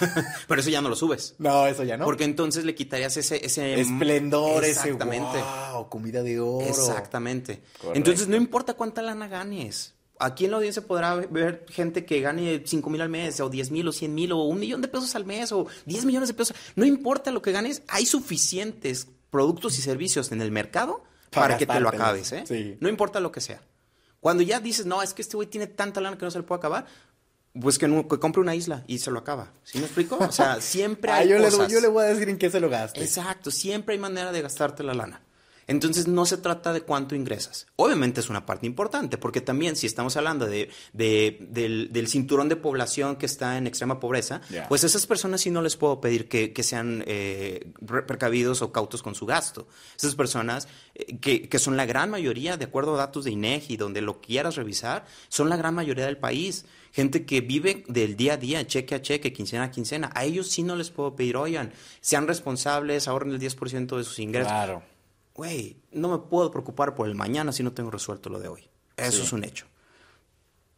Pero 0.48 0.60
eso 0.60 0.68
ya 0.68 0.82
no 0.82 0.90
lo 0.90 0.96
subes. 0.96 1.34
No, 1.38 1.66
eso 1.66 1.84
ya 1.84 1.96
no. 1.96 2.04
Porque 2.04 2.24
entonces 2.24 2.64
le 2.66 2.74
quitarías 2.74 3.16
ese... 3.16 3.44
ese 3.46 3.80
Esplendor, 3.80 4.64
ese 4.64 4.90
Exactamente. 4.90 5.38
wow, 5.72 5.88
comida 5.88 6.22
de 6.22 6.40
oro. 6.40 6.66
Exactamente. 6.66 7.62
Correcto. 7.78 7.96
Entonces, 7.96 8.28
no 8.28 8.36
importa 8.36 8.74
cuánta 8.74 9.00
lana 9.00 9.28
ganes. 9.28 9.93
Aquí 10.20 10.44
en 10.44 10.52
la 10.52 10.58
audiencia 10.58 10.80
podrá 10.86 11.16
ver 11.16 11.66
gente 11.68 12.04
que 12.06 12.20
gane 12.20 12.62
5 12.64 12.88
mil 12.90 13.00
al 13.00 13.08
mes, 13.08 13.40
o 13.40 13.48
10 13.50 13.70
mil, 13.72 13.88
o 13.88 13.92
100 13.92 14.14
mil, 14.14 14.32
o 14.32 14.42
un 14.44 14.60
millón 14.60 14.80
de 14.80 14.88
pesos 14.88 15.14
al 15.16 15.24
mes, 15.24 15.50
o 15.52 15.66
10 15.86 16.04
millones 16.04 16.28
de 16.28 16.34
pesos. 16.34 16.56
No 16.76 16.84
importa 16.84 17.30
lo 17.32 17.42
que 17.42 17.50
ganes, 17.52 17.82
hay 17.88 18.06
suficientes 18.06 19.08
productos 19.30 19.78
y 19.78 19.82
servicios 19.82 20.30
en 20.30 20.40
el 20.40 20.52
mercado 20.52 21.02
Para 21.30 21.46
para, 21.46 21.58
que 21.58 21.66
te 21.66 21.80
lo 21.80 21.88
acabes, 21.88 22.30
¿eh? 22.32 22.44
Sí. 22.46 22.76
No 22.80 22.88
importa 22.88 23.18
lo 23.18 23.32
que 23.32 23.40
sea. 23.40 23.60
Cuando 24.20 24.42
ya 24.44 24.60
dices, 24.60 24.86
no, 24.86 25.02
es 25.02 25.12
que 25.14 25.22
este 25.22 25.36
güey 25.36 25.48
tiene 25.48 25.66
tanta 25.66 26.00
lana 26.00 26.16
que 26.16 26.24
no 26.24 26.30
se 26.30 26.38
le 26.38 26.44
puede 26.44 26.58
acabar, 26.60 26.86
pues 27.60 27.78
que, 27.78 27.88
no- 27.88 28.06
que 28.08 28.18
compre 28.18 28.40
una 28.40 28.54
isla 28.54 28.84
y 28.86 28.98
se 28.98 29.10
lo 29.10 29.18
acaba. 29.18 29.52
¿Sí 29.64 29.78
me 29.78 29.84
explico? 29.84 30.16
O 30.18 30.32
sea, 30.32 30.60
siempre 30.60 31.10
Ah, 31.12 31.16
hay 31.18 31.28
yo, 31.28 31.38
le, 31.38 31.44
cosas. 31.50 31.70
yo 31.70 31.80
le 31.80 31.88
voy 31.88 32.04
a 32.04 32.06
decir 32.08 32.28
en 32.28 32.38
qué 32.38 32.50
se 32.50 32.60
lo 32.60 32.70
gaste. 32.70 33.02
Exacto, 33.02 33.50
siempre 33.50 33.94
hay 33.94 34.00
manera 34.00 34.30
de 34.32 34.40
gastarte 34.42 34.82
la 34.84 34.94
lana. 34.94 35.20
Entonces 35.66 36.06
no 36.08 36.26
se 36.26 36.36
trata 36.36 36.72
de 36.72 36.82
cuánto 36.82 37.14
ingresas. 37.14 37.66
Obviamente 37.76 38.20
es 38.20 38.28
una 38.28 38.46
parte 38.46 38.66
importante, 38.66 39.18
porque 39.18 39.40
también 39.40 39.76
si 39.76 39.86
estamos 39.86 40.16
hablando 40.16 40.46
de, 40.46 40.70
del, 40.92 42.08
cinturón 42.08 42.48
de 42.48 42.56
población 42.56 43.16
que 43.16 43.26
está 43.26 43.56
en 43.58 43.66
extrema 43.66 44.00
pobreza, 44.00 44.40
pues 44.68 44.84
a 44.84 44.86
esas 44.86 45.06
personas 45.06 45.40
sí 45.40 45.50
no 45.50 45.62
les 45.62 45.76
puedo 45.76 46.00
pedir 46.00 46.28
que, 46.28 46.62
sean 46.62 47.04
eh, 47.06 47.72
precavidos 48.06 48.62
o 48.62 48.72
cautos 48.72 49.02
con 49.02 49.14
su 49.14 49.26
gasto. 49.26 49.66
Esas 49.96 50.14
personas, 50.14 50.68
eh, 50.94 51.18
que, 51.18 51.48
que, 51.48 51.58
son 51.58 51.76
la 51.76 51.86
gran 51.86 52.10
mayoría, 52.10 52.56
de 52.56 52.64
acuerdo 52.64 52.94
a 52.94 52.98
datos 52.98 53.24
de 53.24 53.30
INEGI, 53.30 53.76
donde 53.76 54.00
lo 54.00 54.20
quieras 54.20 54.56
revisar, 54.56 55.04
son 55.28 55.48
la 55.48 55.56
gran 55.56 55.74
mayoría 55.74 56.06
del 56.06 56.18
país 56.18 56.64
gente 56.94 57.26
que 57.26 57.40
vive 57.40 57.82
del 57.88 58.16
día 58.16 58.34
a 58.34 58.36
día, 58.36 58.64
cheque 58.68 58.94
a 58.94 59.02
cheque, 59.02 59.32
quincena 59.32 59.64
a 59.64 59.70
quincena. 59.72 60.10
A 60.14 60.24
ellos 60.24 60.48
sí 60.48 60.62
no 60.62 60.76
les 60.76 60.90
puedo 60.90 61.16
pedir, 61.16 61.36
oigan, 61.36 61.72
sean 62.00 62.28
responsables, 62.28 63.08
ahorren 63.08 63.32
el 63.32 63.40
10% 63.40 63.96
de 63.96 64.04
sus 64.04 64.20
ingresos. 64.20 64.52
Claro. 64.52 64.93
Güey, 65.34 65.76
no 65.92 66.08
me 66.08 66.18
puedo 66.18 66.50
preocupar 66.50 66.94
por 66.94 67.08
el 67.08 67.16
mañana 67.16 67.52
si 67.52 67.62
no 67.62 67.72
tengo 67.72 67.90
resuelto 67.90 68.30
lo 68.30 68.38
de 68.38 68.48
hoy. 68.48 68.68
Eso 68.96 69.22
es 69.22 69.32
un 69.32 69.44
hecho. 69.44 69.66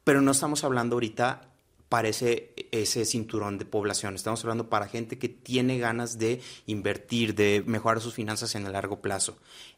Pero 0.02 0.22
no 0.22 0.30
estamos 0.30 0.64
hablando 0.64 0.96
ahorita 0.96 1.50
para 1.88 2.08
ese, 2.08 2.54
ese 2.72 3.04
cinturón 3.04 3.58
de 3.58 3.66
población. 3.66 4.14
Estamos 4.14 4.42
hablando 4.44 4.68
para 4.68 4.88
gente 4.88 5.18
que 5.18 5.28
tiene 5.28 5.78
ganas 5.78 6.18
de 6.18 6.40
invertir, 6.66 7.34
de 7.34 7.62
mejorar 7.66 8.00
sus 8.00 8.14
finanzas 8.14 8.54
en 8.54 8.66
el 8.66 8.72
largo 8.72 9.00
plazo. 9.00 9.36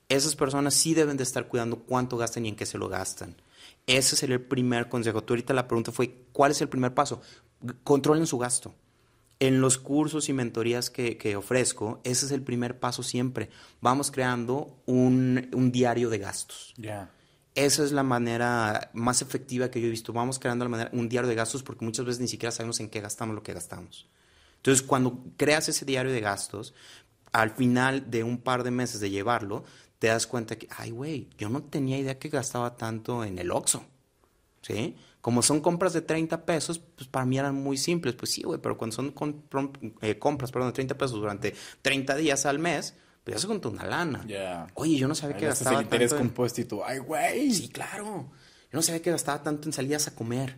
Esas 0.08 0.36
personas 0.36 0.74
sí 0.74 0.94
deben 0.94 1.16
de 1.16 1.24
estar 1.24 1.48
cuidando 1.48 1.80
cuánto 1.80 2.16
gastan 2.16 2.46
y 2.46 2.50
en 2.50 2.56
qué 2.56 2.64
se 2.64 2.78
lo 2.78 2.88
gastan. 2.88 3.36
Ese 3.86 4.16
sería 4.16 4.36
el 4.36 4.42
primer 4.42 4.88
consejo. 4.88 5.22
Tú 5.24 5.32
ahorita 5.34 5.54
la 5.54 5.66
pregunta 5.66 5.92
fue, 5.92 6.14
¿cuál 6.32 6.52
es 6.52 6.60
el 6.60 6.68
primer 6.68 6.94
paso? 6.94 7.20
Controlen 7.82 8.26
su 8.26 8.38
gasto. 8.38 8.74
En 9.40 9.60
los 9.60 9.78
cursos 9.78 10.28
y 10.28 10.32
mentorías 10.32 10.90
que, 10.90 11.36
ofrezco, 11.36 12.00
ese 12.02 12.26
es 12.26 12.32
el 12.32 12.42
primer 12.42 12.80
paso 12.80 13.02
siempre. 13.02 13.50
Vamos 13.80 14.10
creando 14.10 14.82
un, 14.86 15.70
diario 15.72 16.10
de 16.10 16.18
gastos. 16.18 16.74
Ya. 16.76 17.10
Esa 17.54 17.84
es 17.84 17.92
la 17.92 18.02
manera 18.02 18.90
más 18.94 19.22
efectiva 19.22 19.70
que 19.70 19.80
yo 19.80 19.86
he 19.86 19.90
visto. 19.90 20.12
Vamos 20.12 20.38
creando 20.38 20.64
la 20.64 20.70
manera, 20.70 20.90
un 20.92 21.08
diario 21.08 21.28
de 21.28 21.36
gastos 21.36 21.62
porque 21.62 21.84
muchas 21.84 22.04
veces 22.04 22.20
ni 22.20 22.28
siquiera 22.28 22.50
sabemos 22.50 22.80
en 22.80 22.88
qué 22.88 23.00
gastamos 23.00 23.34
lo 23.34 23.42
que 23.42 23.54
gastamos. 23.54 24.08
Entonces, 24.56 24.84
cuando 24.84 25.24
creas 25.36 25.68
ese 25.68 25.84
diario 25.84 26.12
de 26.12 26.20
gastos, 26.20 26.74
al 27.32 27.50
final 27.50 28.10
de 28.10 28.24
un 28.24 28.38
par 28.38 28.64
de 28.64 28.70
meses 28.70 29.00
de 29.00 29.10
llevarlo, 29.10 29.64
te 29.98 30.08
das 30.08 30.26
cuenta 30.26 30.56
que, 30.56 30.68
ay, 30.76 30.90
güey, 30.90 31.28
yo 31.38 31.48
no 31.48 31.62
tenía 31.62 31.98
idea 31.98 32.18
que 32.18 32.28
gastaba 32.28 32.76
tanto 32.76 33.24
en 33.24 33.38
el 33.38 33.50
Oxxo, 33.50 33.84
¿sí? 34.62 34.96
Como 35.20 35.42
son 35.42 35.60
compras 35.60 35.92
de 35.92 36.00
30 36.00 36.44
pesos, 36.44 36.78
pues 36.78 37.08
para 37.08 37.26
mí 37.26 37.38
eran 37.38 37.54
muy 37.54 37.76
simples. 37.76 38.14
Pues 38.14 38.32
sí, 38.32 38.42
güey, 38.42 38.60
pero 38.60 38.78
cuando 38.78 38.94
son 38.96 39.14
eh, 40.00 40.18
compras, 40.18 40.52
perdón, 40.52 40.68
de 40.68 40.74
30 40.74 40.96
pesos 40.96 41.18
durante 41.18 41.54
30 41.82 42.14
días 42.16 42.46
al 42.46 42.58
mes, 42.58 42.94
pues 43.24 43.36
ya 43.36 43.40
se 43.40 43.46
contó 43.46 43.70
una 43.70 43.84
lana. 43.84 44.24
Oye, 44.74 44.96
yo 44.96 45.08
no 45.08 45.14
sabía 45.14 45.36
que 45.36 45.46
gastaba 45.46 45.78
el 45.78 45.84
interés 45.84 46.14
compuesto 46.14 46.60
y 46.60 46.64
tú, 46.64 46.82
ay, 46.84 46.98
güey. 46.98 47.52
Sí, 47.52 47.68
claro. 47.68 48.30
Yo 48.70 48.76
no 48.76 48.82
sabía 48.82 49.02
que 49.02 49.10
gastaba 49.10 49.42
tanto 49.42 49.68
en 49.68 49.72
salidas 49.72 50.06
a 50.08 50.14
comer. 50.14 50.56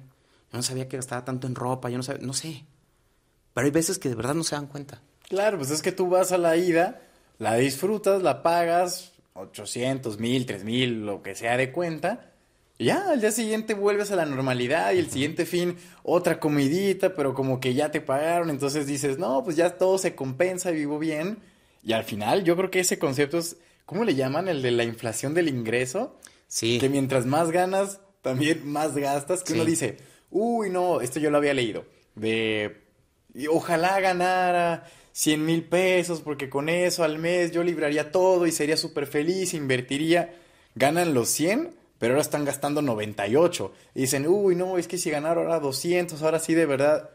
Yo 0.52 0.58
no 0.58 0.62
sabía 0.62 0.88
que 0.88 0.96
gastaba 0.96 1.24
tanto 1.24 1.46
en 1.46 1.54
ropa. 1.54 1.90
Yo 1.90 1.96
no 1.96 2.02
sabía, 2.02 2.26
no 2.26 2.32
sé. 2.32 2.66
Pero 3.54 3.64
hay 3.64 3.70
veces 3.70 3.98
que 3.98 4.08
de 4.08 4.14
verdad 4.14 4.34
no 4.34 4.44
se 4.44 4.56
dan 4.56 4.66
cuenta. 4.66 5.00
Claro, 5.28 5.58
pues 5.58 5.70
es 5.70 5.80
que 5.80 5.92
tú 5.92 6.08
vas 6.08 6.32
a 6.32 6.38
la 6.38 6.56
ida, 6.56 7.02
la 7.38 7.54
disfrutas, 7.54 8.22
la 8.22 8.42
pagas, 8.42 9.12
800, 9.34 10.18
1000, 10.18 10.46
3000, 10.46 11.06
lo 11.06 11.22
que 11.22 11.34
sea 11.34 11.56
de 11.56 11.72
cuenta. 11.72 12.29
Y 12.80 12.86
ya, 12.86 13.10
al 13.10 13.20
día 13.20 13.30
siguiente 13.30 13.74
vuelves 13.74 14.10
a 14.10 14.16
la 14.16 14.24
normalidad 14.24 14.94
y 14.94 14.98
el 15.00 15.10
siguiente 15.10 15.44
fin 15.44 15.76
otra 16.02 16.40
comidita, 16.40 17.14
pero 17.14 17.34
como 17.34 17.60
que 17.60 17.74
ya 17.74 17.90
te 17.90 18.00
pagaron, 18.00 18.48
entonces 18.48 18.86
dices, 18.86 19.18
no, 19.18 19.44
pues 19.44 19.54
ya 19.56 19.76
todo 19.76 19.98
se 19.98 20.14
compensa, 20.14 20.70
vivo 20.70 20.98
bien. 20.98 21.40
Y 21.84 21.92
al 21.92 22.04
final 22.04 22.42
yo 22.42 22.56
creo 22.56 22.70
que 22.70 22.80
ese 22.80 22.98
concepto 22.98 23.36
es, 23.36 23.58
¿cómo 23.84 24.04
le 24.04 24.14
llaman? 24.14 24.48
El 24.48 24.62
de 24.62 24.70
la 24.70 24.84
inflación 24.84 25.34
del 25.34 25.48
ingreso. 25.48 26.18
Sí. 26.48 26.78
Que 26.78 26.88
mientras 26.88 27.26
más 27.26 27.50
ganas, 27.50 28.00
también 28.22 28.66
más 28.66 28.96
gastas. 28.96 29.44
Que 29.44 29.52
uno 29.52 29.66
dice, 29.66 29.98
uy, 30.30 30.70
no, 30.70 31.02
esto 31.02 31.20
yo 31.20 31.30
lo 31.30 31.36
había 31.36 31.52
leído. 31.52 31.84
De, 32.14 32.80
ojalá 33.50 34.00
ganara 34.00 34.86
100 35.12 35.44
mil 35.44 35.64
pesos, 35.64 36.22
porque 36.22 36.48
con 36.48 36.70
eso 36.70 37.04
al 37.04 37.18
mes 37.18 37.52
yo 37.52 37.62
libraría 37.62 38.10
todo 38.10 38.46
y 38.46 38.52
sería 38.52 38.78
súper 38.78 39.06
feliz, 39.06 39.52
invertiría. 39.52 40.34
Ganan 40.74 41.12
los 41.12 41.28
100, 41.28 41.78
pero 42.00 42.14
ahora 42.14 42.22
están 42.22 42.44
gastando 42.44 42.82
98. 42.82 43.72
Y 43.94 44.00
dicen, 44.00 44.26
uy, 44.26 44.56
no, 44.56 44.78
es 44.78 44.88
que 44.88 44.98
si 44.98 45.10
ganaron 45.10 45.44
ahora 45.44 45.60
200, 45.60 46.20
ahora 46.22 46.40
sí 46.40 46.54
de 46.54 46.66
verdad 46.66 47.10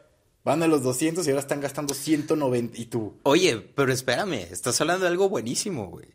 van 0.46 0.62
a 0.62 0.68
los 0.68 0.84
200 0.84 1.26
y 1.26 1.32
ahora 1.32 1.42
están 1.42 1.60
gastando 1.60 1.94
190. 1.94 2.80
¿Y 2.80 2.86
tú? 2.86 3.18
Oye, 3.24 3.58
pero 3.76 3.92
espérame, 3.92 4.48
estás 4.52 4.80
hablando 4.80 5.04
de 5.06 5.12
algo 5.12 5.28
buenísimo, 5.28 5.88
güey 5.88 6.06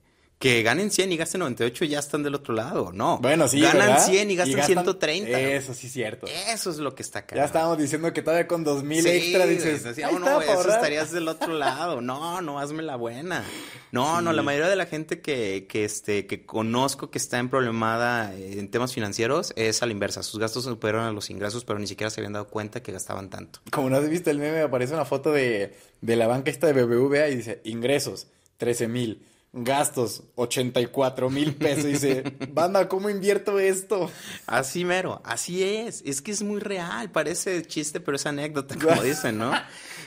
que 0.40 0.62
ganen 0.62 0.90
100 0.90 1.12
y 1.12 1.16
gasten 1.18 1.40
98 1.40 1.84
ya 1.84 1.98
están 1.98 2.22
del 2.22 2.34
otro 2.34 2.54
lado, 2.54 2.92
¿no? 2.94 3.18
Bueno, 3.18 3.46
sí, 3.46 3.60
Ganan 3.60 4.00
100 4.00 4.30
y 4.30 4.36
gastan, 4.36 4.64
130. 4.64 5.38
Eso 5.38 5.74
sí 5.74 5.86
es 5.88 5.92
cierto. 5.92 6.26
Eso 6.26 6.70
es 6.70 6.78
lo 6.78 6.94
que 6.94 7.02
está 7.02 7.18
acá. 7.18 7.36
Ya 7.36 7.44
estábamos 7.44 7.76
diciendo 7.76 8.10
que 8.14 8.22
todavía 8.22 8.48
con 8.48 8.64
2000 8.64 9.06
extra 9.06 9.44
dices, 9.44 9.98
no, 9.98 10.18
no, 10.18 10.40
eso 10.40 10.70
estarías 10.70 11.12
del 11.12 11.28
otro 11.28 11.52
lado. 11.52 12.00
No, 12.00 12.40
no, 12.40 12.58
hazme 12.58 12.82
la 12.82 12.96
buena. 12.96 13.44
No, 13.92 14.22
no, 14.22 14.32
la 14.32 14.40
mayoría 14.40 14.70
de 14.70 14.76
la 14.76 14.86
gente 14.86 15.20
que, 15.20 15.66
que, 15.68 15.84
este, 15.84 16.26
que 16.26 16.46
conozco 16.46 17.10
que 17.10 17.18
está 17.18 17.38
en 17.38 17.50
problemada 17.50 18.34
en 18.34 18.70
temas 18.70 18.94
financieros 18.94 19.52
es 19.56 19.82
a 19.82 19.86
la 19.86 19.92
inversa. 19.92 20.22
Sus 20.22 20.40
gastos 20.40 20.64
superan 20.64 21.02
a 21.02 21.12
los 21.12 21.28
ingresos, 21.28 21.66
pero 21.66 21.78
ni 21.78 21.86
siquiera 21.86 22.08
se 22.08 22.18
habían 22.18 22.32
dado 22.32 22.48
cuenta 22.48 22.82
que 22.82 22.92
gastaban 22.92 23.28
tanto. 23.28 23.60
Como 23.70 23.90
no 23.90 23.98
has 23.98 24.08
visto 24.08 24.30
el 24.30 24.38
meme, 24.38 24.62
aparece 24.62 24.94
una 24.94 25.04
foto 25.04 25.32
de, 25.32 25.76
de 26.00 26.16
la 26.16 26.26
banca 26.26 26.50
esta 26.50 26.66
de 26.66 26.82
BBVA 26.82 27.28
y 27.28 27.36
dice, 27.36 27.60
ingresos, 27.64 28.28
13 28.56 28.88
mil 28.88 29.26
gastos 29.52 30.22
84 30.36 31.30
mil 31.30 31.54
pesos. 31.54 31.84
Y 31.84 31.88
dice, 31.88 32.36
banda, 32.52 32.88
¿cómo 32.88 33.10
invierto 33.10 33.58
esto? 33.58 34.10
Así 34.46 34.84
mero, 34.84 35.20
así 35.24 35.62
es. 35.62 36.02
Es 36.04 36.22
que 36.22 36.30
es 36.30 36.42
muy 36.42 36.60
real, 36.60 37.10
parece 37.10 37.62
chiste, 37.66 38.00
pero 38.00 38.16
es 38.16 38.26
anécdota, 38.26 38.76
como 38.80 39.02
dicen, 39.02 39.38
¿no? 39.38 39.52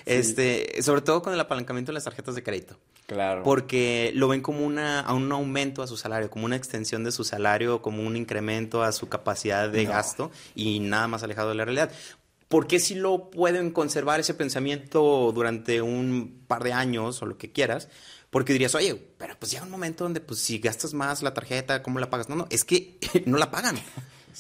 Este, 0.06 0.82
sobre 0.82 1.02
todo 1.02 1.22
con 1.22 1.34
el 1.34 1.40
apalancamiento 1.40 1.92
de 1.92 1.96
las 1.96 2.04
tarjetas 2.04 2.36
de 2.36 2.44
crédito. 2.44 2.78
Claro. 3.06 3.44
Porque 3.44 4.12
lo 4.16 4.30
ven 4.30 4.42
como 4.42 4.66
una, 4.66 5.06
un 5.14 5.32
aumento 5.32 5.84
a 5.84 5.88
su 5.88 5.98
salario, 5.98 6.30
como 6.30 6.46
una 6.46 6.56
extensión 6.56 7.04
de 7.04 7.12
su 7.12 7.24
salario, 7.24 7.82
como 7.82 8.02
un 8.02 8.16
incremento 8.16 8.82
a 8.82 8.92
su 8.94 9.10
capacidad 9.10 9.70
de 9.70 9.86
gasto 9.86 10.32
y 10.56 10.80
nada 10.80 11.08
más 11.08 11.24
alejado 11.24 11.50
de 11.50 11.56
la 11.56 11.66
realidad. 11.66 11.92
¿Por 12.48 12.68
qué 12.68 12.80
si 12.80 12.96
lo 12.96 13.30
pueden 13.32 13.72
conservar 13.72 14.20
ese 14.20 14.36
pensamiento 14.36 15.32
durante 15.34 15.82
un 15.82 16.44
par 16.48 16.64
de 16.64 16.72
años 16.72 17.22
o 17.22 17.26
lo 17.26 17.38
que 17.38 17.52
quieras? 17.52 17.90
Porque 18.34 18.52
dirías, 18.52 18.74
oye, 18.74 19.00
pero 19.19 19.38
pues 19.38 19.52
llega 19.52 19.63
un 19.63 19.69
momento 19.69 20.06
donde 20.06 20.19
pues 20.19 20.39
si 20.39 20.58
gastas 20.58 20.96
más 20.96 21.22
la 21.22 21.36
tarjeta, 21.36 21.84
¿cómo 21.84 22.00
la 22.00 22.10
pagas? 22.10 22.30
No, 22.30 22.36
no, 22.36 22.48
es 22.50 22.63
que 22.63 22.98
no 23.28 23.38
la 23.38 23.52
pagan. 23.52 23.80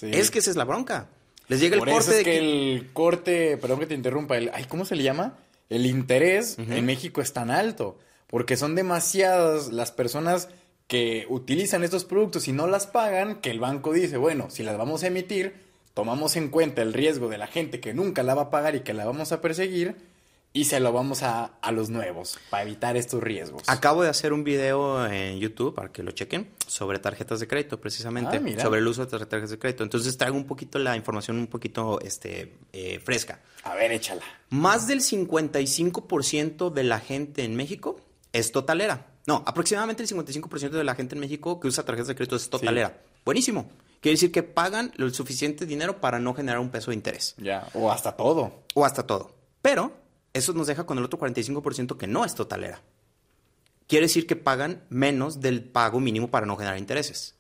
Es 0.01 0.31
que 0.31 0.39
esa 0.39 0.49
es 0.49 0.57
la 0.57 0.65
bronca. 0.65 1.09
Les 1.47 1.59
llega 1.59 1.75
el 1.75 1.85
corte 1.85 2.17
es 2.17 2.23
que, 2.23 2.37
el 2.39 2.91
corte, 2.91 3.55
perdón 3.57 3.79
que 3.79 3.85
te 3.85 3.93
interrumpa, 3.93 4.35
el, 4.35 4.49
ay, 4.51 4.65
¿cómo 4.65 4.85
se 4.85 4.95
le 4.95 5.03
llama? 5.03 5.37
El 5.69 5.85
interés 5.85 6.57
en 6.57 6.83
México 6.87 7.21
es 7.21 7.33
tan 7.33 7.51
alto, 7.51 7.99
porque 8.25 8.57
son 8.57 8.73
demasiadas 8.73 9.71
las 9.71 9.91
personas 9.91 10.49
que 10.87 11.27
utilizan 11.29 11.83
estos 11.83 12.03
productos 12.03 12.47
y 12.47 12.51
no 12.51 12.65
las 12.65 12.87
pagan, 12.87 13.41
que 13.41 13.51
el 13.51 13.59
banco 13.59 13.93
dice, 13.93 14.17
bueno, 14.17 14.49
si 14.49 14.63
las 14.63 14.75
vamos 14.75 15.03
a 15.03 15.07
emitir, 15.07 15.53
tomamos 15.93 16.35
en 16.35 16.49
cuenta 16.49 16.81
el 16.81 16.93
riesgo 16.93 17.29
de 17.29 17.37
la 17.37 17.45
gente 17.45 17.79
que 17.79 17.93
nunca 17.93 18.23
la 18.23 18.33
va 18.33 18.43
a 18.43 18.49
pagar 18.49 18.73
y 18.73 18.79
que 18.79 18.95
la 18.95 19.05
vamos 19.05 19.31
a 19.31 19.39
perseguir, 19.39 19.97
y 20.55 20.65
se 20.65 20.79
lo 20.79 20.93
vamos 20.93 21.23
a, 21.23 21.45
a, 21.61 21.71
los 21.71 21.89
nuevos 21.89 22.37
para 22.51 22.61
evitar 22.61 22.95
estos 22.95 23.21
riesgos. 23.23 23.63
Acabo 23.65 24.03
de 24.03 24.09
hacer 24.09 24.33
un 24.33 24.43
video 24.43 25.05
en 25.07 25.39
YouTube 25.39 25.73
para 25.73 25.91
que 25.91 26.03
lo 26.03 26.11
chequen 26.11 26.51
sobre 26.67 26.99
tarjetas 26.99 27.39
de 27.39 27.47
crédito, 27.47 27.81
precisamente, 27.81 28.37
ah, 28.37 28.61
sobre 28.61 28.79
el 28.79 28.87
uso 28.87 29.03
de 29.03 29.09
tarjetas 29.09 29.49
de 29.49 29.57
crédito. 29.57 29.83
Entonces 29.83 30.15
traigo 30.15 30.37
un 30.37 30.45
poquito 30.45 30.77
la 30.77 30.95
información 30.95 31.37
un 31.37 31.47
poquito 31.47 31.99
este, 32.01 32.55
eh, 32.71 32.99
fresca. 33.03 33.41
A 33.63 33.73
ver, 33.73 33.91
échala. 33.91 34.21
Más 34.51 34.85
del 34.85 35.01
55% 35.01 36.69
de 36.69 36.83
la 36.83 36.99
gente 36.99 37.43
en 37.43 37.55
México 37.55 37.99
es 38.31 38.51
totalera. 38.51 39.07
No, 39.25 39.43
aproximadamente 39.47 40.03
el 40.03 40.09
55% 40.09 40.69
de 40.69 40.83
la 40.83 40.93
gente 40.93 41.15
en 41.15 41.21
México 41.21 41.59
que 41.59 41.67
usa 41.67 41.83
tarjetas 41.83 42.09
de 42.09 42.15
crédito 42.15 42.35
es 42.35 42.49
totalera. 42.49 43.01
Buenísimo. 43.25 43.69
Quiere 44.01 44.15
decir 44.15 44.31
que 44.31 44.43
pagan 44.43 44.91
el 44.97 45.13
suficiente 45.13 45.65
dinero 45.65 45.99
para 45.99 46.19
no 46.19 46.35
generar 46.35 46.59
un 46.59 46.69
peso 46.69 46.91
de 46.91 46.95
interés. 46.95 47.33
Ya, 47.37 47.67
o 47.73 47.89
hasta 47.89 48.11
todo. 48.11 48.65
O 48.75 48.85
hasta 48.85 49.07
todo. 49.07 49.33
Pero 49.61 50.02
eso 50.33 50.53
nos 50.53 50.67
deja 50.67 50.85
con 50.85 50.97
el 50.97 51.03
otro 51.05 51.19
45% 51.19 51.97
que 51.97 52.07
no 52.07 52.25
es 52.25 52.35
totalera. 52.35 52.81
Quiere 53.87 54.05
decir 54.05 54.25
que 54.25 54.35
pagan 54.35 54.83
menos 54.89 55.41
del 55.41 55.63
pago 55.63 55.99
mínimo 55.99 56.31
para 56.31 56.45
no 56.45 56.57
generar 56.57 56.77
intereses. 56.77 57.35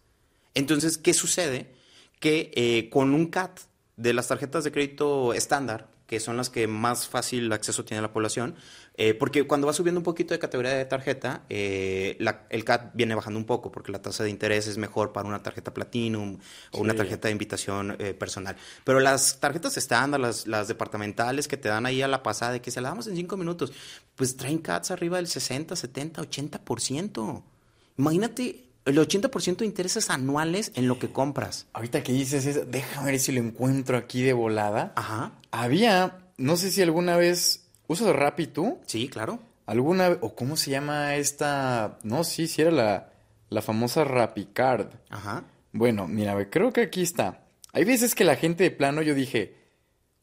Entonces, 0.53 0.97
¿qué 0.97 1.13
sucede? 1.13 1.73
Que 2.19 2.51
eh, 2.55 2.89
con 2.89 3.13
un 3.13 3.27
CAT 3.27 3.59
de 3.97 4.13
las 4.13 4.27
tarjetas 4.27 4.63
de 4.63 4.71
crédito 4.71 5.33
estándar, 5.33 5.89
que 6.07 6.19
son 6.19 6.37
las 6.37 6.49
que 6.49 6.67
más 6.67 7.07
fácil 7.07 7.51
acceso 7.51 7.85
tiene 7.85 8.01
la 8.01 8.13
población, 8.13 8.55
eh, 8.95 9.13
porque 9.15 9.47
cuando 9.47 9.65
va 9.65 9.73
subiendo 9.73 9.99
un 9.99 10.03
poquito 10.03 10.33
de 10.33 10.39
categoría 10.39 10.73
de 10.73 10.85
tarjeta, 10.85 11.43
eh, 11.49 12.17
el 12.49 12.63
CAT 12.63 12.91
viene 12.93 13.15
bajando 13.15 13.39
un 13.39 13.45
poco, 13.45 13.71
porque 13.71 13.91
la 13.91 14.01
tasa 14.01 14.23
de 14.23 14.29
interés 14.29 14.67
es 14.67 14.77
mejor 14.77 15.11
para 15.13 15.27
una 15.27 15.41
tarjeta 15.41 15.73
Platinum 15.73 16.37
o 16.71 16.79
una 16.79 16.93
tarjeta 16.93 17.27
de 17.27 17.31
invitación 17.31 17.95
eh, 17.99 18.13
personal. 18.13 18.55
Pero 18.83 18.99
las 18.99 19.39
tarjetas 19.39 19.77
estándar, 19.77 20.19
las, 20.19 20.45
las, 20.45 20.67
departamentales 20.67 21.47
que 21.47 21.57
te 21.57 21.69
dan 21.69 21.85
ahí 21.85 22.01
a 22.01 22.07
la 22.07 22.21
pasada, 22.21 22.53
de 22.53 22.61
que 22.61 22.69
se 22.69 22.81
la 22.81 22.89
damos 22.89 23.07
en 23.07 23.15
cinco 23.15 23.35
minutos, 23.35 23.73
pues 24.15 24.37
traen 24.37 24.59
CATs 24.59 24.91
arriba 24.91 25.17
del 25.17 25.27
60, 25.27 25.75
70, 25.75 26.21
80%. 26.21 27.43
Imagínate 27.97 28.63
el 28.85 28.97
80% 28.97 29.57
de 29.57 29.65
intereses 29.65 30.09
anuales 30.09 30.71
en 30.75 30.87
lo 30.87 30.99
que 30.99 31.09
compras. 31.09 31.67
Ahorita 31.73 32.03
que 32.03 32.11
dices 32.11 32.45
eso, 32.45 32.65
déjame 32.65 33.11
ver 33.11 33.19
si 33.19 33.31
lo 33.31 33.39
encuentro 33.39 33.97
aquí 33.97 34.21
de 34.21 34.33
volada. 34.33 34.93
Ajá. 34.95 35.31
Había, 35.51 36.19
no 36.37 36.57
sé 36.57 36.71
si 36.71 36.81
alguna 36.81 37.15
vez, 37.17 37.62
¿usas 37.93 38.15
Rappi 38.15 38.47
tú? 38.47 38.79
Sí, 38.85 39.07
claro. 39.07 39.39
¿Alguna, 39.65 40.17
o 40.21 40.35
cómo 40.35 40.57
se 40.57 40.71
llama 40.71 41.15
esta? 41.15 41.97
No, 42.03 42.23
sí, 42.23 42.47
sí 42.47 42.61
era 42.61 42.71
la, 42.71 43.13
la 43.49 43.61
famosa 43.61 44.03
RappiCard. 44.03 44.87
Ajá. 45.09 45.43
Bueno, 45.71 46.07
mira, 46.07 46.49
creo 46.49 46.73
que 46.73 46.81
aquí 46.81 47.01
está. 47.01 47.45
Hay 47.71 47.85
veces 47.85 48.13
que 48.13 48.25
la 48.25 48.35
gente 48.35 48.63
de 48.63 48.71
plano, 48.71 49.01
yo 49.01 49.15
dije, 49.15 49.55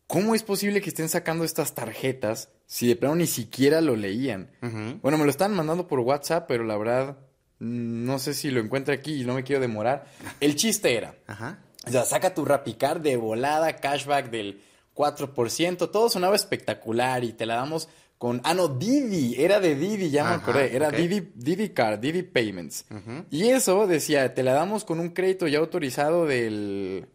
¿cómo 0.07 0.35
es 0.35 0.43
posible 0.43 0.81
que 0.81 0.91
estén 0.91 1.09
sacando 1.09 1.45
estas 1.45 1.75
tarjetas 1.75 2.51
si 2.67 2.87
de 2.87 2.97
plano 2.97 3.17
ni 3.17 3.27
siquiera 3.27 3.81
lo 3.81 3.97
leían? 3.97 4.51
Ujú. 4.63 4.99
Bueno, 5.03 5.19
me 5.19 5.25
lo 5.25 5.31
están 5.31 5.55
mandando 5.55 5.89
por 5.89 6.01
WhatsApp, 6.01 6.45
pero 6.47 6.63
la 6.65 6.77
verdad, 6.77 7.17
mm, 7.59 8.05
no 8.05 8.19
sé 8.19 8.35
si 8.35 8.51
lo 8.51 8.61
encuentro 8.61 8.93
aquí 8.95 9.23
y 9.23 9.25
no 9.25 9.35
me 9.35 9.43
quiero 9.43 9.61
demorar. 9.63 10.07
El 10.39 10.55
chiste 10.55 10.97
era, 10.97 11.15
Ajá. 11.27 11.59
o 11.87 11.91
sea, 11.91 12.05
saca 12.05 12.35
tu 12.35 12.45
Rapicard 12.45 13.01
de 13.01 13.17
volada, 13.17 13.75
cashback 13.77 14.31
del 14.31 14.61
4%, 14.95 15.91
todo 15.91 16.09
sonaba 16.09 16.37
espectacular 16.37 17.25
y 17.25 17.33
te 17.33 17.47
la 17.47 17.57
damos 17.57 17.89
con... 18.19 18.41
Ah, 18.45 18.53
no, 18.55 18.69
Didi, 18.69 19.35
era 19.43 19.61
de 19.61 19.75
Didi, 19.75 20.11
ya 20.11 20.25
me 20.25 20.35
acordé, 20.35 20.77
era. 20.77 20.91
Didi, 20.91 21.33
Didi 21.35 21.71
Card, 21.71 22.01
Didi 22.01 22.23
Payments. 22.23 22.85
Y 23.31 23.49
eso 23.49 23.87
decía, 23.87 24.35
te 24.35 24.43
la 24.43 24.53
damos 24.53 24.85
con 24.85 25.01
un 25.01 25.11
crédito 25.11 25.49
ya 25.49 25.59
autorizado 25.59 26.27
del... 26.27 27.07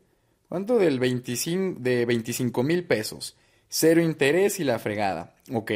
¿Cuánto? 0.50 0.78
Del 0.78 1.00
25, 1.00 1.80
de 1.80 2.06
25 2.06 2.64
mil 2.64 2.86
pesos. 2.86 3.36
Cero 3.68 4.02
interés 4.02 4.60
y 4.60 4.64
la 4.64 4.80
fregada. 4.80 5.36
Ok. 5.52 5.72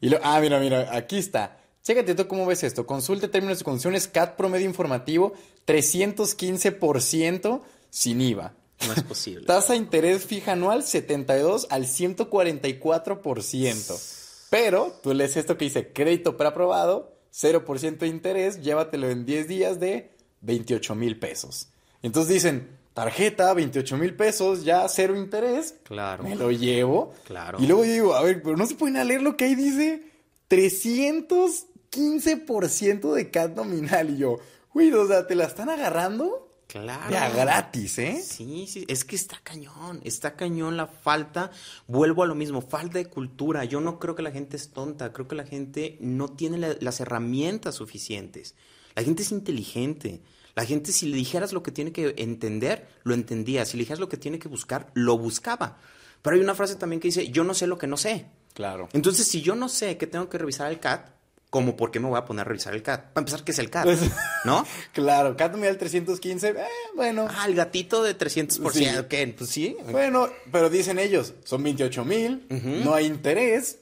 Y 0.00 0.08
lo, 0.08 0.18
ah, 0.22 0.40
mira, 0.40 0.58
mira, 0.58 0.94
aquí 0.94 1.16
está. 1.18 1.58
Chécate 1.82 2.14
tú 2.14 2.26
cómo 2.26 2.46
ves 2.46 2.64
esto. 2.64 2.84
Consulte 2.84 3.28
términos 3.28 3.60
y 3.60 3.64
condiciones 3.64 4.08
CAT 4.08 4.36
promedio 4.36 4.66
informativo 4.66 5.34
315% 5.66 7.62
sin 7.90 8.20
IVA. 8.20 8.54
No 8.86 8.92
es 8.92 9.02
posible. 9.02 9.46
Tasa 9.46 9.72
de 9.74 9.78
interés 9.78 10.26
fija 10.26 10.52
anual 10.52 10.82
72 10.82 11.68
al 11.70 11.86
144%. 11.86 14.46
Pero 14.50 14.92
tú 15.02 15.14
lees 15.14 15.36
esto 15.36 15.58
que 15.58 15.66
dice 15.66 15.92
crédito 15.92 16.36
preaprobado, 16.36 17.16
0% 17.32 17.98
de 17.98 18.06
interés, 18.06 18.62
llévatelo 18.62 19.10
en 19.10 19.26
10 19.26 19.48
días 19.48 19.80
de 19.80 20.12
28 20.42 20.94
mil 20.94 21.18
pesos. 21.18 21.70
Entonces 22.02 22.34
dicen, 22.34 22.78
tarjeta, 22.94 23.52
28 23.52 23.96
mil 23.98 24.14
pesos, 24.14 24.64
ya 24.64 24.88
cero 24.88 25.16
interés. 25.16 25.74
Claro. 25.82 26.22
Me 26.24 26.36
lo 26.36 26.50
llevo. 26.50 27.12
Claro. 27.24 27.58
Y 27.60 27.66
luego 27.66 27.84
yo 27.84 27.92
digo, 27.92 28.14
a 28.14 28.22
ver, 28.22 28.42
pero 28.42 28.56
no 28.56 28.66
se 28.66 28.74
pueden 28.74 28.96
a 28.96 29.04
leer 29.04 29.20
lo 29.22 29.36
que 29.36 29.44
ahí 29.44 29.54
dice 29.54 30.10
315% 30.48 33.12
de 33.12 33.30
CAT 33.30 33.54
nominal. 33.54 34.08
Y 34.10 34.16
yo, 34.18 34.38
uy, 34.72 34.90
o 34.92 35.06
sea, 35.06 35.26
¿te 35.26 35.34
la 35.34 35.44
están 35.44 35.68
agarrando? 35.68 36.45
Claro. 36.66 37.10
Ya 37.10 37.30
gratis, 37.30 37.98
¿eh? 37.98 38.20
Sí, 38.26 38.66
sí, 38.66 38.84
es 38.88 39.04
que 39.04 39.14
está 39.14 39.38
cañón, 39.42 40.00
está 40.04 40.34
cañón 40.34 40.76
la 40.76 40.86
falta, 40.88 41.50
vuelvo 41.86 42.24
a 42.24 42.26
lo 42.26 42.34
mismo, 42.34 42.60
falta 42.60 42.98
de 42.98 43.06
cultura. 43.06 43.64
Yo 43.64 43.80
no 43.80 43.98
creo 44.00 44.16
que 44.16 44.22
la 44.22 44.32
gente 44.32 44.56
es 44.56 44.70
tonta, 44.70 45.12
creo 45.12 45.28
que 45.28 45.36
la 45.36 45.44
gente 45.46 45.96
no 46.00 46.28
tiene 46.28 46.58
la- 46.58 46.76
las 46.80 46.98
herramientas 47.00 47.76
suficientes. 47.76 48.54
La 48.96 49.02
gente 49.04 49.22
es 49.22 49.30
inteligente. 49.30 50.22
La 50.56 50.64
gente 50.64 50.90
si 50.90 51.06
le 51.06 51.16
dijeras 51.16 51.52
lo 51.52 51.62
que 51.62 51.70
tiene 51.70 51.92
que 51.92 52.14
entender, 52.18 52.88
lo 53.04 53.14
entendía. 53.14 53.64
Si 53.64 53.76
le 53.76 53.82
dijeras 53.82 54.00
lo 54.00 54.08
que 54.08 54.16
tiene 54.16 54.38
que 54.38 54.48
buscar, 54.48 54.90
lo 54.94 55.16
buscaba. 55.18 55.78
Pero 56.22 56.34
hay 56.36 56.42
una 56.42 56.54
frase 56.54 56.74
también 56.76 56.98
que 56.98 57.08
dice, 57.08 57.28
yo 57.28 57.44
no 57.44 57.54
sé 57.54 57.66
lo 57.66 57.78
que 57.78 57.86
no 57.86 57.96
sé. 57.96 58.26
Claro. 58.54 58.88
Entonces, 58.92 59.28
si 59.28 59.42
yo 59.42 59.54
no 59.54 59.68
sé 59.68 59.98
que 59.98 60.06
tengo 60.06 60.28
que 60.30 60.38
revisar 60.38 60.72
el 60.72 60.80
CAT, 60.80 61.10
¿cómo 61.50 61.76
por 61.76 61.90
qué 61.90 62.00
me 62.00 62.08
voy 62.08 62.18
a 62.18 62.24
poner 62.24 62.42
a 62.42 62.44
revisar 62.44 62.74
el 62.74 62.82
CAT? 62.82 63.12
Para 63.12 63.22
empezar, 63.22 63.44
¿qué 63.44 63.52
es 63.52 63.58
el 63.58 63.70
CAT? 63.70 63.84
Pues- 63.84 64.00
¿No? 64.44 64.64
Claro, 64.92 65.36
CAT 65.36 65.52
nominal 65.52 65.78
315, 65.78 66.48
eh, 66.48 66.54
bueno. 66.94 67.28
Ah, 67.30 67.46
el 67.46 67.54
gatito 67.54 68.02
de 68.02 68.16
300%. 68.16 68.70
Sí. 68.72 68.86
¿Qué? 69.08 69.34
Pues 69.36 69.50
sí. 69.50 69.76
Bueno, 69.90 70.28
pero 70.52 70.68
dicen 70.70 70.98
ellos, 70.98 71.34
son 71.44 71.62
28 71.62 72.04
mil, 72.04 72.46
no 72.84 72.94
hay 72.94 73.06
interés, 73.06 73.78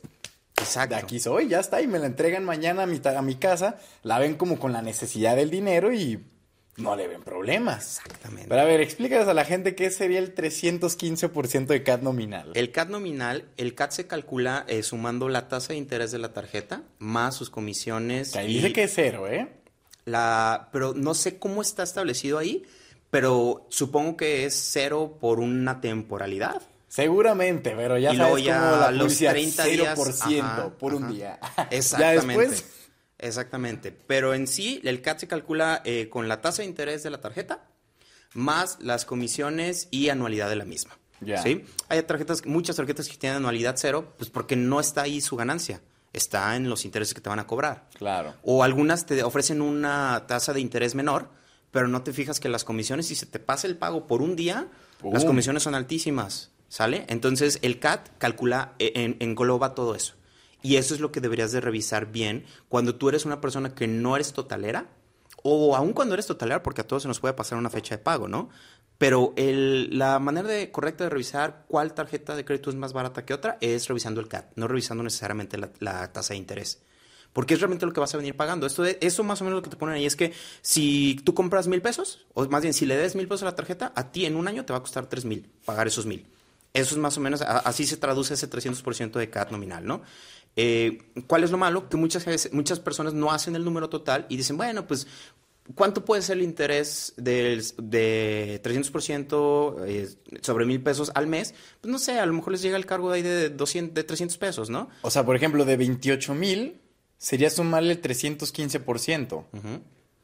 Exacto. 0.57 0.95
de 0.95 1.01
aquí 1.01 1.21
soy, 1.21 1.49
ya 1.49 1.61
está, 1.61 1.83
y 1.83 1.87
me 1.87 1.99
la 1.99 2.07
entregan 2.07 2.45
mañana 2.45 2.85
a 2.85 2.87
mi, 2.87 3.01
a 3.05 3.23
mi 3.23 3.35
casa, 3.37 3.77
la 4.03 4.19
ven 4.19 4.35
como 4.35 4.59
con 4.59 4.73
la 4.73 4.83
necesidad 4.83 5.35
del 5.37 5.51
dinero 5.51 5.93
y 5.93 6.25
no 6.77 6.97
le 6.97 7.09
ven 7.09 7.23
problemas. 7.23 8.01
Exactamente. 8.05 8.49
Pero 8.49 8.61
a 8.61 8.65
ver, 8.65 8.81
explícales 8.81 9.29
a 9.29 9.35
la 9.35 9.45
gente 9.45 9.75
qué 9.75 9.91
sería 9.91 10.19
el 10.19 10.35
315% 10.35 11.67
de 11.67 11.83
CAT 11.83 12.03
nominal. 12.03 12.51
El 12.55 12.73
CAT 12.73 12.89
nominal, 12.89 13.45
el 13.57 13.75
CAT 13.75 13.93
se 13.93 14.07
calcula 14.07 14.65
eh, 14.69 14.83
sumando 14.83 15.29
la 15.29 15.49
tasa 15.49 15.73
de 15.73 15.79
interés 15.79 16.11
de 16.11 16.19
la 16.19 16.33
tarjeta 16.33 16.83
más 16.99 17.37
sus 17.37 17.51
comisiones. 17.51 18.33
Que 18.33 18.41
ahí 18.41 18.55
dice 18.55 18.73
que 18.73 18.85
es 18.85 18.93
cero, 18.95 19.29
¿eh? 19.29 19.49
la, 20.05 20.69
pero 20.73 20.95
no 20.95 21.15
sé 21.15 21.39
cómo 21.39 21.63
está 21.63 21.83
establecido 21.83 22.39
ahí, 22.39 22.65
pero 23.11 23.67
supongo 23.71 24.17
que 24.17 24.45
es 24.45 24.55
cero 24.55 25.19
por 25.21 25.41
una 25.41 25.81
temporalidad. 25.81 26.63
Seguramente, 26.89 27.75
pero 27.75 27.99
ya 27.99 28.13
Y 28.13 28.17
sabes 28.17 28.45
ya 28.45 28.61
como 28.61 28.77
la 28.77 28.91
los 28.93 29.07
publicidad, 29.07 29.33
30 29.33 29.65
días, 29.65 29.99
0% 29.99 30.41
ajá, 30.41 30.71
por 30.79 30.95
un 30.95 31.13
día. 31.13 31.41
Exactamente. 31.71 32.35
Ya 32.35 32.51
después, 32.51 32.65
Exactamente. 33.19 33.93
Pero 34.07 34.35
en 34.35 34.47
sí, 34.47 34.81
el 34.85 35.01
CAT 35.03 35.21
se 35.21 35.29
calcula 35.29 35.83
eh, 35.85 36.09
con 36.09 36.29
la 36.29 36.41
tasa 36.41 36.63
de 36.63 36.69
interés 36.69 37.03
de 37.03 37.11
la 37.11 37.21
tarjeta 37.21 37.69
más 38.35 38.79
las 38.81 39.05
comisiones 39.05 39.87
y 39.93 40.09
anualidad 40.09 40.49
de 40.49 40.57
la 40.57 40.65
misma. 40.65 40.99
Ya. 41.21 41.41
¿Sí? 41.41 41.65
Hay 41.89 42.03
tarjetas, 42.03 42.45
muchas 42.45 42.77
tarjetas 42.77 43.09
que 43.09 43.17
tienen 43.17 43.37
anualidad 43.39 43.77
cero, 43.79 44.15
pues 44.19 44.29
porque 44.31 44.57
no 44.57 44.81
está 44.81 45.03
ahí 45.03 45.21
su 45.21 45.37
ganancia. 45.37 45.81
Está 46.13 46.55
en 46.57 46.69
los 46.69 46.85
intereses 46.85 47.15
que 47.15 47.21
te 47.21 47.29
van 47.29 47.39
a 47.39 47.47
cobrar. 47.47 47.89
claro. 47.97 48.35
O 48.43 48.63
algunas 48.65 49.07
te 49.07 49.23
ofrecen 49.23 49.61
una 49.63 50.25
tasa 50.27 50.53
de 50.53 50.61
interés 50.61 50.95
menor, 50.95 51.31
pero 51.71 51.89
no 51.89 52.03
te 52.03 52.13
fijas 52.13 52.41
que 52.41 52.49
las 52.49 52.65
comisiones, 52.65 53.07
si 53.07 53.15
se 53.15 53.27
te 53.27 53.39
pasa 53.39 53.67
el 53.67 53.77
pago 53.77 54.07
por 54.07 54.21
un 54.23 54.37
día, 54.37 54.69
las 55.03 55.23
Pum. 55.23 55.31
comisiones 55.31 55.63
son 55.65 55.75
altísimas, 55.75 56.51
¿sale? 56.69 57.05
Entonces 57.09 57.59
el 57.63 57.79
CAT 57.81 58.09
calcula, 58.19 58.75
eh, 58.79 58.93
en- 58.97 59.17
engloba 59.21 59.75
todo 59.75 59.95
eso. 59.95 60.15
Y 60.65 60.77
eso 60.77 60.95
es 60.95 61.01
lo 61.01 61.13
que 61.13 61.21
deberías 61.21 61.53
de 61.53 61.61
revisar 61.61 62.11
bien 62.11 62.45
cuando 62.69 62.97
tú 62.97 63.09
eres 63.11 63.25
una 63.27 63.41
persona 63.41 63.75
que 63.75 63.87
no 63.87 64.17
eres 64.17 64.33
totalera, 64.33 64.87
o 65.43 65.77
aún 65.77 65.93
cuando 65.93 66.15
eres 66.15 66.27
totalera, 66.27 66.63
porque 66.63 66.81
a 66.81 66.87
todos 66.87 67.03
se 67.03 67.09
nos 67.09 67.21
puede 67.21 67.35
pasar 67.35 67.59
una 67.59 67.69
fecha 67.69 67.95
de 67.97 68.03
pago, 68.03 68.29
¿no? 68.29 68.49
Pero 68.97 69.35
el- 69.37 69.97
la 69.99 70.19
manera 70.19 70.49
de- 70.49 70.71
correcta 70.73 71.05
de 71.05 71.11
revisar 71.11 71.67
cuál 71.69 71.93
tarjeta 71.93 72.35
de 72.35 72.47
crédito 72.47 72.71
es 72.71 72.77
más 72.77 72.95
barata 72.95 73.27
que 73.27 73.35
otra 73.35 73.59
es 73.61 73.87
revisando 73.89 74.21
el 74.23 74.29
CAT, 74.29 74.53
no 74.57 74.67
revisando 74.67 75.05
necesariamente 75.05 75.59
la, 75.59 75.69
la 75.81 76.11
tasa 76.13 76.33
de 76.33 76.39
interés. 76.39 76.81
Porque 77.35 77.53
es 77.55 77.61
realmente 77.61 77.85
lo 77.85 77.93
que 77.93 78.01
vas 78.01 78.15
a 78.15 78.17
venir 78.17 78.35
pagando. 78.37 78.67
Esto 78.67 78.83
de- 78.85 78.97
eso 79.03 79.23
más 79.25 79.43
o 79.43 79.45
menos 79.45 79.59
lo 79.59 79.63
que 79.63 79.69
te 79.69 79.77
ponen 79.77 79.97
ahí 79.97 80.07
es 80.07 80.17
que 80.17 80.33
si 80.63 81.21
tú 81.25 81.35
compras 81.35 81.67
mil 81.67 81.83
pesos, 81.83 82.25
o 82.33 82.47
más 82.49 82.63
bien 82.63 82.73
si 82.73 82.87
le 82.87 82.97
des 82.97 83.15
mil 83.17 83.29
pesos 83.29 83.43
a 83.43 83.47
la 83.47 83.57
tarjeta, 83.57 83.93
a 83.95 84.13
ti 84.13 84.25
en 84.25 84.37
un 84.37 84.49
año 84.49 84.65
te 84.65 84.73
va 84.73 84.79
a 84.79 84.83
costar 84.83 85.07
tres 85.09 85.27
mil 85.27 85.51
pagar 85.67 85.87
esos 85.89 86.07
mil. 86.07 86.25
Eso 86.73 86.95
es 86.95 87.01
más 87.01 87.17
o 87.19 87.21
menos, 87.21 87.41
así 87.43 87.87
se 87.87 87.97
traduce 87.97 88.35
ese 88.35 88.49
300% 88.49 89.19
de 89.21 89.31
CAT 89.31 89.51
nominal, 89.53 89.87
¿no? 89.87 90.03
Eh, 90.57 90.99
¿Cuál 91.27 91.45
es 91.45 91.51
lo 91.51 91.59
malo? 91.59 91.89
Que 91.89 91.97
muchas, 91.97 92.25
veces- 92.25 92.53
muchas 92.53 92.81
personas 92.81 93.13
no 93.15 93.31
hacen 93.33 93.57
el 93.57 93.65
número 93.65 93.89
total 93.89 94.27
y 94.29 94.37
dicen, 94.37 94.57
bueno, 94.57 94.87
pues, 94.87 95.07
¿cuánto 95.75 96.05
puede 96.05 96.23
ser 96.23 96.37
el 96.37 96.45
interés 96.45 97.13
del, 97.17 97.65
de 97.79 98.61
300% 98.63 99.85
eh, 99.87 100.09
sobre 100.43 100.65
mil 100.67 100.81
pesos 100.83 101.11
al 101.15 101.27
mes? 101.27 101.55
Pues 101.81 101.91
no 101.91 101.99
sé, 101.99 102.19
a 102.19 102.27
lo 102.27 102.33
mejor 102.35 102.53
les 102.53 102.63
llega 102.63 102.77
el 102.77 102.87
cargo 102.87 103.11
de 103.11 103.17
ahí 103.17 103.23
de, 103.23 103.51
200, 103.51 103.95
de 103.95 104.05
300 104.05 104.39
pesos, 104.39 104.71
¿no? 104.71 104.89
O 105.03 105.11
sea, 105.11 105.25
por 105.25 105.35
ejemplo, 105.37 105.65
de 105.65 105.77
28 105.77 106.35
mil 106.35 106.81
sería 107.19 107.51
sumarle 107.51 107.93
el 107.93 108.03
315%. 108.03 109.45
Ujú. 109.53 109.69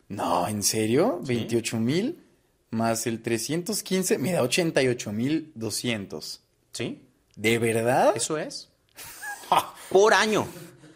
No, 0.08 0.46
¿en 0.48 0.62
serio? 0.62 1.20
Sí. 1.24 1.34
28 1.34 1.76
mil 1.78 2.24
más 2.70 3.06
el 3.08 3.20
315 3.22 4.18
me 4.18 4.32
da 4.32 4.42
88 4.42 5.12
mil 5.12 5.50
200. 5.56 6.40
¿Sí? 6.72 7.02
¿De 7.36 7.58
verdad? 7.58 8.12
Eso 8.14 8.38
es. 8.38 8.68
Por 9.90 10.14
año. 10.14 10.46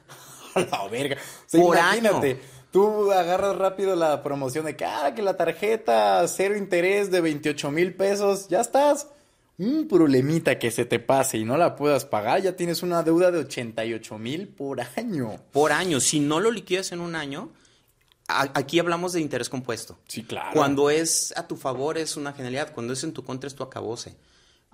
A 0.55 0.61
la 0.61 0.89
verga. 0.89 1.17
O 1.17 1.43
sea, 1.47 1.61
Por 1.61 1.77
imagínate, 1.77 2.31
año. 2.31 2.39
tú 2.71 3.13
agarras 3.13 3.57
rápido 3.57 3.97
la 3.97 4.23
promoción 4.23 4.65
de 4.65 4.77
que, 4.77 4.85
ah, 4.85 5.13
que 5.15 5.23
la 5.23 5.37
tarjeta 5.37 6.27
cero 6.29 6.57
interés 6.57 7.11
de 7.11 7.21
28 7.21 7.71
mil 7.71 7.95
pesos, 7.95 8.49
ya 8.49 8.61
estás. 8.61 9.09
Un 9.57 9.87
problemita 9.87 10.59
que 10.59 10.71
se 10.73 10.85
te 10.85 10.99
pase 10.99 11.39
y 11.39 11.45
no 11.45 11.57
la 11.57 11.77
puedas 11.77 12.05
pagar, 12.05 12.43
ya 12.43 12.57
tienes 12.57 12.83
una 12.83 13.05
deuda 13.05 13.31
de 13.31 13.39
88 13.39 14.19
mil 14.19 14.49
por 14.49 14.81
año. 14.97 15.37
Por 15.53 15.71
año. 15.71 16.01
Si 16.01 16.19
no 16.19 16.41
lo 16.41 16.51
liquidas 16.51 16.91
en 16.91 16.99
un 17.01 17.15
año, 17.15 17.51
aquí 18.27 18.79
hablamos 18.81 19.13
de 19.13 19.21
interés 19.21 19.49
compuesto. 19.49 19.97
Sí, 20.09 20.25
claro. 20.25 20.51
Cuando 20.55 20.91
es 20.91 21.33
a 21.37 21.47
tu 21.47 21.57
favor 21.57 21.99
es 21.99 22.17
una 22.17 22.33
genialidad, 22.33 22.73
cuando 22.73 22.93
es 22.95 23.05
en 23.05 23.13
tu 23.13 23.23
contra 23.25 23.47
es 23.47 23.55
tu 23.55 23.63
acabose. 23.63 24.17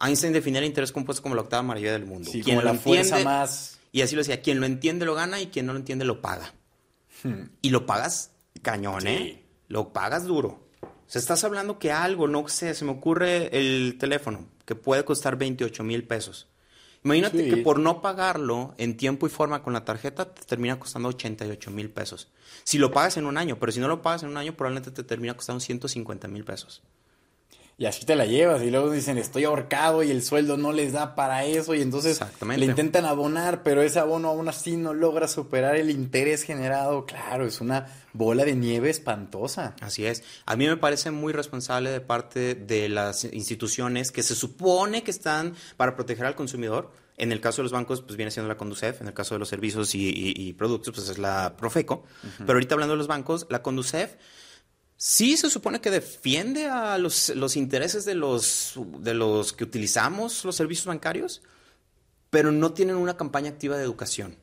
Einstein 0.03 0.33
definía 0.33 0.61
el 0.61 0.67
interés 0.67 0.93
compuesto 0.93 1.23
como 1.23 1.35
la 1.35 1.43
octava 1.43 1.63
maravilla 1.63 1.93
del 1.93 2.07
mundo. 2.07 2.31
Sí, 2.31 2.43
Quien 2.43 2.57
como 2.57 2.73
la 2.73 2.79
fuerza 2.79 3.17
entiende- 3.19 3.25
más... 3.25 3.77
Y 3.93 4.03
así 4.03 4.15
lo 4.15 4.21
decía, 4.21 4.41
quien 4.43 4.61
lo 4.61 4.67
entiende 4.67 5.05
lo 5.07 5.15
gana 5.15 5.41
y 5.41 5.49
quien 5.49 5.67
no 5.67 5.73
lo 5.73 5.79
entiende 5.79 6.05
lo 6.05 6.21
paga. 6.21 6.55
Y 7.61 7.71
lo 7.71 7.87
pagas 7.87 8.31
cañón, 8.63 9.07
¿eh? 9.07 9.43
Hmm. 9.45 9.73
Lo 9.73 9.93
pagas 9.93 10.25
duro. 10.25 10.67
O 10.83 10.89
sea, 11.13 11.21
estás 11.21 11.45
hablando 11.45 11.79
que 11.79 11.93
algo, 11.93 12.29
no 12.29 12.47
sé, 12.49 12.73
se 12.75 12.85
me 12.85 12.93
ocurre 12.93 13.57
el 13.59 13.97
teléfono, 13.99 14.47
que 14.65 14.75
puede 14.75 15.05
costar 15.05 15.37
28 15.37 15.83
mil 15.85 16.05
pesos. 16.05 16.49
Imagínate 17.03 17.45
Sí. 17.45 17.51
que 17.51 17.57
por 17.59 17.79
no 17.79 18.01
pagarlo 18.03 18.75
en 18.79 18.97
tiempo 18.97 19.27
y 19.27 19.31
forma 19.31 19.63
con 19.63 19.73
la 19.73 19.85
tarjeta 19.85 20.33
te 20.35 20.43
termina 20.45 20.79
costando 20.79 21.09
88 21.09 21.71
mil 21.71 21.91
pesos. 21.91 22.31
Si 22.65 22.79
lo 22.79 22.91
pagas 22.91 23.17
en 23.17 23.27
un 23.27 23.39
año, 23.39 23.59
pero 23.59 23.73
si 23.73 23.81
no 23.81 23.89
lo 23.89 24.03
pagas 24.03 24.23
en 24.23 24.29
un 24.29 24.37
año 24.37 24.55
probablemente 24.55 24.91
te 24.91 25.03
termina 25.03 25.35
costando 25.35 25.61
150 25.61 26.29
mil 26.29 26.45
pesos. 26.45 26.83
Y 27.81 27.87
así 27.87 28.05
te 28.05 28.15
la 28.15 28.27
llevas 28.27 28.63
y 28.63 28.71
luego 28.71 28.91
dicen 28.91 29.17
estoy 29.17 29.45
ahorcado 29.45 30.03
y 30.03 30.11
el 30.11 30.23
sueldo 30.23 30.59
no 30.59 30.71
les 30.71 30.93
da 30.93 31.15
para 31.15 31.47
eso 31.47 31.75
y 31.75 31.81
entonces 31.81 32.19
le 32.59 32.67
intentan 32.67 33.07
abonar, 33.07 33.63
pero 33.63 33.81
ese 33.81 33.99
abono 33.99 34.29
aún 34.29 34.49
así 34.51 34.77
no 34.77 34.93
logra 34.93 35.27
superar 35.27 35.77
el 35.77 35.89
interés 35.89 36.43
generado. 36.43 37.07
Claro, 37.07 37.47
es 37.47 37.63
una 37.63 37.87
bola 38.13 38.45
de 38.45 38.55
nieve 38.55 38.91
espantosa. 38.91 39.75
Así 39.81 40.05
es. 40.05 40.23
A 40.45 40.57
mí 40.57 40.67
me 40.67 40.77
parece 40.77 41.11
muy 41.11 41.33
responsable 41.33 41.89
de 41.91 42.03
parte 42.03 42.55
de 42.55 42.91
las 42.91 43.25
instituciones 43.25 44.13
que 44.13 44.23
se 44.23 44.35
supone 44.35 45.03
que 45.03 45.11
están 45.11 45.55
para 45.79 45.97
proteger 45.97 46.27
al 46.27 46.35
consumidor. 46.35 46.91
En 47.17 47.33
el 47.33 47.41
caso 47.41 47.59
de 47.59 47.65
los 47.65 47.73
bancos, 47.73 48.03
pues 48.03 48.17
viene 48.17 48.31
siendo 48.31 48.49
la 48.49 48.57
Conducef. 48.59 49.01
En 49.01 49.07
el 49.09 49.15
caso 49.15 49.35
de 49.35 49.39
los 49.39 49.49
servicios 49.49 49.95
y, 49.95 50.09
y- 50.09 50.35
y 50.37 50.53
productos, 50.53 50.95
pues 50.95 51.09
es 51.09 51.17
la 51.19 51.55
Profeco. 51.57 52.05
Pero 52.39 52.53
ahorita 52.55 52.75
hablando 52.75 52.93
de 52.93 52.99
los 52.99 53.09
bancos, 53.09 53.47
la 53.51 53.63
Conducef 53.63 54.17
sí 55.01 55.39
se 55.39 55.49
supone 55.49 55.81
que 55.81 55.91
defiende 55.91 56.67
a 56.67 56.99
los, 56.99 57.31
los 57.31 57.57
intereses 57.57 58.05
de 58.05 58.15
los, 58.15 58.75
de 58.99 59.15
los 59.15 59.55
que 59.55 59.65
utilizamos 59.65 60.45
los 60.45 60.57
servicios 60.57 60.87
bancarios, 60.87 61.41
pero 62.29 62.53
no 62.53 62.75
tienen 62.75 62.97
una 62.97 63.17
campaña 63.17 63.49
activa 63.49 63.79
de 63.79 63.83
educación. 63.83 64.37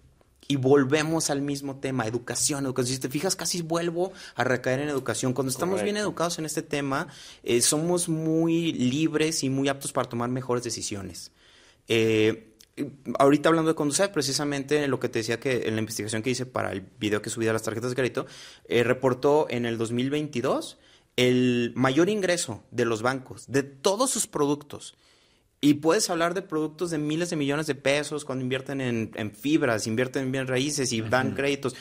Y 0.47 0.55
volvemos 0.55 1.29
al 1.29 1.41
mismo 1.41 1.77
tema, 1.77 2.07
educación, 2.07 2.65
educación. 2.65 2.95
Si 2.95 3.01
te 3.01 3.09
fijas, 3.09 3.35
casi 3.35 3.61
vuelvo 3.61 4.13
a 4.33 4.43
recaer 4.43 4.79
en 4.79 4.89
educación. 4.89 5.33
Cuando 5.33 5.51
estamos 5.51 5.83
bien 5.83 5.97
educados 5.97 6.39
en 6.39 6.45
este 6.45 6.63
tema, 6.63 7.07
eh, 7.43 7.61
somos 7.61 8.09
muy 8.09 8.71
libres 8.71 9.43
y 9.43 9.49
muy 9.49 9.67
aptos 9.67 9.91
para 9.91 10.09
tomar 10.09 10.29
mejores 10.29 10.63
decisiones. 10.63 11.31
Eh, 11.87 12.46
ahorita 13.17 13.49
hablando 13.49 13.69
de 13.69 13.75
Conducef, 13.75 14.09
precisamente 14.09 14.87
lo 14.87 14.99
que 14.99 15.09
te 15.09 15.19
decía 15.19 15.39
que 15.39 15.67
en 15.67 15.75
la 15.75 15.81
investigación 15.81 16.21
que 16.21 16.29
hice 16.29 16.45
para 16.45 16.71
el 16.71 16.81
video 16.81 17.21
que 17.21 17.29
subí 17.29 17.45
de 17.45 17.53
las 17.53 17.63
tarjetas 17.63 17.89
de 17.91 17.95
crédito, 17.95 18.25
eh, 18.67 18.83
reportó 18.83 19.47
en 19.49 19.65
el 19.65 19.77
2022 19.77 20.77
el 21.15 21.73
mayor 21.75 22.09
ingreso 22.09 22.63
de 22.71 22.85
los 22.85 23.01
bancos, 23.01 23.45
de 23.47 23.63
todos 23.63 24.11
sus 24.11 24.27
productos. 24.27 24.95
Y 25.59 25.75
puedes 25.75 26.09
hablar 26.11 26.35
de 26.35 26.43
productos 26.43 26.91
de 26.91 26.99
miles 26.99 27.31
de 27.31 27.35
millones 27.35 27.65
de 27.65 27.73
pesos 27.73 28.25
cuando 28.25 28.43
invierten 28.43 28.79
en, 28.79 29.11
en 29.15 29.31
fibras, 29.31 29.87
invierten 29.87 30.23
en 30.23 30.31
bienes 30.31 30.49
raíces 30.49 30.93
y 30.93 31.01
dan 31.01 31.33
créditos. 31.33 31.75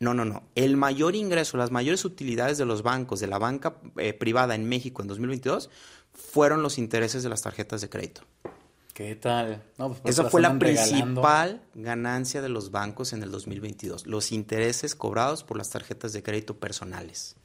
No, 0.00 0.12
no, 0.12 0.26
no. 0.26 0.42
El 0.54 0.76
mayor 0.76 1.16
ingreso, 1.16 1.56
las 1.56 1.70
mayores 1.70 2.04
utilidades 2.04 2.58
de 2.58 2.66
los 2.66 2.82
bancos, 2.82 3.20
de 3.20 3.28
la 3.28 3.38
banca 3.38 3.76
eh, 3.96 4.12
privada 4.12 4.54
en 4.54 4.68
México 4.68 5.00
en 5.00 5.08
2022, 5.08 5.70
fueron 6.12 6.62
los 6.62 6.76
intereses 6.76 7.22
de 7.22 7.30
las 7.30 7.40
tarjetas 7.40 7.80
de 7.80 7.88
crédito. 7.88 8.22
¿Qué 8.92 9.14
tal? 9.16 9.62
No, 9.78 9.88
pues 9.88 10.00
por 10.00 10.10
eso 10.10 10.22
Esa 10.22 10.30
fue 10.30 10.42
la 10.42 10.50
regalando. 10.50 11.22
principal 11.22 11.62
ganancia 11.74 12.42
de 12.42 12.48
los 12.50 12.70
bancos 12.70 13.12
en 13.14 13.22
el 13.22 13.30
2022, 13.30 14.06
los 14.06 14.32
intereses 14.32 14.94
cobrados 14.94 15.44
por 15.44 15.56
las 15.56 15.70
tarjetas 15.70 16.12
de 16.12 16.22
crédito 16.22 16.58
personales. 16.58 17.36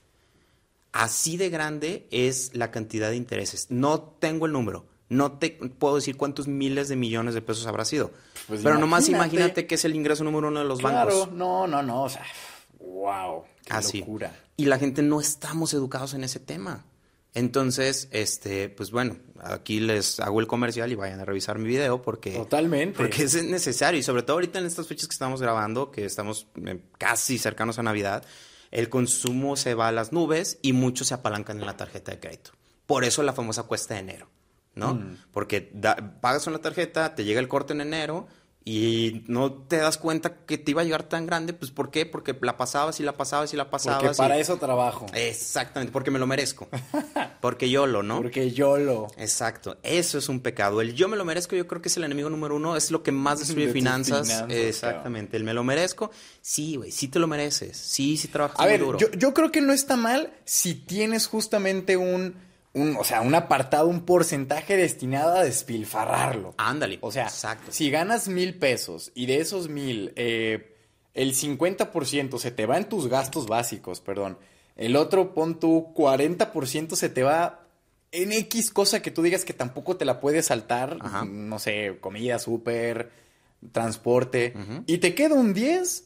Así 0.92 1.38
de 1.38 1.50
grande 1.50 2.08
es 2.12 2.52
la 2.54 2.70
cantidad 2.72 3.10
de 3.10 3.16
intereses. 3.16 3.68
No 3.70 4.02
tengo 4.02 4.46
el 4.46 4.52
número, 4.52 4.86
no 5.10 5.34
te 5.34 5.52
puedo 5.52 5.96
decir 5.96 6.18
cuántos 6.18 6.48
miles 6.50 6.90
de 6.90 6.98
millones 6.98 7.34
de 7.34 7.42
pesos 7.42 7.66
habrá 7.66 7.86
sido. 7.86 8.12
Pues 8.48 8.62
Pero 8.62 8.78
nomás 8.78 9.08
imagínate. 9.08 9.68
que 9.68 9.76
es 9.76 9.86
el 9.86 9.96
ingreso 9.96 10.26
número 10.26 10.50
uno 10.50 10.60
de 10.60 10.66
los 10.66 10.80
Claro, 10.80 11.18
bancos. 11.20 11.34
no, 11.34 11.66
no, 11.66 11.82
no, 11.82 12.04
o 12.04 12.10
sea, 12.10 12.26
wow, 12.80 13.44
qué 13.64 13.72
Así. 13.74 14.00
locura. 14.00 14.36
Y 14.58 14.66
la 14.66 14.80
gente 14.80 15.02
no 15.02 15.22
estamos 15.22 15.74
educados 15.74 16.14
en 16.14 16.24
ese 16.26 16.40
tema. 16.42 16.84
Entonces, 17.38 18.08
este, 18.12 18.68
pues 18.68 18.90
bueno, 18.90 19.16
aquí 19.42 19.80
les 19.80 20.20
hago 20.20 20.40
el 20.40 20.48
comercial 20.48 20.92
y 20.92 20.96
vayan 20.96 21.20
a 21.20 21.26
revisar 21.26 21.60
mi 21.60 21.68
video 21.68 22.02
porque 22.02 22.32
Totalmente. 22.32 22.98
porque 22.98 23.24
es 23.26 23.44
necesario 23.44 24.00
y 24.00 24.04
sobre 24.04 24.24
todo 24.24 24.38
ahorita 24.38 24.58
en 24.58 24.66
estas 24.66 24.88
fechas 24.88 25.08
que 25.08 25.14
estamos 25.14 25.40
grabando, 25.40 25.92
que 25.92 26.04
estamos 26.04 26.48
eh, 26.66 26.80
casi 26.98 27.38
cercanos 27.38 27.78
a 27.78 27.84
Navidad, 27.84 28.26
el 28.72 28.90
consumo 28.90 29.56
se 29.56 29.76
va 29.76 29.90
a 29.90 29.92
las 29.92 30.12
nubes 30.12 30.58
y 30.64 30.74
muchos 30.74 31.10
se 31.10 31.14
apalancan 31.14 31.60
en 31.60 31.68
la 31.68 31.78
tarjeta 31.78 32.12
de 32.12 32.20
crédito. 32.20 32.52
Por 32.88 33.04
eso 33.04 33.22
la 33.22 33.34
famosa 33.34 33.64
cuesta 33.64 33.94
de 33.94 34.00
enero, 34.00 34.30
¿no? 34.74 34.96
Mm. 34.96 35.18
Porque 35.32 35.70
da- 35.76 36.20
pagas 36.20 36.48
una 36.48 36.58
tarjeta, 36.58 37.14
te 37.14 37.24
llega 37.24 37.40
el 37.40 37.48
corte 37.48 37.74
en 37.74 37.82
enero 37.82 38.28
y 38.70 39.24
no 39.28 39.54
te 39.54 39.78
das 39.78 39.98
cuenta 39.98 40.40
que 40.46 40.58
te 40.58 40.72
iba 40.72 40.82
a 40.82 40.84
llegar 40.84 41.04
tan 41.04 41.26
grande, 41.26 41.54
pues 41.54 41.72
¿por 41.72 41.90
qué? 41.90 42.06
Porque 42.06 42.36
la 42.42 42.58
pasabas 42.58 43.00
y 43.00 43.04
la 43.04 43.16
pasabas 43.16 43.54
y 43.54 43.56
la 43.56 43.70
pasabas. 43.70 44.00
Porque 44.02 44.14
y- 44.14 44.18
para 44.18 44.38
eso 44.38 44.58
trabajo. 44.58 45.06
Exactamente, 45.14 45.94
porque 45.94 46.12
me 46.12 46.20
lo 46.20 46.28
merezco. 46.28 46.68
Porque 47.40 47.70
yo 47.70 47.86
lo, 47.88 48.02
¿no? 48.04 48.18
Porque 48.18 48.52
yo 48.52 48.78
lo... 48.78 49.08
Exacto, 49.16 49.78
eso 49.84 50.18
es 50.18 50.28
un 50.28 50.40
pecado. 50.42 50.82
El 50.82 50.96
yo 50.96 51.08
me 51.08 51.16
lo 51.16 51.24
merezco, 51.24 51.56
yo 51.56 51.68
creo 51.68 51.82
que 51.82 51.88
es 51.88 51.96
el 51.96 52.04
enemigo 52.04 52.30
número 52.32 52.56
uno, 52.56 52.76
es 52.76 52.90
lo 52.92 53.04
que 53.04 53.12
más 53.12 53.40
destruye 53.40 53.68
De 53.68 53.74
finanzas. 53.74 54.28
finanzas, 54.28 54.52
Exactamente, 54.52 55.38
el 55.38 55.44
me 55.44 55.54
lo 55.54 55.64
merezco. 55.64 56.12
Sí, 56.42 56.76
güey, 56.76 56.92
sí 56.92 57.08
te 57.08 57.20
lo 57.20 57.28
mereces. 57.28 57.78
Sí, 57.78 58.18
sí 58.18 58.28
trabajas 58.28 58.60
A 58.60 58.64
muy 58.64 58.72
ver, 58.72 58.80
duro. 58.82 58.98
yo, 58.98 59.12
yo 59.12 59.34
creo 59.34 59.52
que 59.52 59.62
no 59.62 59.72
está 59.72 59.96
mal 59.96 60.34
si 60.46 60.74
tienes 60.74 61.28
justamente 61.28 61.96
un, 61.96 62.36
un, 62.78 62.96
o 62.98 63.04
sea, 63.04 63.22
un 63.22 63.36
apartado, 63.36 63.88
un 63.88 64.02
porcentaje 64.02 64.78
destinado 64.78 65.36
a 65.36 65.44
despilfarrarlo. 65.44 66.54
Ándale. 66.58 67.00
O 67.02 67.12
sea, 67.12 67.24
exacto. 67.24 67.72
si 67.72 67.90
ganas 67.90 68.28
mil 68.28 68.56
pesos 68.56 69.12
y 69.16 69.26
de 69.26 69.40
esos 69.40 69.68
mil, 69.68 70.14
eh, 70.16 70.76
el 71.14 71.34
50% 71.34 72.38
se 72.38 72.52
te 72.52 72.66
va 72.66 72.78
en 72.78 72.88
tus 72.88 73.08
gastos 73.08 73.48
básicos, 73.48 74.02
perdón. 74.02 74.38
El 74.76 74.96
otro, 74.96 75.34
pon 75.34 75.60
tu 75.60 75.94
40% 75.94 76.96
se 76.96 77.10
te 77.10 77.24
va 77.24 77.68
en 78.12 78.32
X 78.32 78.72
cosa 78.72 79.02
que 79.02 79.12
tú 79.12 79.22
digas 79.22 79.44
que 79.44 79.54
tampoco 79.54 79.98
te 79.98 80.06
la 80.06 80.20
puedes 80.20 80.46
saltar. 80.46 80.98
Ajá. 81.02 81.26
No 81.26 81.60
sé, 81.60 81.98
comida, 82.00 82.40
súper, 82.40 83.12
transporte. 83.72 84.54
Y 84.86 85.00
te 85.00 85.16
queda 85.16 85.36
un 85.36 85.54
10. 85.54 86.04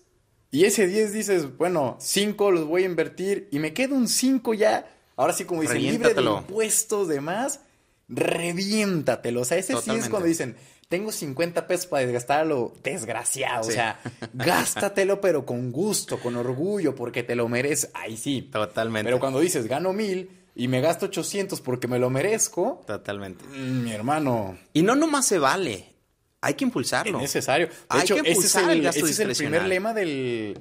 Y 0.52 0.66
ese 0.66 0.88
10 0.88 1.14
dices, 1.14 1.58
bueno, 1.58 1.98
5 2.00 2.52
los 2.52 2.66
voy 2.66 2.84
a 2.84 2.88
invertir 2.88 3.48
y 3.52 3.60
me 3.60 3.74
queda 3.74 3.96
un 3.96 4.08
5 4.08 4.54
ya. 4.54 4.86
Ahora 5.22 5.34
sí, 5.34 5.46
como 5.46 5.62
dicen, 5.62 5.78
libre 5.82 6.14
de 6.16 6.22
impuestos, 6.24 7.08
demás, 7.08 7.60
reviéntatelo. 8.08 9.42
O 9.42 9.46
sea, 9.46 9.58
ese 9.58 9.78
sí 9.78 9.92
es 9.92 10.10
cuando 10.10 10.28
dicen, 10.28 10.56
tengo 10.90 11.12
50 11.12 11.68
pesos 11.68 11.86
para 11.86 12.04
desgastarlo, 12.04 12.74
desgraciado. 12.84 13.68
O 13.68 13.72
sea, 13.72 14.00
gástatelo, 14.34 15.22
pero 15.22 15.46
con 15.46 15.72
gusto, 15.72 16.20
con 16.20 16.36
orgullo, 16.36 16.96
porque 16.96 17.22
te 17.24 17.36
lo 17.36 17.48
mereces. 17.48 17.92
Ahí 17.94 18.18
sí. 18.18 18.50
Totalmente. 18.52 19.06
Pero 19.06 19.20
cuando 19.20 19.40
dices, 19.40 19.68
gano 19.68 19.94
mil 19.94 20.32
y 20.56 20.68
me 20.68 20.82
gasto 20.82 21.06
800 21.06 21.62
porque 21.62 21.88
me 21.88 22.00
lo 22.00 22.10
merezco, 22.10 22.84
Totalmente. 22.88 23.46
mm, 23.46 23.84
mi 23.84 23.92
hermano, 23.92 24.58
Y 24.74 24.82
no 24.82 24.96
nomás 24.96 25.28
se 25.28 25.38
vale, 25.40 25.94
hay 26.42 26.56
que 26.56 26.66
es 26.66 26.68
impulsarlo. 26.68 27.20
necesario. 27.20 27.68
De 27.68 27.74
Hay 27.90 28.02
hecho, 28.02 28.16
que 28.16 28.32
ese 28.32 28.48
es 28.48 28.56
el, 28.56 28.70
el 28.72 28.82
gasto 28.82 29.06
ese 29.06 29.12
es 29.12 29.20
el 29.20 29.36
primer 29.36 29.64
lema 29.66 29.94
del... 29.94 30.60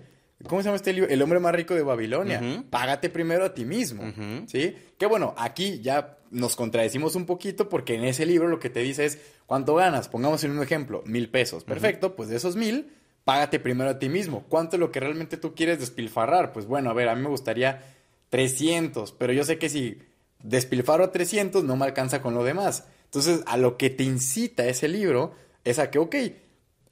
¿Cómo 0.49 0.63
se 0.63 0.67
llama 0.67 0.77
este 0.77 0.93
libro? 0.93 1.11
El 1.11 1.21
hombre 1.23 1.39
más 1.39 1.55
rico 1.55 1.75
de 1.75 1.83
Babilonia. 1.83 2.65
Págate 2.71 3.11
primero 3.11 3.45
a 3.45 3.55
ti 3.55 3.65
mismo. 3.65 4.03
¿Sí? 4.47 4.75
Que 4.99 5.07
bueno, 5.07 5.35
aquí 5.37 5.81
ya 5.81 6.19
nos 6.31 6.57
contradecimos 6.57 7.15
un 7.17 7.27
poquito 7.27 7.69
porque 7.69 7.95
en 7.95 8.05
ese 8.05 8.25
libro 8.25 8.49
lo 8.49 8.59
que 8.59 8.71
te 8.71 8.81
dice 8.81 9.05
es, 9.05 9.19
¿cuánto 9.47 9.75
ganas? 9.75 10.09
Pongamos 10.09 10.45
en 10.45 10.53
un 10.53 10.63
ejemplo, 10.63 11.03
mil 11.07 11.29
pesos. 11.29 11.65
Perfecto, 11.65 12.15
pues 12.17 12.29
de 12.29 12.37
esos 12.37 12.57
mil, 12.57 12.93
págate 13.25 13.59
primero 13.59 13.91
a 13.91 13.99
ti 13.99 14.09
mismo. 14.09 14.45
¿Cuánto 14.49 14.77
es 14.77 14.81
lo 14.81 14.93
que 14.93 15.01
realmente 15.01 15.37
tú 15.37 15.55
quieres 15.55 15.81
despilfarrar? 15.81 16.53
Pues 16.53 16.67
bueno, 16.67 16.91
a 16.91 16.95
ver, 16.95 17.09
a 17.09 17.15
mí 17.15 17.23
me 17.23 17.29
gustaría 17.29 17.83
300, 18.31 19.13
pero 19.13 19.33
yo 19.33 19.45
sé 19.45 19.59
que 19.59 19.69
si 19.69 19.99
despilfarro 20.43 21.11
300 21.11 21.65
no 21.65 21.77
me 21.77 21.85
alcanza 21.85 22.23
con 22.23 22.35
lo 22.35 22.45
demás. 22.45 22.85
Entonces, 23.05 23.43
a 23.47 23.57
lo 23.57 23.77
que 23.77 23.91
te 23.91 24.05
incita 24.05 24.67
ese 24.67 24.89
libro 24.89 25.35
es 25.65 25.79
a 25.81 25.91
que, 25.91 25.99
ok, 25.99 26.15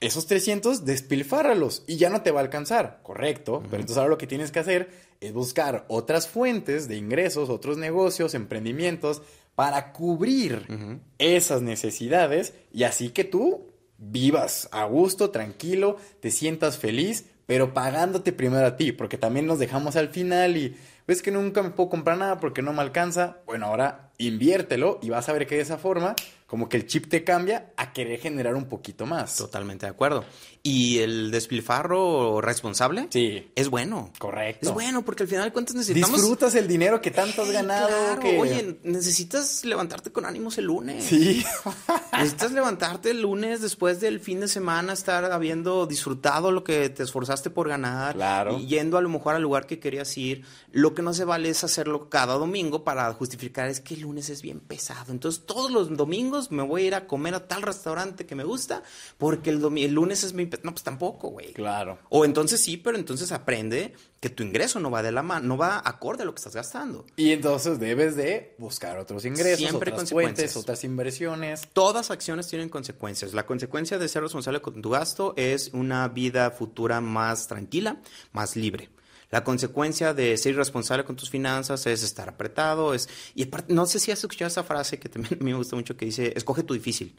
esos 0.00 0.26
300 0.26 0.84
despilfárralos 0.84 1.82
y 1.86 1.96
ya 1.96 2.10
no 2.10 2.22
te 2.22 2.30
va 2.30 2.40
a 2.40 2.44
alcanzar, 2.44 3.00
correcto. 3.02 3.62
Pero 3.64 3.80
entonces 3.80 3.96
ahora 3.96 4.10
lo 4.10 4.18
que 4.18 4.26
tienes 4.26 4.52
que 4.52 4.60
hacer 4.60 4.90
es 5.20 5.32
buscar 5.32 5.84
otras 5.88 6.28
fuentes 6.28 6.88
de 6.88 6.96
ingresos, 6.96 7.50
otros 7.50 7.78
negocios, 7.78 8.34
emprendimientos 8.34 9.22
para 9.54 9.92
cubrir 9.92 11.00
esas 11.18 11.62
necesidades 11.62 12.54
y 12.72 12.84
así 12.84 13.10
que 13.10 13.24
tú 13.24 13.72
vivas 13.98 14.68
a 14.70 14.84
gusto, 14.84 15.30
tranquilo, 15.30 15.96
te 16.20 16.30
sientas 16.30 16.78
feliz, 16.78 17.24
pero 17.46 17.74
pagándote 17.74 18.32
primero 18.32 18.64
a 18.64 18.76
ti, 18.76 18.92
porque 18.92 19.18
también 19.18 19.46
nos 19.46 19.58
dejamos 19.58 19.96
al 19.96 20.10
final 20.10 20.56
y 20.56 20.76
ves 21.08 21.22
que 21.22 21.32
nunca 21.32 21.62
me 21.62 21.70
puedo 21.70 21.88
comprar 21.88 22.18
nada 22.18 22.38
porque 22.38 22.62
no 22.62 22.72
me 22.72 22.82
alcanza. 22.82 23.38
Bueno, 23.46 23.66
ahora 23.66 24.12
inviértelo 24.18 25.00
y 25.02 25.08
vas 25.08 25.28
a 25.28 25.32
ver 25.32 25.48
que 25.48 25.56
de 25.56 25.62
esa 25.62 25.78
forma 25.78 26.14
como 26.48 26.68
que 26.68 26.76
el 26.78 26.86
chip 26.86 27.08
te 27.08 27.22
cambia 27.22 27.72
a 27.76 27.92
querer 27.92 28.18
generar 28.18 28.56
un 28.56 28.64
poquito 28.64 29.04
más. 29.06 29.36
Totalmente 29.36 29.84
de 29.86 29.90
acuerdo. 29.90 30.24
¿Y 30.62 30.98
el 30.98 31.30
despilfarro 31.30 32.40
responsable? 32.40 33.06
Sí, 33.10 33.52
Es 33.54 33.68
bueno. 33.68 34.10
correcto. 34.18 34.66
Es 34.68 34.74
bueno 34.74 35.04
porque 35.04 35.22
al 35.24 35.28
final 35.28 35.44
de 35.44 35.52
cuentas 35.52 35.74
necesitamos... 35.76 36.16
Disfrutas 36.16 36.54
el 36.54 36.66
dinero 36.66 37.00
que 37.02 37.10
tanto 37.10 37.42
has 37.42 37.50
ganado. 37.50 37.88
claro. 37.88 38.20
que- 38.22 38.38
Oye, 38.40 38.80
necesitas 38.82 39.62
levantarte 39.66 40.10
con 40.10 40.24
ánimos 40.24 40.56
el 40.58 40.64
lunes. 40.64 41.04
Sí. 41.04 41.44
Necesitas 42.12 42.52
levantarte 42.52 43.10
el 43.10 43.22
lunes 43.22 43.60
después 43.60 44.00
del 44.00 44.20
fin 44.20 44.40
de 44.40 44.48
semana, 44.48 44.92
estar 44.92 45.24
habiendo 45.30 45.86
disfrutado 45.86 46.50
lo 46.50 46.64
que 46.64 46.88
te 46.88 47.02
esforzaste 47.02 47.50
por 47.50 47.68
ganar. 47.68 48.14
Claro. 48.14 48.58
Y 48.58 48.66
yendo 48.66 48.98
a 48.98 49.00
lo 49.00 49.08
mejor 49.08 49.34
al 49.34 49.42
lugar 49.42 49.66
que 49.66 49.78
querías 49.78 50.16
ir. 50.16 50.44
Lo 50.72 50.94
que 50.94 51.02
no 51.02 51.14
se 51.14 51.24
vale 51.24 51.48
es 51.48 51.64
hacerlo 51.64 52.08
cada 52.08 52.34
domingo 52.34 52.84
para 52.84 53.12
justificar 53.12 53.68
es 53.68 53.80
que 53.80 53.94
el 53.94 54.00
lunes 54.00 54.30
es 54.30 54.42
bien 54.42 54.60
pesado. 54.60 55.12
Entonces 55.12 55.44
todos 55.46 55.70
los 55.70 55.96
domingos 55.96 56.50
me 56.50 56.62
voy 56.62 56.82
a 56.82 56.86
ir 56.86 56.94
a 56.94 57.06
comer 57.06 57.34
a 57.34 57.46
tal 57.46 57.62
restaurante 57.62 58.26
que 58.26 58.34
me 58.34 58.44
gusta 58.44 58.82
porque 59.18 59.50
el, 59.50 59.64
el 59.78 59.92
lunes 59.92 60.24
es 60.24 60.32
mi... 60.32 60.46
No, 60.62 60.72
pues 60.72 60.82
tampoco, 60.82 61.28
güey. 61.28 61.52
Claro. 61.52 61.98
O 62.08 62.24
entonces 62.24 62.60
sí, 62.60 62.76
pero 62.76 62.96
entonces 62.96 63.32
aprende 63.32 63.94
que 64.20 64.30
tu 64.30 64.42
ingreso 64.42 64.80
no 64.80 64.90
va 64.90 65.02
de 65.02 65.12
la 65.12 65.22
mano, 65.22 65.46
no 65.46 65.56
va 65.56 65.80
acorde 65.84 66.22
a 66.22 66.26
lo 66.26 66.34
que 66.34 66.38
estás 66.38 66.54
gastando. 66.54 67.06
Y 67.16 67.30
entonces 67.30 67.78
debes 67.78 68.16
de 68.16 68.54
buscar 68.58 68.98
otros 68.98 69.24
ingresos, 69.24 69.58
Siempre 69.58 69.90
otras 69.90 70.00
consecuencias. 70.00 70.36
fuentes, 70.36 70.56
otras 70.56 70.84
inversiones. 70.84 71.68
Todas 71.72 72.10
acciones 72.10 72.48
tienen 72.48 72.68
consecuencias. 72.68 73.32
La 73.32 73.46
consecuencia 73.46 73.98
de 73.98 74.08
ser 74.08 74.22
responsable 74.22 74.60
con 74.60 74.82
tu 74.82 74.90
gasto 74.90 75.34
es 75.36 75.70
una 75.72 76.08
vida 76.08 76.50
futura 76.50 77.00
más 77.00 77.46
tranquila, 77.46 78.00
más 78.32 78.56
libre. 78.56 78.90
La 79.30 79.44
consecuencia 79.44 80.14
de 80.14 80.36
ser 80.38 80.54
irresponsable 80.54 81.04
con 81.04 81.14
tus 81.14 81.28
finanzas 81.28 81.86
es 81.86 82.02
estar 82.02 82.28
apretado, 82.28 82.94
es 82.94 83.08
y 83.34 83.44
aparte, 83.44 83.72
no 83.74 83.84
sé 83.84 84.00
si 84.00 84.10
has 84.10 84.18
escuchado 84.18 84.48
esa 84.48 84.64
frase 84.64 84.98
que 84.98 85.08
también 85.08 85.34
a 85.40 85.44
mí 85.44 85.52
me 85.52 85.58
gusta 85.58 85.76
mucho 85.76 85.96
que 85.96 86.06
dice, 86.06 86.32
escoge 86.34 86.62
tu 86.62 86.74
difícil. 86.74 87.14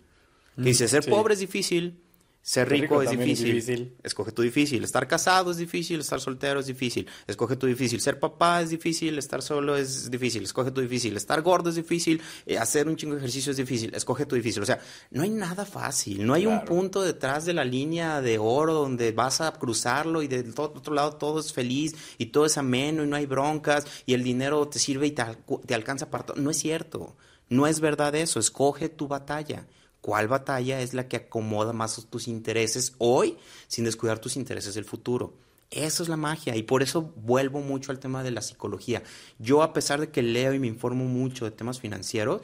Que 0.56 0.64
dice, 0.64 0.88
ser 0.90 1.04
sí. 1.04 1.10
pobre 1.10 1.36
es 1.36 1.40
difícil, 1.40 2.02
ser 2.42 2.68
rico, 2.70 3.00
rico 3.00 3.02
es, 3.04 3.12
difícil. 3.12 3.96
Escoge 4.02 4.32
tu 4.32 4.42
difícil. 4.42 4.84
Estar 4.84 5.08
casado 5.08 5.52
es 5.52 5.58
difícil, 5.58 6.00
estar 6.00 6.20
soltero 6.20 6.60
es 6.62 6.66
difícil. 6.66 7.08
Escoge 7.28 7.56
tu 7.58 7.68
difícil. 7.68 8.02
Ser 8.02 8.20
papá 8.20 8.62
es 8.62 8.70
difícil, 8.70 9.18
estar 9.20 9.42
solo 9.42 9.78
es 9.78 10.10
difícil. 10.10 10.44
Escoge 10.44 10.72
tu 10.72 10.82
difícil. 10.82 11.16
Estar 11.16 11.42
gordo 11.42 11.70
es 11.70 11.76
difícil, 11.76 12.22
eh, 12.46 12.58
hacer 12.58 12.88
un 12.88 12.96
chingo 12.96 13.14
de 13.14 13.20
ejercicio 13.20 13.52
es 13.52 13.58
difícil. 13.58 13.94
Escoge 13.94 14.26
tu 14.26 14.36
difícil. 14.36 14.64
O 14.64 14.66
sea, 14.66 14.80
no 15.12 15.22
hay 15.24 15.30
nada 15.30 15.66
fácil. 15.66 16.26
No 16.26 16.34
hay 16.34 16.48
un 16.48 16.66
punto 16.66 17.02
detrás 17.04 17.46
de 17.46 17.54
la 17.54 17.66
línea 17.66 18.22
de 18.22 18.38
oro 18.40 18.74
donde 18.74 19.12
vas 19.12 19.42
a 19.42 19.52
cruzarlo 19.52 20.24
y 20.24 20.28
del 20.28 20.54
to- 20.56 20.74
otro 20.76 20.94
lado 20.94 21.18
todo 21.18 21.40
es 21.42 21.54
feliz 21.54 21.94
y 22.18 22.28
todo 22.28 22.46
es 22.46 22.58
ameno 22.58 23.04
y 23.04 23.08
no 23.08 23.16
hay 23.16 23.26
broncas 23.28 23.86
y 24.06 24.14
el 24.14 24.24
dinero 24.24 24.68
te 24.68 24.80
sirve 24.80 25.08
y 25.08 25.12
te, 25.12 25.24
te 25.68 25.76
alcanza 25.76 26.10
para 26.10 26.26
todo. 26.26 26.38
No 26.42 26.50
es 26.50 26.58
cierto. 26.58 27.16
No 27.50 27.68
es 27.68 27.80
verdad 27.80 28.16
eso. 28.16 28.40
Escoge 28.40 28.90
tu 28.90 29.08
batalla. 29.08 29.68
¿Cuál 30.02 30.28
batalla 30.28 30.82
es 30.82 30.94
la 30.94 31.08
que 31.08 31.18
acomoda 31.18 31.74
más 31.74 32.08
tus 32.10 32.28
intereses 32.28 32.94
hoy 32.98 33.38
sin 33.68 33.86
descuidar 33.86 34.20
tus 34.20 34.38
intereses 34.38 34.74
del 34.74 34.86
futuro? 34.86 35.34
Eso 35.72 36.02
es 36.02 36.10
la 36.10 36.18
magia 36.18 36.56
y 36.56 36.64
por 36.64 36.82
eso 36.82 37.14
vuelvo 37.16 37.62
mucho 37.62 37.92
al 37.92 38.00
tema 38.00 38.24
de 38.24 38.32
la 38.32 38.42
psicología. 38.42 39.04
Yo 39.38 39.62
a 39.62 39.74
pesar 39.74 40.00
de 40.00 40.10
que 40.10 40.24
leo 40.24 40.54
y 40.54 40.60
me 40.60 40.68
informo 40.68 41.06
mucho 41.06 41.46
de 41.46 41.52
temas 41.52 41.80
financieros, 41.80 42.42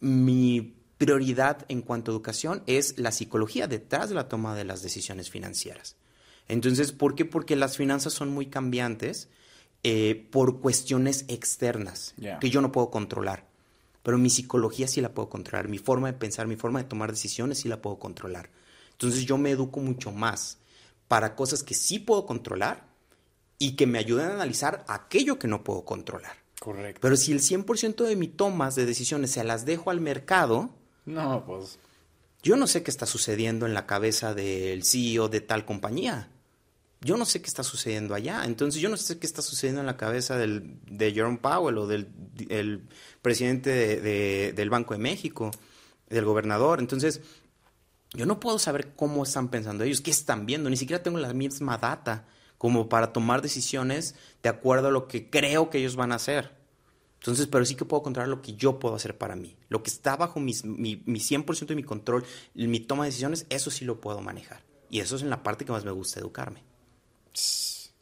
mi 0.00 0.74
prioridad 0.98 1.64
en 1.68 1.80
cuanto 1.80 2.10
a 2.10 2.14
educación 2.14 2.62
es 2.66 2.98
la 2.98 3.12
psicología 3.12 3.66
detrás 3.66 4.10
de 4.10 4.14
la 4.14 4.28
toma 4.28 4.54
de 4.54 4.64
las 4.64 4.82
decisiones 4.82 5.30
financieras. 5.30 5.96
Entonces, 6.48 6.92
¿por 6.92 7.14
qué? 7.14 7.24
Porque 7.24 7.56
las 7.56 7.76
finanzas 7.76 8.12
son 8.12 8.28
muy 8.28 8.46
cambiantes 8.46 9.28
eh, 9.82 10.28
por 10.30 10.60
cuestiones 10.60 11.24
externas 11.28 12.14
que 12.40 12.50
yo 12.50 12.60
no 12.60 12.72
puedo 12.72 12.90
controlar. 12.90 13.49
Pero 14.02 14.18
mi 14.18 14.30
psicología 14.30 14.88
sí 14.88 15.00
la 15.00 15.12
puedo 15.12 15.28
controlar, 15.28 15.68
mi 15.68 15.78
forma 15.78 16.06
de 16.10 16.18
pensar, 16.18 16.46
mi 16.46 16.56
forma 16.56 16.82
de 16.82 16.88
tomar 16.88 17.10
decisiones 17.10 17.58
sí 17.58 17.68
la 17.68 17.82
puedo 17.82 17.98
controlar. 17.98 18.50
Entonces 18.92 19.24
yo 19.26 19.36
me 19.38 19.50
educo 19.50 19.80
mucho 19.80 20.10
más 20.10 20.58
para 21.08 21.34
cosas 21.34 21.62
que 21.62 21.74
sí 21.74 21.98
puedo 21.98 22.24
controlar 22.26 22.86
y 23.58 23.76
que 23.76 23.86
me 23.86 23.98
ayuden 23.98 24.26
a 24.28 24.34
analizar 24.34 24.84
aquello 24.88 25.38
que 25.38 25.48
no 25.48 25.64
puedo 25.64 25.84
controlar. 25.84 26.32
Correcto. 26.60 27.00
Pero 27.02 27.16
si 27.16 27.32
el 27.32 27.40
100% 27.40 28.04
de 28.04 28.16
mis 28.16 28.36
tomas 28.36 28.74
de 28.74 28.86
decisiones 28.86 29.30
se 29.32 29.44
las 29.44 29.64
dejo 29.64 29.90
al 29.90 30.00
mercado, 30.00 30.70
No, 31.06 31.44
pues. 31.46 31.78
yo 32.42 32.56
no 32.56 32.66
sé 32.66 32.82
qué 32.82 32.90
está 32.90 33.06
sucediendo 33.06 33.66
en 33.66 33.74
la 33.74 33.86
cabeza 33.86 34.34
del 34.34 34.84
CEO 34.84 35.28
de 35.28 35.40
tal 35.40 35.64
compañía. 35.64 36.28
Yo 37.02 37.16
no 37.16 37.24
sé 37.24 37.40
qué 37.40 37.46
está 37.48 37.62
sucediendo 37.62 38.14
allá. 38.14 38.44
Entonces, 38.44 38.80
yo 38.82 38.88
no 38.90 38.96
sé 38.96 39.18
qué 39.18 39.26
está 39.26 39.40
sucediendo 39.42 39.80
en 39.80 39.86
la 39.86 39.96
cabeza 39.96 40.36
del, 40.36 40.78
de 40.86 41.12
Jerome 41.12 41.38
Powell 41.38 41.78
o 41.78 41.86
del 41.86 42.08
el 42.50 42.82
presidente 43.22 43.70
de- 43.70 44.00
de- 44.00 44.52
del 44.54 44.68
Banco 44.70 44.92
de 44.94 45.00
México, 45.00 45.50
del 46.08 46.24
gobernador. 46.26 46.78
Entonces, 46.78 47.22
yo 48.12 48.26
no 48.26 48.38
puedo 48.40 48.58
saber 48.58 48.92
cómo 48.96 49.22
están 49.22 49.48
pensando 49.48 49.84
ellos, 49.84 50.00
qué 50.02 50.10
están 50.10 50.44
viendo. 50.44 50.68
Ni 50.68 50.76
siquiera 50.76 51.02
tengo 51.02 51.18
la 51.18 51.32
misma 51.32 51.78
data 51.78 52.26
como 52.58 52.88
para 52.90 53.12
tomar 53.12 53.40
decisiones 53.40 54.14
de 54.42 54.48
acuerdo 54.50 54.88
a 54.88 54.90
lo 54.90 55.08
que 55.08 55.30
creo 55.30 55.70
que 55.70 55.78
ellos 55.78 55.96
van 55.96 56.12
a 56.12 56.16
hacer. 56.16 56.52
Entonces, 57.20 57.46
pero 57.46 57.64
sí 57.64 57.74
que 57.76 57.84
puedo 57.86 58.02
controlar 58.02 58.28
lo 58.28 58.42
que 58.42 58.54
yo 58.54 58.78
puedo 58.78 58.94
hacer 58.94 59.16
para 59.16 59.36
mí. 59.36 59.56
Lo 59.68 59.82
que 59.82 59.90
está 59.90 60.16
bajo 60.16 60.40
mis- 60.40 60.64
mi, 60.64 61.02
mi 61.06 61.20
100% 61.20 61.72
de 61.74 61.76
mi 61.76 61.82
control, 61.82 62.24
mi 62.54 62.80
toma 62.80 63.04
de 63.04 63.08
decisiones, 63.10 63.46
eso 63.48 63.70
sí 63.70 63.84
lo 63.86 64.00
puedo 64.00 64.20
manejar. 64.20 64.62
Y 64.90 65.00
eso 65.00 65.16
es 65.16 65.22
en 65.22 65.30
la 65.30 65.42
parte 65.42 65.64
que 65.64 65.72
más 65.72 65.84
me 65.84 65.90
gusta 65.92 66.20
educarme. 66.20 66.62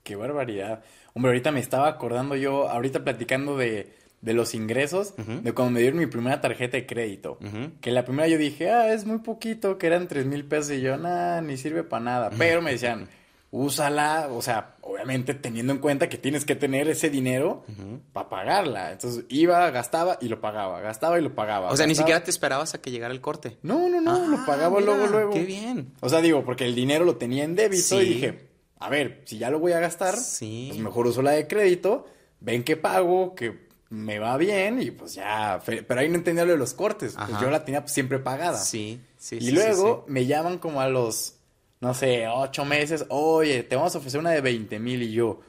Qué 0.02 0.16
barbaridad. 0.16 0.82
Hombre, 1.14 1.30
ahorita 1.30 1.50
me 1.52 1.60
estaba 1.60 1.88
acordando 1.88 2.36
yo, 2.36 2.68
ahorita 2.68 3.04
platicando 3.04 3.56
de, 3.56 3.92
de 4.20 4.32
los 4.34 4.54
ingresos, 4.54 5.14
de 5.16 5.52
cuando 5.52 5.72
me 5.72 5.80
dieron 5.80 5.98
mi 5.98 6.06
primera 6.06 6.40
tarjeta 6.40 6.76
de 6.76 6.86
crédito. 6.86 7.38
Que 7.80 7.90
la 7.90 8.04
primera 8.04 8.28
yo 8.28 8.38
dije, 8.38 8.70
ah, 8.70 8.92
es 8.92 9.04
muy 9.04 9.18
poquito, 9.18 9.78
que 9.78 9.86
eran 9.86 10.08
tres 10.08 10.26
mil 10.26 10.44
pesos. 10.44 10.72
Y 10.72 10.80
yo, 10.80 10.96
nada, 10.96 11.40
ni 11.40 11.56
sirve 11.56 11.82
para 11.84 12.04
nada. 12.04 12.30
Pero 12.38 12.62
me 12.62 12.70
decían, 12.72 13.08
úsala, 13.50 14.28
o 14.30 14.42
sea, 14.42 14.76
obviamente 14.82 15.34
teniendo 15.34 15.72
en 15.72 15.78
cuenta 15.78 16.08
que 16.08 16.18
tienes 16.18 16.44
que 16.44 16.54
tener 16.54 16.88
ese 16.88 17.10
dinero 17.10 17.64
para 18.12 18.28
pagarla. 18.28 18.92
Entonces 18.92 19.24
iba, 19.28 19.68
gastaba 19.70 20.18
y 20.20 20.28
lo 20.28 20.40
pagaba, 20.40 20.80
gastaba 20.80 21.18
y 21.18 21.22
lo 21.22 21.34
pagaba. 21.34 21.70
O 21.70 21.76
sea, 21.76 21.86
ni 21.86 21.94
siquiera 21.94 22.22
te 22.22 22.30
esperabas 22.30 22.74
a 22.74 22.80
que 22.80 22.90
llegara 22.90 23.12
el 23.12 23.20
corte. 23.20 23.58
No, 23.62 23.88
no, 23.88 24.00
no, 24.00 24.26
lo 24.28 24.36
Ah, 24.38 24.44
pagaba 24.46 24.78
mira, 24.80 24.92
luego, 24.92 25.06
luego. 25.08 25.32
Qué 25.32 25.44
bien. 25.44 25.92
O 26.00 26.08
sea, 26.08 26.20
digo, 26.20 26.44
porque 26.44 26.64
el 26.64 26.74
dinero 26.74 27.04
lo 27.04 27.16
tenía 27.16 27.44
en 27.44 27.54
débito 27.56 28.00
y 28.00 28.04
dije, 28.08 28.47
a 28.78 28.88
ver, 28.88 29.22
si 29.24 29.38
ya 29.38 29.50
lo 29.50 29.58
voy 29.58 29.72
a 29.72 29.80
gastar, 29.80 30.16
Sí. 30.16 30.66
pues 30.68 30.80
mejor 30.80 31.06
uso 31.06 31.22
la 31.22 31.32
de 31.32 31.46
crédito, 31.46 32.06
ven 32.40 32.62
que 32.64 32.76
pago, 32.76 33.34
que 33.34 33.66
me 33.90 34.18
va 34.18 34.36
bien 34.36 34.82
y 34.82 34.90
pues 34.90 35.14
ya, 35.14 35.60
pero 35.64 36.00
ahí 36.00 36.08
no 36.08 36.16
entendía 36.16 36.44
lo 36.44 36.52
de 36.52 36.58
los 36.58 36.74
cortes, 36.74 37.14
pues 37.16 37.40
yo 37.40 37.50
la 37.50 37.64
tenía 37.64 37.86
siempre 37.88 38.18
pagada. 38.18 38.58
Sí, 38.58 39.00
sí, 39.16 39.36
y 39.36 39.46
sí, 39.46 39.50
luego 39.52 40.04
sí. 40.06 40.12
me 40.12 40.26
llaman 40.26 40.58
como 40.58 40.80
a 40.80 40.88
los, 40.88 41.34
no 41.80 41.94
sé, 41.94 42.26
ocho 42.28 42.64
meses, 42.64 43.06
oye, 43.08 43.62
te 43.62 43.76
vamos 43.76 43.94
a 43.94 43.98
ofrecer 43.98 44.20
una 44.20 44.30
de 44.30 44.42
20 44.42 44.78
mil 44.78 45.02
y 45.02 45.12
yo, 45.12 45.40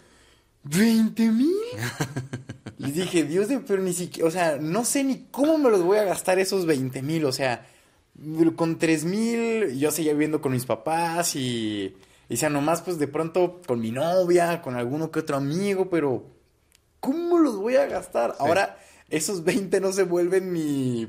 ¿20 0.65 1.31
mil? 1.33 1.53
Les 2.77 2.95
dije, 2.95 3.25
Dios 3.25 3.49
de, 3.49 3.59
pero 3.59 3.81
ni 3.81 3.93
siquiera, 3.93 4.27
o 4.27 4.31
sea, 4.31 4.57
no 4.57 4.85
sé 4.85 5.03
ni 5.03 5.27
cómo 5.31 5.57
me 5.57 5.69
los 5.69 5.83
voy 5.83 5.97
a 5.97 6.05
gastar 6.05 6.39
esos 6.39 6.65
20 6.65 7.01
mil, 7.01 7.25
o 7.25 7.33
sea, 7.33 7.67
con 8.55 8.79
3 8.79 9.03
mil, 9.03 9.77
yo 9.77 9.91
seguía 9.91 10.13
viviendo 10.13 10.39
con 10.41 10.53
mis 10.53 10.65
papás 10.65 11.35
y, 11.35 11.93
y, 12.29 12.37
sea, 12.37 12.49
nomás 12.49 12.81
pues 12.81 12.99
de 12.99 13.07
pronto 13.07 13.61
con 13.67 13.79
mi 13.79 13.91
novia, 13.91 14.61
con 14.61 14.75
alguno 14.75 15.11
que 15.11 15.19
otro 15.19 15.35
amigo, 15.35 15.89
pero 15.89 16.23
¿cómo 16.99 17.39
los 17.39 17.57
voy 17.57 17.75
a 17.75 17.87
gastar? 17.87 18.35
Ahora, 18.39 18.77
esos 19.09 19.43
20 19.43 19.81
no 19.81 19.91
se 19.91 20.03
vuelven 20.03 20.53
ni, 20.53 21.07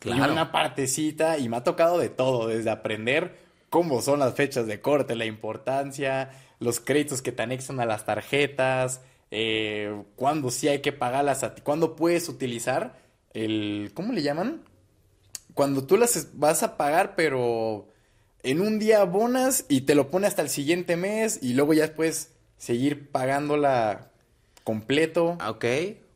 Claro. 0.00 0.32
una 0.32 0.52
partecita 0.52 1.38
y 1.38 1.48
me 1.48 1.56
ha 1.56 1.64
tocado 1.64 1.98
de 1.98 2.08
todo, 2.08 2.48
desde 2.48 2.70
aprender 2.70 3.36
cómo 3.70 4.02
son 4.02 4.20
las 4.20 4.34
fechas 4.34 4.66
de 4.66 4.80
corte, 4.80 5.16
la 5.16 5.24
importancia, 5.24 6.30
los 6.60 6.80
créditos 6.80 7.22
que 7.22 7.32
te 7.32 7.42
anexan 7.42 7.80
a 7.80 7.86
las 7.86 8.04
tarjetas, 8.04 9.00
eh, 9.30 10.02
cuándo 10.14 10.50
sí 10.50 10.68
hay 10.68 10.80
que 10.80 10.92
pagarlas 10.92 11.42
a 11.42 11.54
ti, 11.54 11.62
cuándo 11.62 11.96
puedes 11.96 12.28
utilizar 12.28 12.98
el, 13.32 13.90
¿cómo 13.94 14.12
le 14.12 14.22
llaman? 14.22 14.62
Cuando 15.54 15.84
tú 15.84 15.96
las 15.96 16.28
vas 16.34 16.62
a 16.62 16.76
pagar, 16.76 17.14
pero 17.16 17.88
en 18.50 18.60
un 18.60 18.78
día 18.78 19.00
abonas 19.02 19.64
y 19.68 19.82
te 19.82 19.94
lo 19.94 20.10
pone 20.10 20.26
hasta 20.26 20.42
el 20.42 20.48
siguiente 20.48 20.96
mes 20.96 21.38
y 21.42 21.54
luego 21.54 21.74
ya 21.74 21.94
puedes 21.94 22.32
seguir 22.58 23.10
pagándola 23.10 24.10
completo. 24.64 25.36
Ah, 25.40 25.50
Ok. 25.50 25.64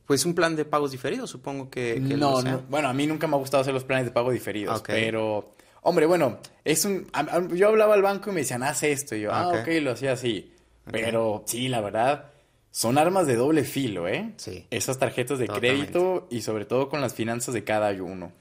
Pues 0.06 0.24
un 0.24 0.34
plan 0.34 0.56
de 0.56 0.64
pagos 0.64 0.90
diferidos, 0.90 1.30
supongo 1.30 1.70
que, 1.70 2.00
No, 2.00 2.42
no. 2.42 2.62
Bueno, 2.68 2.88
a 2.88 2.92
mí 2.92 3.06
nunca 3.06 3.28
me 3.28 3.36
ha 3.36 3.38
gustado 3.38 3.60
hacer 3.60 3.72
los 3.72 3.84
planes 3.84 4.06
de 4.06 4.10
pago 4.10 4.32
diferidos, 4.32 4.82
pero, 4.84 5.54
hombre, 5.82 6.04
bueno, 6.06 6.38
es 6.64 6.84
un... 6.84 7.06
a- 7.12 7.20
a- 7.20 7.48
yo 7.54 7.68
hablaba 7.68 7.94
al 7.94 8.02
banco 8.02 8.30
y 8.30 8.32
me 8.32 8.40
decían, 8.40 8.64
haz 8.64 8.82
esto, 8.82 9.14
y 9.14 9.20
yo, 9.20 9.32
ah, 9.32 9.46
Ok. 9.46 9.54
ok, 9.60 9.68
lo 9.82 9.92
hacía 9.92 10.10
así. 10.14 10.52
Pero 10.90 11.44
sí, 11.46 11.68
la 11.68 11.80
verdad, 11.80 12.24
son 12.72 12.98
armas 12.98 13.28
de 13.28 13.36
doble 13.36 13.62
filo, 13.62 14.08
¿eh? 14.08 14.32
Sí. 14.38 14.66
Esas 14.70 14.98
tarjetas 14.98 15.38
de 15.38 15.46
Totalmente. 15.46 15.78
crédito 15.92 16.26
y 16.28 16.42
sobre 16.42 16.64
todo 16.64 16.88
con 16.88 17.00
las 17.00 17.14
finanzas 17.14 17.54
de 17.54 17.62
cada 17.62 17.92
uno. 18.02 18.32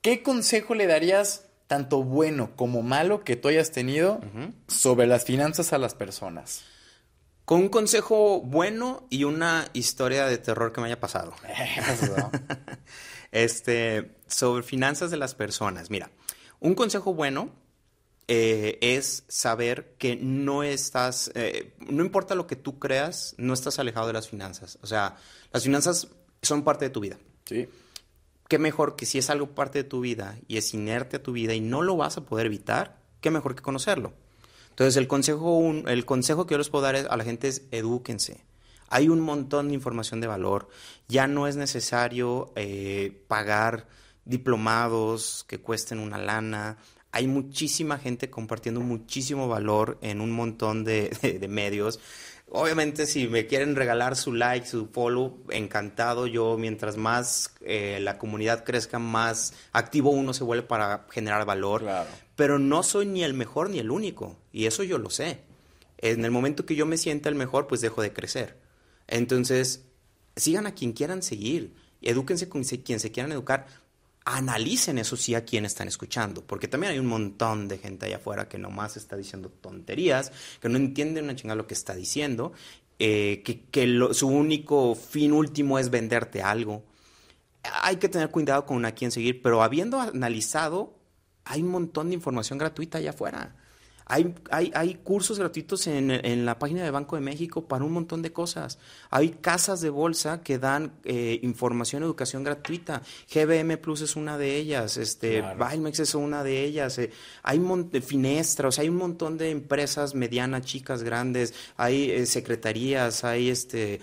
¿Qué 0.00 0.24
consejo 0.24 0.74
le 0.74 0.88
darías, 0.88 1.46
tanto 1.72 2.02
bueno 2.02 2.54
como 2.54 2.82
malo, 2.82 3.24
que 3.24 3.34
tú 3.34 3.48
hayas 3.48 3.70
tenido 3.70 4.20
sobre 4.68 5.06
las 5.06 5.24
finanzas 5.24 5.72
a 5.72 5.78
las 5.78 5.94
personas? 5.94 6.64
Con 7.46 7.60
un 7.60 7.68
consejo 7.70 8.42
bueno 8.42 9.06
y 9.08 9.24
una 9.24 9.66
historia 9.72 10.26
de 10.26 10.36
terror 10.36 10.74
que 10.74 10.82
me 10.82 10.88
haya 10.88 11.00
pasado. 11.00 11.32
Eso. 11.92 12.30
Este, 13.32 14.16
sobre 14.26 14.62
finanzas 14.62 15.10
de 15.10 15.16
las 15.16 15.34
personas. 15.34 15.88
Mira, 15.88 16.10
un 16.60 16.74
consejo 16.74 17.14
bueno 17.14 17.48
eh, 18.28 18.76
es 18.82 19.24
saber 19.28 19.94
que 19.96 20.16
no 20.16 20.62
estás, 20.62 21.32
eh, 21.34 21.72
no 21.88 22.04
importa 22.04 22.34
lo 22.34 22.46
que 22.46 22.56
tú 22.56 22.78
creas, 22.78 23.34
no 23.38 23.54
estás 23.54 23.78
alejado 23.78 24.08
de 24.08 24.12
las 24.12 24.28
finanzas. 24.28 24.78
O 24.82 24.86
sea, 24.86 25.16
las 25.50 25.62
finanzas 25.62 26.08
son 26.42 26.64
parte 26.64 26.84
de 26.84 26.90
tu 26.90 27.00
vida. 27.00 27.16
sí. 27.46 27.66
Qué 28.52 28.58
mejor 28.58 28.96
que 28.96 29.06
si 29.06 29.16
es 29.16 29.30
algo 29.30 29.54
parte 29.54 29.78
de 29.78 29.88
tu 29.88 30.02
vida 30.02 30.38
y 30.46 30.58
es 30.58 30.74
inerte 30.74 31.16
a 31.16 31.22
tu 31.22 31.32
vida 31.32 31.54
y 31.54 31.62
no 31.62 31.80
lo 31.80 31.96
vas 31.96 32.18
a 32.18 32.26
poder 32.26 32.44
evitar, 32.44 32.98
qué 33.22 33.30
mejor 33.30 33.54
que 33.54 33.62
conocerlo. 33.62 34.12
Entonces, 34.68 34.98
el 34.98 35.08
consejo, 35.08 35.72
el 35.86 36.04
consejo 36.04 36.44
que 36.44 36.52
yo 36.52 36.58
les 36.58 36.68
puedo 36.68 36.84
dar 36.84 36.96
a 36.96 37.16
la 37.16 37.24
gente 37.24 37.48
es 37.48 37.62
edúquense. 37.70 38.44
Hay 38.90 39.08
un 39.08 39.20
montón 39.20 39.68
de 39.68 39.74
información 39.74 40.20
de 40.20 40.26
valor. 40.26 40.68
Ya 41.08 41.26
no 41.26 41.46
es 41.46 41.56
necesario 41.56 42.52
eh, 42.54 43.24
pagar 43.26 43.86
diplomados 44.26 45.46
que 45.48 45.58
cuesten 45.58 45.98
una 45.98 46.18
lana. 46.18 46.76
Hay 47.10 47.28
muchísima 47.28 47.96
gente 47.96 48.28
compartiendo 48.28 48.82
muchísimo 48.82 49.48
valor 49.48 49.96
en 50.02 50.20
un 50.20 50.30
montón 50.30 50.84
de 50.84 51.46
medios. 51.48 52.00
Obviamente, 52.54 53.06
si 53.06 53.28
me 53.28 53.46
quieren 53.46 53.74
regalar 53.76 54.14
su 54.14 54.34
like, 54.34 54.66
su 54.66 54.86
follow, 54.86 55.42
encantado. 55.48 56.26
Yo, 56.26 56.58
mientras 56.58 56.98
más 56.98 57.54
eh, 57.62 57.98
la 58.02 58.18
comunidad 58.18 58.62
crezca, 58.62 58.98
más 58.98 59.54
activo 59.72 60.10
uno 60.10 60.34
se 60.34 60.44
vuelve 60.44 60.66
para 60.66 61.06
generar 61.10 61.46
valor. 61.46 61.80
Claro. 61.80 62.10
Pero 62.36 62.58
no 62.58 62.82
soy 62.82 63.06
ni 63.06 63.24
el 63.24 63.32
mejor 63.32 63.70
ni 63.70 63.78
el 63.78 63.90
único. 63.90 64.36
Y 64.52 64.66
eso 64.66 64.82
yo 64.82 64.98
lo 64.98 65.08
sé. 65.08 65.40
En 65.96 66.26
el 66.26 66.30
momento 66.30 66.66
que 66.66 66.74
yo 66.74 66.84
me 66.84 66.98
sienta 66.98 67.30
el 67.30 67.36
mejor, 67.36 67.68
pues 67.68 67.80
dejo 67.80 68.02
de 68.02 68.12
crecer. 68.12 68.58
Entonces, 69.06 69.86
sigan 70.36 70.66
a 70.66 70.74
quien 70.74 70.92
quieran 70.92 71.22
seguir. 71.22 71.72
Edúquense 72.02 72.50
con 72.50 72.64
quien 72.64 73.00
se 73.00 73.10
quieran 73.10 73.32
educar 73.32 73.66
analicen 74.24 74.98
eso 74.98 75.16
sí 75.16 75.34
a 75.34 75.44
quien 75.44 75.64
están 75.64 75.88
escuchando, 75.88 76.44
porque 76.44 76.68
también 76.68 76.92
hay 76.92 76.98
un 76.98 77.06
montón 77.06 77.68
de 77.68 77.78
gente 77.78 78.06
allá 78.06 78.16
afuera 78.16 78.48
que 78.48 78.58
nomás 78.58 78.96
está 78.96 79.16
diciendo 79.16 79.50
tonterías, 79.50 80.32
que 80.60 80.68
no 80.68 80.76
entiende 80.76 81.22
una 81.22 81.34
chingada 81.34 81.56
lo 81.56 81.66
que 81.66 81.74
está 81.74 81.94
diciendo, 81.94 82.52
eh, 82.98 83.42
que, 83.42 84.12
su 84.12 84.28
único 84.28 84.94
fin 84.94 85.32
último 85.32 85.78
es 85.78 85.90
venderte 85.90 86.42
algo. 86.42 86.84
Hay 87.82 87.96
que 87.96 88.08
tener 88.08 88.30
cuidado 88.30 88.64
con 88.66 88.84
a 88.84 88.92
quién 88.92 89.10
seguir, 89.10 89.42
pero 89.42 89.62
habiendo 89.62 90.00
analizado, 90.00 90.98
hay 91.44 91.62
un 91.62 91.68
montón 91.68 92.08
de 92.08 92.14
información 92.14 92.58
gratuita 92.58 92.98
allá 92.98 93.10
afuera. 93.10 93.56
Hay, 94.12 94.34
hay, 94.50 94.94
cursos 95.02 95.38
gratuitos 95.38 95.86
en, 95.86 96.44
la 96.44 96.58
página 96.58 96.84
de 96.84 96.90
Banco 96.90 97.16
de 97.16 97.22
México 97.22 97.64
para 97.64 97.82
un 97.82 97.92
montón 97.92 98.20
de 98.20 98.30
cosas. 98.30 98.78
Hay 99.08 99.30
casas 99.30 99.80
de 99.80 99.88
bolsa 99.88 100.42
que 100.42 100.58
dan 100.58 100.92
eh, 101.04 101.40
información, 101.42 102.02
educación 102.02 102.44
gratuita. 102.44 103.00
GBM 103.32 103.78
Plus 103.78 104.02
es 104.02 104.14
una 104.14 104.36
de 104.36 104.56
ellas, 104.56 104.98
este, 104.98 105.42
es 105.98 106.14
una 106.14 106.44
de 106.44 106.62
ellas. 106.62 106.98
Eh, 106.98 107.10
hay 107.42 107.58
Finestra, 108.02 108.68
o 108.68 108.72
sea, 108.72 108.82
hay 108.82 108.90
un 108.90 108.98
montón 108.98 109.38
de 109.38 109.48
empresas 109.48 110.14
medianas, 110.14 110.66
chicas, 110.66 111.02
grandes. 111.02 111.54
Hay 111.78 112.10
eh, 112.10 112.26
secretarías, 112.26 113.24
hay 113.24 113.48
este, 113.48 114.02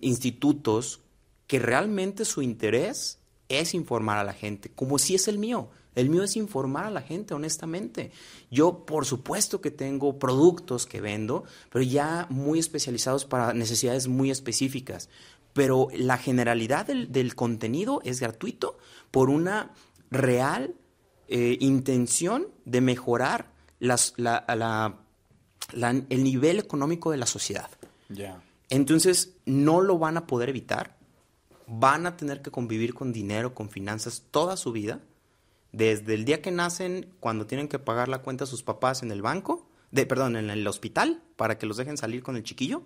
institutos 0.00 1.02
que 1.46 1.58
realmente 1.58 2.24
su 2.24 2.40
interés 2.40 3.18
es 3.50 3.74
informar 3.74 4.16
a 4.16 4.24
la 4.24 4.32
gente, 4.32 4.70
como 4.74 4.98
si 4.98 5.14
es 5.14 5.28
el 5.28 5.38
mío. 5.38 5.68
El 5.94 6.10
mío 6.10 6.24
es 6.24 6.36
informar 6.36 6.86
a 6.86 6.90
la 6.90 7.02
gente, 7.02 7.34
honestamente. 7.34 8.10
Yo, 8.50 8.84
por 8.84 9.06
supuesto 9.06 9.60
que 9.60 9.70
tengo 9.70 10.18
productos 10.18 10.86
que 10.86 11.00
vendo, 11.00 11.44
pero 11.70 11.84
ya 11.84 12.26
muy 12.30 12.58
especializados 12.58 13.24
para 13.24 13.52
necesidades 13.52 14.08
muy 14.08 14.30
específicas. 14.30 15.08
Pero 15.52 15.88
la 15.94 16.18
generalidad 16.18 16.86
del, 16.86 17.34
contenido 17.36 18.00
es 18.04 18.18
gratuito 18.18 18.76
por 19.12 19.30
una 19.30 19.72
real 20.10 20.74
eh, 21.28 21.56
intención 21.60 22.48
de 22.64 22.80
mejorar 22.80 23.52
las, 23.78 24.14
la, 24.16 24.98
el 25.72 26.24
nivel 26.24 26.58
económico 26.58 27.12
de 27.12 27.18
la 27.18 27.26
sociedad. 27.26 27.70
Entonces, 28.68 29.34
no 29.46 29.80
lo 29.80 29.98
van 29.98 30.16
a 30.16 30.26
poder 30.26 30.48
evitar. 30.48 30.96
Van 31.68 32.06
a 32.06 32.16
tener 32.16 32.42
que 32.42 32.50
convivir 32.50 32.94
con 32.94 33.12
dinero, 33.12 33.54
con 33.54 33.70
finanzas 33.70 34.24
toda 34.32 34.56
su 34.56 34.72
vida 34.72 35.00
desde 35.74 36.14
el 36.14 36.24
día 36.24 36.40
que 36.40 36.52
nacen, 36.52 37.08
cuando 37.18 37.46
tienen 37.46 37.66
que 37.66 37.80
pagar 37.80 38.08
la 38.08 38.18
cuenta 38.18 38.44
a 38.44 38.46
sus 38.46 38.62
papás 38.62 39.02
en 39.02 39.10
el 39.10 39.22
banco, 39.22 39.68
de, 39.90 40.06
perdón, 40.06 40.36
en 40.36 40.50
el 40.50 40.66
hospital, 40.66 41.22
para 41.36 41.58
que 41.58 41.66
los 41.66 41.76
dejen 41.76 41.96
salir 41.96 42.22
con 42.22 42.36
el 42.36 42.44
chiquillo, 42.44 42.82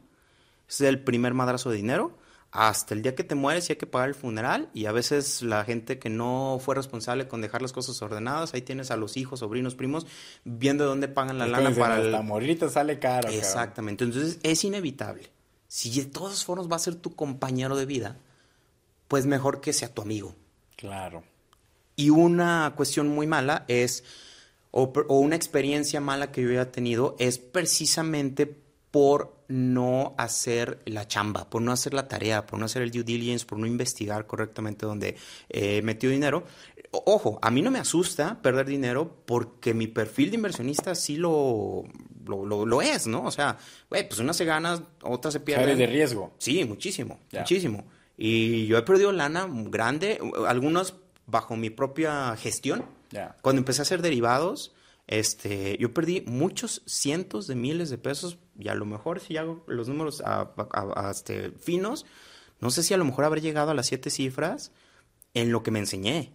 es 0.67 0.81
el 0.81 1.03
primer 1.03 1.35
madrazo 1.35 1.71
de 1.71 1.77
dinero, 1.77 2.17
hasta 2.51 2.95
el 2.95 3.03
día 3.03 3.15
que 3.15 3.25
te 3.25 3.35
mueres 3.35 3.69
y 3.69 3.73
hay 3.73 3.77
que 3.77 3.87
pagar 3.87 4.09
el 4.09 4.15
funeral, 4.15 4.71
y 4.73 4.87
a 4.87 4.93
veces 4.93 5.43
la 5.43 5.65
gente 5.65 5.99
que 5.99 6.09
no 6.09 6.59
fue 6.65 6.75
responsable 6.75 7.29
con 7.29 7.43
dejar 7.43 7.61
las 7.61 7.73
cosas 7.73 8.01
ordenadas, 8.01 8.55
ahí 8.55 8.63
tienes 8.63 8.91
a 8.91 8.97
los 8.97 9.19
hijos, 9.19 9.41
sobrinos, 9.41 9.75
primos, 9.75 10.07
viendo 10.45 10.85
de 10.85 10.89
dónde 10.89 11.09
pagan 11.09 11.37
la 11.37 11.47
lana 11.47 11.71
para 11.73 12.01
el... 12.01 12.23
morir 12.25 12.59
te 12.59 12.71
sale 12.71 12.99
caro. 12.99 13.29
Exactamente, 13.29 14.05
entonces 14.05 14.39
es 14.43 14.65
inevitable. 14.65 15.31
Si 15.67 15.91
de 15.91 16.07
todas 16.07 16.43
formas 16.43 16.73
va 16.73 16.77
a 16.77 16.79
ser 16.79 16.95
tu 16.95 17.15
compañero 17.15 17.77
de 17.77 17.85
vida, 17.85 18.19
pues 19.09 19.27
mejor 19.27 19.61
que 19.61 19.75
sea 19.75 19.93
tu 19.93 20.01
amigo. 20.01 20.35
Claro. 20.77 21.23
Y 21.99 22.11
una 22.11 22.75
cuestión 22.77 23.09
muy 23.09 23.27
mala 23.27 23.65
es, 23.67 24.05
o, 24.71 24.93
una 25.09 25.35
experiencia 25.35 26.01
mala 26.01 26.31
que 26.31 26.43
yo 26.43 26.51
haya 26.51 26.71
tenido, 26.71 27.17
es 27.19 27.39
precisamente 27.39 28.47
por 28.93 29.37
no 29.49 30.15
hacer 30.17 30.79
la 30.85 31.09
chamba, 31.09 31.51
por 31.51 31.61
no 31.61 31.73
hacer 31.73 31.95
la 31.95 32.07
tarea, 32.07 32.47
por 32.47 32.61
no 32.61 32.67
hacer 32.67 32.83
el 32.83 32.93
due 32.93 33.03
diligence, 33.03 33.45
por 33.45 33.59
no 33.59 33.67
investigar 33.67 34.29
correctamente 34.29 34.87
dónde 34.87 35.17
eh, 35.49 35.83
metió 35.83 36.09
dinero. 36.09 36.45
ojo, 36.93 37.41
a 37.43 37.51
mí 37.51 37.63
no 37.63 37.73
me 37.73 37.81
asusta 37.81 38.41
perder 38.41 38.67
dinero 38.67 39.17
porque 39.27 39.75
mi 39.75 39.89
perfil 39.89 40.31
de 40.31 40.37
inversionista 40.37 40.95
sí 40.95 41.17
lo, 41.17 41.83
lo, 42.25 42.81
es, 42.81 43.09
¿no? 43.09 43.25
O 43.25 43.33
sea, 43.33 43.59
güey, 43.91 44.07
pues 44.07 44.21
unas 44.21 44.37
se 44.37 44.45
gana, 44.45 44.81
otras 45.03 45.35
se 45.35 45.41
pierden. 45.41 45.77
de 45.77 45.87
riesgo? 45.89 46.33
Sí, 46.39 46.65
muchísimo, 46.65 47.19
muchísimo. 47.33 47.89
Y 48.17 48.67
yo 48.67 48.79
he 48.79 48.83
perdido 48.83 49.11
lana 49.11 49.49
grande, 49.51 50.21
algunos 50.47 50.95
bajo 51.29 51.57
mi 51.57 51.71
propia 51.71 52.35
gestión. 52.37 52.85
Cuando 53.43 53.61
empecé 53.61 53.81
a 53.81 53.83
hacer 53.83 54.03
derivados, 54.03 54.75
este, 55.07 55.79
yo 55.79 55.95
perdí 55.95 56.23
muchos 56.27 56.83
cientos 56.87 57.47
de 57.47 57.55
miles 57.55 57.91
de 57.91 57.99
pesos 57.99 58.39
y 58.59 58.69
a 58.69 58.75
lo 58.75 58.85
mejor 58.85 59.21
si 59.21 59.37
hago 59.37 59.65
los 59.69 59.89
números 59.89 60.23
a, 60.25 60.53
este, 61.11 61.53
finos, 61.53 62.05
no 62.61 62.71
sé 62.71 62.83
si 62.83 62.93
a 62.93 62.97
lo 62.97 63.05
mejor 63.05 63.25
habré 63.25 63.41
llegado 63.41 63.71
a 63.71 63.75
las 63.75 63.87
siete 63.87 64.11
cifras 64.11 64.73
en 65.35 65.53
lo 65.53 65.63
que 65.63 65.71
me 65.71 65.79
enseñé. 65.79 66.33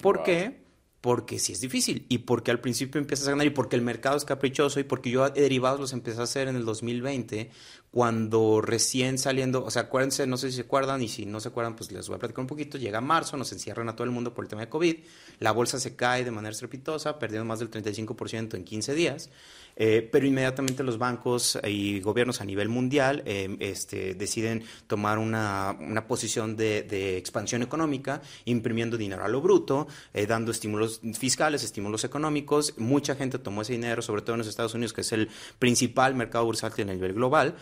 ¿Por 0.00 0.24
qué? 0.24 0.62
porque 1.02 1.40
sí 1.40 1.52
es 1.52 1.60
difícil 1.60 2.06
y 2.08 2.18
porque 2.18 2.52
al 2.52 2.60
principio 2.60 3.00
empiezas 3.00 3.26
a 3.26 3.32
ganar 3.32 3.44
y 3.44 3.50
porque 3.50 3.74
el 3.74 3.82
mercado 3.82 4.16
es 4.16 4.24
caprichoso 4.24 4.78
y 4.78 4.84
porque 4.84 5.10
yo 5.10 5.28
derivados 5.28 5.80
los 5.80 5.92
empecé 5.92 6.20
a 6.20 6.22
hacer 6.22 6.46
en 6.46 6.54
el 6.54 6.64
2020 6.64 7.50
cuando 7.92 8.62
recién 8.62 9.18
saliendo, 9.18 9.62
o 9.64 9.70
sea, 9.70 9.82
acuérdense, 9.82 10.26
no 10.26 10.38
sé 10.38 10.50
si 10.50 10.56
se 10.56 10.62
acuerdan 10.62 11.02
y 11.02 11.08
si 11.08 11.26
no 11.26 11.40
se 11.40 11.48
acuerdan, 11.48 11.76
pues 11.76 11.92
les 11.92 12.08
voy 12.08 12.16
a 12.16 12.18
platicar 12.18 12.40
un 12.40 12.46
poquito, 12.46 12.78
llega 12.78 13.02
marzo, 13.02 13.36
nos 13.36 13.52
encierran 13.52 13.86
a 13.90 13.94
todo 13.94 14.06
el 14.06 14.10
mundo 14.10 14.32
por 14.32 14.44
el 14.44 14.48
tema 14.48 14.62
de 14.62 14.70
COVID, 14.70 14.96
la 15.40 15.52
bolsa 15.52 15.78
se 15.78 15.94
cae 15.94 16.24
de 16.24 16.30
manera 16.30 16.52
estrepitosa, 16.52 17.18
perdiendo 17.18 17.44
más 17.44 17.58
del 17.58 17.70
35% 17.70 18.54
en 18.54 18.64
15 18.64 18.94
días. 18.94 19.30
Eh, 19.76 20.06
pero 20.10 20.26
inmediatamente 20.26 20.82
los 20.82 20.98
bancos 20.98 21.58
y 21.66 22.00
gobiernos 22.00 22.40
a 22.40 22.44
nivel 22.44 22.68
mundial 22.68 23.22
eh, 23.24 23.56
este, 23.60 24.14
deciden 24.14 24.64
tomar 24.86 25.18
una, 25.18 25.74
una 25.80 26.06
posición 26.06 26.56
de, 26.56 26.82
de, 26.82 27.16
expansión 27.16 27.62
económica, 27.62 28.20
imprimiendo 28.44 28.98
dinero 28.98 29.24
a 29.24 29.28
lo 29.28 29.40
bruto, 29.40 29.86
eh, 30.12 30.26
dando 30.26 30.50
estímulos 30.50 31.00
fiscales, 31.18 31.64
estímulos 31.64 32.04
económicos. 32.04 32.74
Mucha 32.76 33.14
gente 33.14 33.38
tomó 33.38 33.62
ese 33.62 33.72
dinero, 33.72 34.02
sobre 34.02 34.22
todo 34.22 34.34
en 34.34 34.38
los 34.38 34.48
Estados 34.48 34.74
Unidos, 34.74 34.92
que 34.92 35.00
es 35.00 35.12
el 35.12 35.30
principal 35.58 36.14
mercado 36.14 36.44
bursátil 36.44 36.88
a 36.90 36.92
nivel 36.92 37.14
global. 37.14 37.56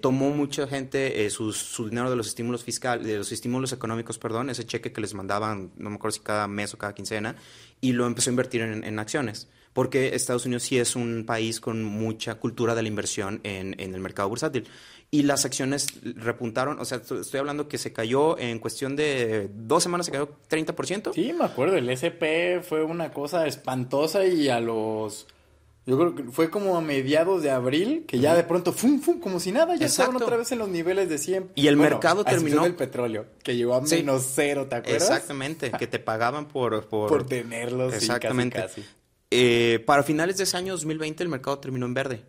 Tomó 0.00 0.30
mucha 0.30 0.66
gente 0.66 1.28
su 1.30 1.88
dinero 1.88 2.10
de 2.10 2.16
los 2.16 2.28
estímulos 2.28 2.62
fiscales, 2.62 3.06
de 3.06 3.18
los 3.18 3.32
estímulos 3.32 3.72
económicos, 3.72 4.18
perdón, 4.18 4.50
ese 4.50 4.64
cheque 4.64 4.92
que 4.92 5.00
les 5.00 5.14
mandaban, 5.14 5.72
no 5.76 5.90
me 5.90 5.96
acuerdo 5.96 6.16
si 6.16 6.20
cada 6.20 6.46
mes 6.46 6.74
o 6.74 6.78
cada 6.78 6.94
quincena, 6.94 7.36
y 7.80 7.92
lo 7.92 8.06
empezó 8.06 8.30
a 8.30 8.32
invertir 8.32 8.62
en 8.62 8.98
acciones 8.98 9.48
porque 9.74 10.14
Estados 10.14 10.46
Unidos 10.46 10.62
sí 10.62 10.78
es 10.78 10.96
un 10.96 11.24
país 11.26 11.60
con 11.60 11.84
mucha 11.84 12.36
cultura 12.36 12.74
de 12.74 12.82
la 12.82 12.88
inversión 12.88 13.40
en, 13.42 13.78
el 13.78 14.00
mercado 14.00 14.28
bursátil. 14.28 14.66
Y 15.10 15.24
las 15.24 15.44
acciones 15.44 16.00
repuntaron, 16.02 16.80
o 16.80 16.84
sea, 16.84 16.98
estoy 16.98 17.40
hablando 17.40 17.68
que 17.68 17.76
se 17.76 17.92
cayó 17.92 18.38
en 18.38 18.58
cuestión 18.60 18.96
de 18.96 19.50
dos 19.52 19.82
semanas, 19.82 20.06
se 20.06 20.12
cayó 20.12 20.30
30%. 20.48 21.12
Sí, 21.12 21.32
me 21.32 21.44
acuerdo, 21.44 21.76
el 21.76 21.90
SP 21.90 22.62
fue 22.62 22.84
una 22.84 23.12
cosa 23.12 23.46
espantosa 23.46 24.24
y 24.24 24.48
a 24.48 24.60
los... 24.60 25.26
Yo 25.86 25.98
creo 25.98 26.14
que 26.14 26.22
fue 26.24 26.48
como 26.48 26.76
a 26.78 26.80
mediados 26.80 27.42
de 27.42 27.50
abril 27.50 28.04
que 28.06 28.18
ya 28.18 28.34
de 28.34 28.42
pronto, 28.42 28.72
fum, 28.72 29.00
fum, 29.00 29.20
como 29.20 29.38
si 29.38 29.52
nada, 29.52 29.76
ya 29.76 29.86
estaban 29.86 30.16
otra 30.16 30.36
vez 30.36 30.50
en 30.52 30.58
los 30.58 30.68
niveles 30.68 31.10
de 31.10 31.18
siempre. 31.18 31.52
Y 31.56 31.66
el 31.66 31.76
mercado 31.76 32.24
terminó. 32.24 32.64
el 32.64 32.74
petróleo, 32.74 33.26
que 33.42 33.54
llegó 33.54 33.74
a 33.74 33.82
menos 33.82 34.30
cero, 34.34 34.66
¿te 34.68 34.76
acuerdas? 34.76 35.02
Exactamente, 35.02 35.70
que 35.72 35.86
te 35.86 35.98
pagaban 35.98 36.48
por. 36.48 36.86
Por, 36.88 37.26
tenerlos. 37.26 37.92
Exactamente. 37.92 38.58
casi. 38.58 38.84
Eh, 39.30 39.82
para 39.84 40.02
finales 40.02 40.36
de 40.38 40.44
ese 40.44 40.56
año 40.56 40.72
2020 40.72 41.22
el 41.22 41.28
mercado 41.28 41.58
terminó 41.58 41.86
en 41.86 41.94
verde. 41.94 42.24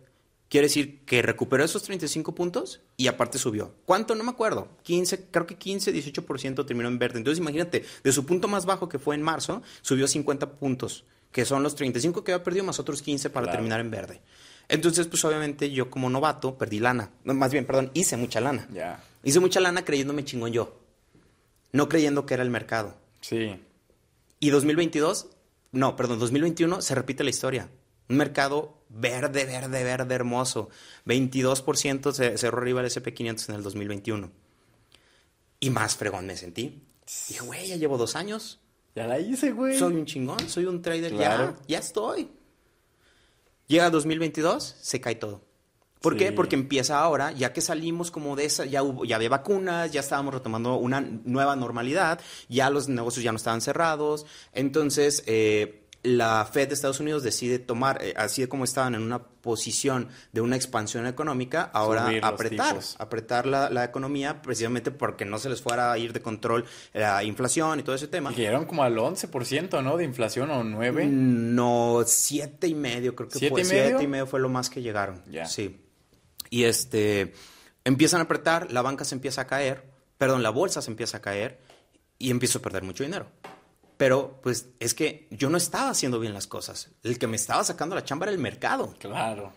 Quiere 0.48 0.66
decir 0.66 1.04
que 1.04 1.22
recuperó 1.22 1.64
esos 1.64 1.82
35 1.82 2.34
puntos 2.34 2.80
y 2.96 3.08
aparte 3.08 3.36
subió. 3.38 3.74
¿Cuánto? 3.84 4.14
No 4.14 4.22
me 4.22 4.30
acuerdo. 4.30 4.68
15, 4.82 5.26
creo 5.30 5.46
que 5.46 5.56
15, 5.56 5.92
18% 5.92 6.66
terminó 6.66 6.88
en 6.88 6.98
verde. 6.98 7.18
Entonces 7.18 7.40
imagínate, 7.40 7.84
de 8.04 8.12
su 8.12 8.24
punto 8.24 8.46
más 8.46 8.64
bajo 8.64 8.88
que 8.88 9.00
fue 9.00 9.16
en 9.16 9.22
marzo, 9.22 9.62
subió 9.82 10.06
50 10.06 10.52
puntos, 10.52 11.04
que 11.36 11.44
son 11.44 11.62
los 11.62 11.74
35 11.74 12.24
que 12.24 12.32
había 12.32 12.42
perdido 12.42 12.64
más 12.64 12.78
otros 12.78 13.02
15 13.02 13.28
para 13.28 13.52
terminar 13.52 13.78
en 13.80 13.90
verde. 13.90 14.22
Entonces, 14.70 15.06
pues 15.06 15.22
obviamente 15.22 15.70
yo 15.70 15.90
como 15.90 16.08
novato 16.08 16.56
perdí 16.56 16.78
lana. 16.78 17.10
más 17.24 17.52
bien, 17.52 17.66
perdón, 17.66 17.90
hice 17.92 18.16
mucha 18.16 18.40
lana. 18.40 18.66
Hice 19.22 19.38
mucha 19.38 19.60
lana 19.60 19.84
creyéndome 19.84 20.24
chingón 20.24 20.54
yo. 20.54 20.80
No 21.72 21.90
creyendo 21.90 22.24
que 22.24 22.32
era 22.32 22.42
el 22.42 22.48
mercado. 22.48 22.96
Sí. 23.20 23.54
Y 24.40 24.48
2022 24.48 25.26
no, 25.72 25.94
perdón, 25.94 26.20
2021 26.20 26.80
se 26.80 26.94
repite 26.94 27.22
la 27.22 27.28
historia. 27.28 27.68
Un 28.08 28.16
mercado 28.16 28.78
verde, 28.88 29.44
verde, 29.44 29.84
verde, 29.84 30.14
hermoso. 30.14 30.70
22% 31.04 32.12
se 32.12 32.38
cerró 32.38 32.62
arriba 32.62 32.80
el 32.80 32.86
SP500 32.86 33.50
en 33.50 33.54
el 33.56 33.62
2021. 33.62 34.30
Y 35.60 35.68
más 35.68 35.96
fregón 35.96 36.24
me 36.24 36.34
sentí. 36.38 36.82
Dije, 37.28 37.44
güey, 37.44 37.68
ya 37.68 37.76
llevo 37.76 37.98
dos 37.98 38.16
años. 38.16 38.58
Ya 38.96 39.06
la 39.06 39.20
hice, 39.20 39.52
güey. 39.52 39.78
Soy 39.78 39.94
un 39.94 40.06
chingón, 40.06 40.48
soy 40.48 40.64
un 40.64 40.80
trader 40.80 41.14
ya. 41.14 41.54
Ya 41.68 41.78
estoy. 41.78 42.30
Llega 43.66 43.90
2022, 43.90 44.76
se 44.80 45.00
cae 45.02 45.16
todo. 45.16 45.42
¿Por 46.00 46.16
qué? 46.16 46.32
Porque 46.32 46.54
empieza 46.54 47.00
ahora, 47.00 47.32
ya 47.32 47.52
que 47.52 47.60
salimos 47.60 48.10
como 48.10 48.36
de 48.36 48.44
esa, 48.44 48.64
ya, 48.64 48.82
hubo, 48.82 49.04
ya 49.04 49.16
había 49.16 49.28
vacunas, 49.28 49.90
ya 49.90 50.00
estábamos 50.00 50.32
retomando 50.32 50.76
una 50.76 51.00
nueva 51.00 51.56
normalidad, 51.56 52.20
ya 52.48 52.70
los 52.70 52.88
negocios 52.88 53.22
ya 53.24 53.32
no 53.32 53.36
estaban 53.36 53.60
cerrados. 53.60 54.24
Entonces, 54.52 55.24
eh, 55.26 55.85
la 56.06 56.44
Fed 56.44 56.68
de 56.68 56.74
Estados 56.74 57.00
Unidos 57.00 57.22
decide 57.22 57.58
tomar, 57.58 58.02
eh, 58.02 58.14
así 58.16 58.46
como 58.46 58.64
estaban 58.64 58.94
en 58.94 59.02
una 59.02 59.18
posición 59.18 60.08
de 60.32 60.40
una 60.40 60.56
expansión 60.56 61.06
económica, 61.06 61.70
ahora 61.74 62.10
apretar, 62.22 62.78
apretar 62.98 63.46
la, 63.46 63.84
economía 63.84 64.40
precisamente 64.40 64.90
porque 64.90 65.24
no 65.24 65.38
se 65.38 65.48
les 65.48 65.60
fuera 65.60 65.92
a 65.92 65.98
ir 65.98 66.12
de 66.12 66.22
control 66.22 66.64
la 66.92 67.22
inflación 67.24 67.80
y 67.80 67.82
todo 67.82 67.94
ese 67.94 68.08
tema. 68.08 68.32
llegaron 68.32 68.66
como 68.66 68.82
al 68.82 68.96
11%, 68.96 69.82
¿no? 69.82 69.96
De 69.96 70.04
inflación 70.04 70.50
o 70.50 70.62
9. 70.62 71.06
No, 71.06 72.02
siete 72.06 72.68
y 72.68 72.74
medio 72.74 73.14
creo 73.14 73.28
que 73.28 73.38
¿Siete 73.38 73.52
fue. 73.52 73.62
Y 73.62 73.64
medio? 73.64 73.88
Siete 73.88 74.04
y 74.04 74.06
medio 74.06 74.26
fue 74.26 74.40
lo 74.40 74.48
más 74.48 74.70
que 74.70 74.82
llegaron. 74.82 75.22
Sí. 75.46 75.82
Y 76.50 76.64
este, 76.64 77.34
empiezan 77.84 78.20
a 78.20 78.24
apretar, 78.24 78.70
la 78.70 78.82
banca 78.82 79.04
se 79.04 79.14
empieza 79.14 79.42
a 79.42 79.46
caer, 79.46 79.84
perdón, 80.18 80.42
la 80.42 80.50
bolsa 80.50 80.82
se 80.82 80.90
empieza 80.90 81.18
a 81.18 81.20
caer 81.20 81.58
y 82.18 82.30
empiezo 82.30 82.58
a 82.58 82.62
perder 82.62 82.84
mucho 82.84 83.02
dinero. 83.02 83.26
Pero, 83.96 84.38
pues, 84.42 84.68
es 84.78 84.94
que 84.94 85.26
yo 85.30 85.48
no 85.48 85.56
estaba 85.56 85.90
haciendo 85.90 86.20
bien 86.20 86.34
las 86.34 86.46
cosas. 86.46 86.90
El 87.02 87.18
que 87.18 87.26
me 87.26 87.36
estaba 87.36 87.64
sacando 87.64 87.94
la 87.94 88.04
chamba 88.04 88.26
era 88.26 88.32
el 88.32 88.38
mercado. 88.38 88.94
Claro. 88.98 89.52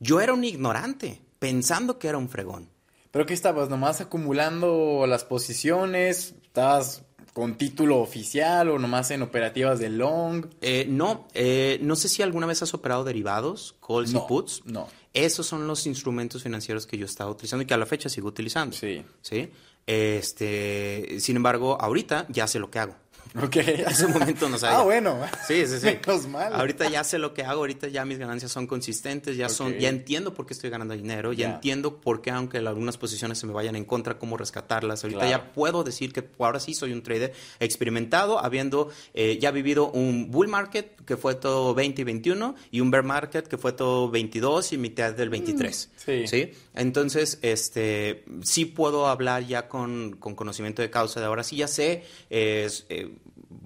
Yo 0.00 0.20
era 0.20 0.32
un 0.32 0.44
ignorante, 0.44 1.20
pensando 1.38 1.98
que 1.98 2.08
era 2.08 2.18
un 2.18 2.28
fregón. 2.28 2.68
¿Pero 3.10 3.26
qué 3.26 3.34
estabas? 3.34 3.68
¿Nomás 3.68 4.00
acumulando 4.00 5.04
las 5.06 5.24
posiciones? 5.24 6.34
¿Estabas 6.42 7.02
con 7.34 7.56
título 7.56 7.98
oficial 8.00 8.70
o 8.70 8.78
nomás 8.78 9.10
en 9.10 9.22
operativas 9.22 9.78
de 9.78 9.90
long? 9.90 10.46
Eh, 10.62 10.86
no, 10.88 11.28
eh, 11.34 11.78
no 11.82 11.94
sé 11.94 12.08
si 12.08 12.22
alguna 12.22 12.46
vez 12.46 12.62
has 12.62 12.72
operado 12.72 13.04
derivados, 13.04 13.76
calls 13.86 14.12
y 14.12 14.18
puts. 14.26 14.62
No. 14.64 14.88
Esos 15.12 15.46
son 15.46 15.66
los 15.66 15.86
instrumentos 15.86 16.42
financieros 16.42 16.86
que 16.86 16.96
yo 16.96 17.04
estaba 17.04 17.30
utilizando 17.30 17.62
y 17.62 17.66
que 17.66 17.74
a 17.74 17.78
la 17.78 17.86
fecha 17.86 18.08
sigo 18.08 18.28
utilizando. 18.28 18.74
Sí. 18.74 19.04
¿Sí? 19.20 19.50
Este, 19.86 21.20
sin 21.20 21.36
embargo, 21.36 21.76
ahorita 21.80 22.26
ya 22.30 22.46
sé 22.46 22.58
lo 22.58 22.70
que 22.70 22.78
hago. 22.78 22.94
Ok. 23.42 23.56
En 23.56 23.88
ese 23.88 24.06
momento 24.08 24.48
no 24.48 24.58
sabía. 24.58 24.78
Ah, 24.78 24.82
bueno. 24.82 25.18
Sí, 25.46 25.66
sí, 25.66 25.78
sí. 25.78 25.86
Menos 25.86 26.26
mal. 26.26 26.52
Ahorita 26.54 26.88
ya 26.90 27.02
sé 27.02 27.18
lo 27.18 27.32
que 27.32 27.42
hago, 27.42 27.60
ahorita 27.60 27.88
ya 27.88 28.04
mis 28.04 28.18
ganancias 28.18 28.52
son 28.52 28.66
consistentes, 28.66 29.36
ya 29.36 29.48
son, 29.48 29.78
ya 29.78 29.88
entiendo 29.88 30.34
por 30.34 30.46
qué 30.46 30.54
estoy 30.54 30.70
ganando 30.70 30.94
dinero, 30.94 31.32
ya, 31.32 31.54
entiendo 31.54 32.00
por 32.00 32.20
qué 32.20 32.30
aunque 32.30 32.58
algunas 32.58 32.98
posiciones 32.98 33.38
se 33.38 33.46
me 33.46 33.52
vayan 33.52 33.76
en 33.76 33.84
contra, 33.84 34.18
cómo 34.18 34.36
rescatarlas. 34.36 35.04
Ahorita 35.04 35.28
ya 35.28 35.52
puedo 35.52 35.82
decir 35.84 36.12
que 36.12 36.28
ahora 36.38 36.60
sí 36.60 36.74
soy 36.74 36.92
un 36.92 37.02
trader 37.02 37.32
experimentado, 37.60 38.38
habiendo 38.38 38.90
eh, 39.14 39.38
ya 39.40 39.50
vivido 39.50 39.90
un 39.90 40.30
bull 40.30 40.48
market 40.48 41.00
que 41.04 41.16
fue 41.16 41.34
todo 41.34 41.74
20 41.74 42.02
y 42.02 42.04
21 42.04 42.54
y 42.70 42.80
un 42.80 42.90
bear 42.90 43.02
market 43.02 43.48
que 43.48 43.56
fue 43.58 43.72
todo 43.72 44.10
22 44.10 44.72
y 44.74 44.78
mitad 44.78 45.12
del 45.12 45.30
23. 45.30 45.90
Mm, 45.92 45.98
sí. 45.98 46.26
sí. 46.26 46.50
Entonces, 46.74 47.38
este, 47.42 48.24
sí 48.42 48.66
puedo 48.66 49.08
hablar 49.08 49.44
ya 49.46 49.68
con, 49.68 50.16
con 50.18 50.34
conocimiento 50.34 50.82
de 50.82 50.90
causa 50.90 51.20
de 51.20 51.26
ahora 51.26 51.42
sí 51.42 51.56
ya 51.56 51.68
sé. 51.68 52.04
Eh, 52.30 52.68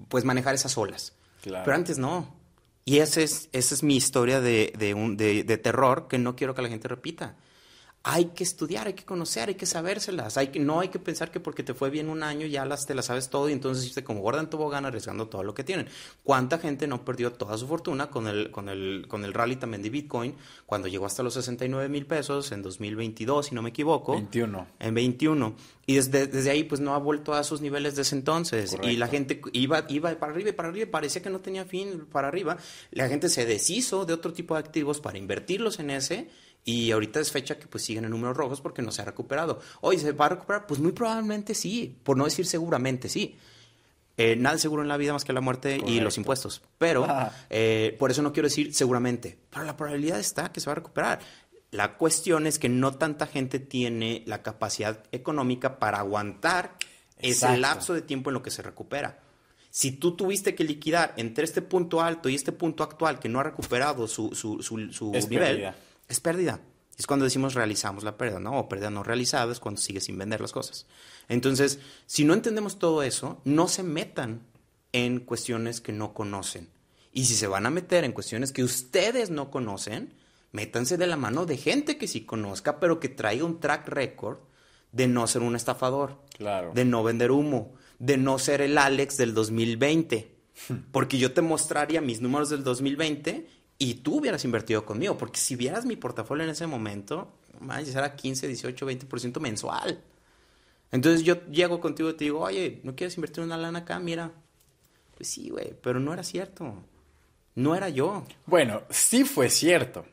pues 0.09 0.25
manejar 0.25 0.55
esas 0.55 0.77
olas. 0.77 1.13
Pero 1.43 1.73
antes 1.73 1.97
no. 1.97 2.35
Y 2.85 2.99
esa 2.99 3.21
es, 3.21 3.49
esa 3.51 3.75
es 3.75 3.83
mi 3.83 3.95
historia 3.95 4.41
de, 4.41 4.73
de, 4.77 4.93
un, 4.93 5.17
de, 5.17 5.43
de, 5.43 5.57
terror 5.57 6.07
que 6.07 6.17
no 6.17 6.35
quiero 6.35 6.55
que 6.55 6.61
la 6.61 6.69
gente 6.69 6.87
repita 6.87 7.35
hay 8.03 8.25
que 8.27 8.43
estudiar, 8.43 8.87
hay 8.87 8.93
que 8.93 9.03
conocer, 9.03 9.49
hay 9.49 9.55
que 9.55 9.65
sabérselas. 9.65 10.37
Hay 10.37 10.47
que, 10.47 10.59
no 10.59 10.79
hay 10.79 10.87
que 10.87 10.97
pensar 10.97 11.29
que 11.29 11.41
porque 11.41 11.61
te 11.61 11.73
fue 11.73 11.89
bien 11.89 12.09
un 12.09 12.23
año 12.23 12.47
ya 12.47 12.63
las 12.65 12.85
te 12.85 12.95
las 12.95 13.07
sabes 13.07 13.29
todo 13.29 13.49
y 13.49 13.51
entonces 13.51 13.83
hiciste 13.83 14.03
como 14.03 14.21
gorda 14.21 14.39
en 14.39 14.49
tobogán 14.49 14.85
arriesgando 14.85 15.27
todo 15.27 15.43
lo 15.43 15.53
que 15.53 15.65
tienen. 15.65 15.87
¿Cuánta 16.23 16.57
gente 16.57 16.87
no 16.87 17.03
perdió 17.03 17.33
toda 17.33 17.57
su 17.57 17.67
fortuna 17.67 18.09
con 18.09 18.27
el, 18.27 18.49
con 18.49 18.69
el, 18.69 19.05
con 19.09 19.25
el 19.25 19.33
rally 19.33 19.57
también 19.57 19.81
de 19.81 19.89
Bitcoin 19.89 20.35
cuando 20.65 20.87
llegó 20.87 21.05
hasta 21.05 21.21
los 21.21 21.33
69 21.33 21.89
mil 21.89 22.05
pesos 22.05 22.51
en 22.53 22.61
2022, 22.61 23.47
si 23.47 23.55
no 23.55 23.61
me 23.61 23.69
equivoco? 23.69 24.13
21. 24.13 24.67
En 24.79 24.93
21. 24.93 25.55
Y 25.85 25.95
desde, 25.95 26.27
desde 26.27 26.49
ahí 26.49 26.63
pues 26.63 26.79
no 26.79 26.93
ha 26.93 26.99
vuelto 26.99 27.33
a 27.33 27.43
sus 27.43 27.59
niveles 27.59 27.95
de 27.97 28.03
ese 28.03 28.15
entonces. 28.15 28.77
Y 28.83 28.95
la 28.95 29.07
gente 29.07 29.41
iba, 29.51 29.85
iba 29.89 30.13
para 30.15 30.31
arriba 30.31 30.49
y 30.49 30.53
para 30.53 30.69
arriba 30.69 30.83
y 30.87 30.91
parecía 30.91 31.21
que 31.21 31.29
no 31.29 31.41
tenía 31.41 31.65
fin 31.65 32.05
para 32.11 32.29
arriba. 32.29 32.57
La 32.91 33.09
gente 33.09 33.27
se 33.27 33.45
deshizo 33.45 34.05
de 34.05 34.13
otro 34.13 34.31
tipo 34.31 34.53
de 34.53 34.61
activos 34.61 35.01
para 35.01 35.17
invertirlos 35.17 35.79
en 35.79 35.89
ese 35.89 36.29
y 36.67 36.91
ahorita 36.91 37.21
es 37.21 37.31
fecha 37.31 37.57
que 37.57 37.65
pues 37.65 37.85
siguen 37.85 38.03
en 38.03 38.11
números 38.11 38.35
rojos 38.35 38.59
porque 38.59 38.81
no 38.81 38.91
se 38.91 39.01
ha 39.01 39.05
recuperado. 39.05 39.61
Hoy 39.79 39.97
¿se 39.97 40.11
va 40.11 40.25
a 40.25 40.29
recuperar? 40.29 40.67
Pues 40.67 40.81
muy 40.81 40.91
probablemente 40.91 41.55
sí, 41.55 41.97
por 42.03 42.17
no 42.17 42.25
decir 42.25 42.45
seguramente 42.45 43.07
sí. 43.07 43.37
Eh, 44.17 44.35
nada 44.35 44.57
seguro 44.57 44.81
en 44.81 44.89
la 44.89 44.97
vida 44.97 45.13
más 45.13 45.23
que 45.23 45.31
la 45.31 45.39
muerte 45.39 45.79
y 45.87 46.01
los 46.01 46.17
impuestos. 46.17 46.61
Pero 46.77 47.07
eh, 47.49 47.95
por 47.97 48.11
eso 48.11 48.21
no 48.21 48.33
quiero 48.33 48.47
decir 48.47 48.73
seguramente. 48.73 49.37
Pero 49.49 49.63
la 49.63 49.77
probabilidad 49.77 50.19
está 50.19 50.51
que 50.51 50.59
se 50.59 50.65
va 50.65 50.73
a 50.73 50.75
recuperar. 50.75 51.19
La 51.71 51.95
cuestión 51.95 52.45
es 52.45 52.59
que 52.59 52.67
no 52.67 52.93
tanta 52.95 53.27
gente 53.27 53.59
tiene 53.59 54.23
la 54.25 54.43
capacidad 54.43 55.05
económica 55.13 55.79
para 55.79 55.99
aguantar 55.99 56.75
ese 57.17 57.55
lapso 57.55 57.93
de 57.93 58.01
tiempo 58.01 58.29
en 58.29 58.33
lo 58.33 58.43
que 58.43 58.51
se 58.51 58.61
recupera. 58.61 59.21
Si 59.69 59.93
tú 59.93 60.17
tuviste 60.17 60.53
que 60.53 60.65
liquidar 60.65 61.13
entre 61.15 61.45
este 61.45 61.61
punto 61.61 62.01
alto 62.01 62.27
y 62.27 62.35
este 62.35 62.51
punto 62.51 62.83
actual 62.83 63.19
que 63.19 63.29
no 63.29 63.39
ha 63.39 63.43
recuperado 63.43 64.05
su, 64.09 64.35
su, 64.35 64.61
su, 64.61 65.11
nivel, 65.29 65.73
es 66.07 66.19
pérdida. 66.19 66.61
Es 66.97 67.05
cuando 67.05 67.25
decimos 67.25 67.53
realizamos 67.53 68.03
la 68.03 68.17
pérdida, 68.17 68.39
¿no? 68.39 68.57
O 68.57 68.69
pérdida 68.69 68.89
no 68.89 69.03
realizada 69.03 69.51
es 69.51 69.59
cuando 69.59 69.79
sigues 69.79 70.05
sin 70.05 70.17
vender 70.17 70.41
las 70.41 70.51
cosas. 70.51 70.87
Entonces, 71.29 71.79
si 72.07 72.23
no 72.23 72.33
entendemos 72.33 72.79
todo 72.79 73.03
eso, 73.03 73.39
no 73.45 73.67
se 73.67 73.83
metan 73.83 74.41
en 74.93 75.19
cuestiones 75.19 75.79
que 75.79 75.91
no 75.91 76.13
conocen. 76.13 76.69
Y 77.11 77.25
si 77.25 77.35
se 77.35 77.47
van 77.47 77.65
a 77.65 77.69
meter 77.69 78.03
en 78.03 78.13
cuestiones 78.13 78.51
que 78.51 78.63
ustedes 78.63 79.29
no 79.29 79.51
conocen, 79.51 80.13
métanse 80.51 80.97
de 80.97 81.07
la 81.07 81.17
mano 81.17 81.45
de 81.45 81.57
gente 81.57 81.97
que 81.97 82.07
sí 82.07 82.21
conozca, 82.21 82.79
pero 82.79 82.99
que 82.99 83.09
traiga 83.09 83.45
un 83.45 83.59
track 83.59 83.87
record 83.89 84.39
de 84.91 85.07
no 85.07 85.27
ser 85.27 85.43
un 85.43 85.55
estafador, 85.55 86.21
claro. 86.35 86.71
de 86.73 86.85
no 86.85 87.03
vender 87.03 87.31
humo, 87.31 87.75
de 87.99 88.17
no 88.17 88.39
ser 88.39 88.61
el 88.61 88.77
Alex 88.77 89.17
del 89.17 89.33
2020. 89.33 90.35
Porque 90.91 91.19
yo 91.19 91.33
te 91.33 91.41
mostraría 91.41 92.01
mis 92.01 92.21
números 92.21 92.49
del 92.49 92.63
2020 92.63 93.47
y 93.79 93.95
tú 93.95 94.17
hubieras 94.17 94.43
invertido 94.45 94.85
conmigo, 94.85 95.17
porque 95.17 95.39
si 95.39 95.55
vieras 95.55 95.85
mi 95.85 95.95
portafolio 95.95 96.43
en 96.43 96.49
ese 96.49 96.67
momento, 96.67 97.33
más 97.59 97.87
era 97.87 98.15
15, 98.15 98.47
18, 98.47 98.87
20% 98.87 99.39
mensual. 99.39 100.01
Entonces 100.91 101.23
yo 101.23 101.45
llego 101.47 101.79
contigo 101.79 102.09
y 102.09 102.13
te 102.13 102.25
digo, 102.25 102.39
oye, 102.39 102.79
¿no 102.83 102.95
quieres 102.95 103.15
invertir 103.17 103.43
una 103.43 103.57
lana 103.57 103.79
acá? 103.79 103.99
Mira. 103.99 104.31
Pues 105.15 105.29
sí, 105.29 105.49
güey, 105.49 105.73
pero 105.81 105.99
no 105.99 106.13
era 106.13 106.23
cierto. 106.23 106.75
No 107.55 107.75
era 107.75 107.89
yo. 107.89 108.23
Bueno, 108.45 108.83
sí 108.89 109.23
fue 109.23 109.49
cierto. 109.49 110.05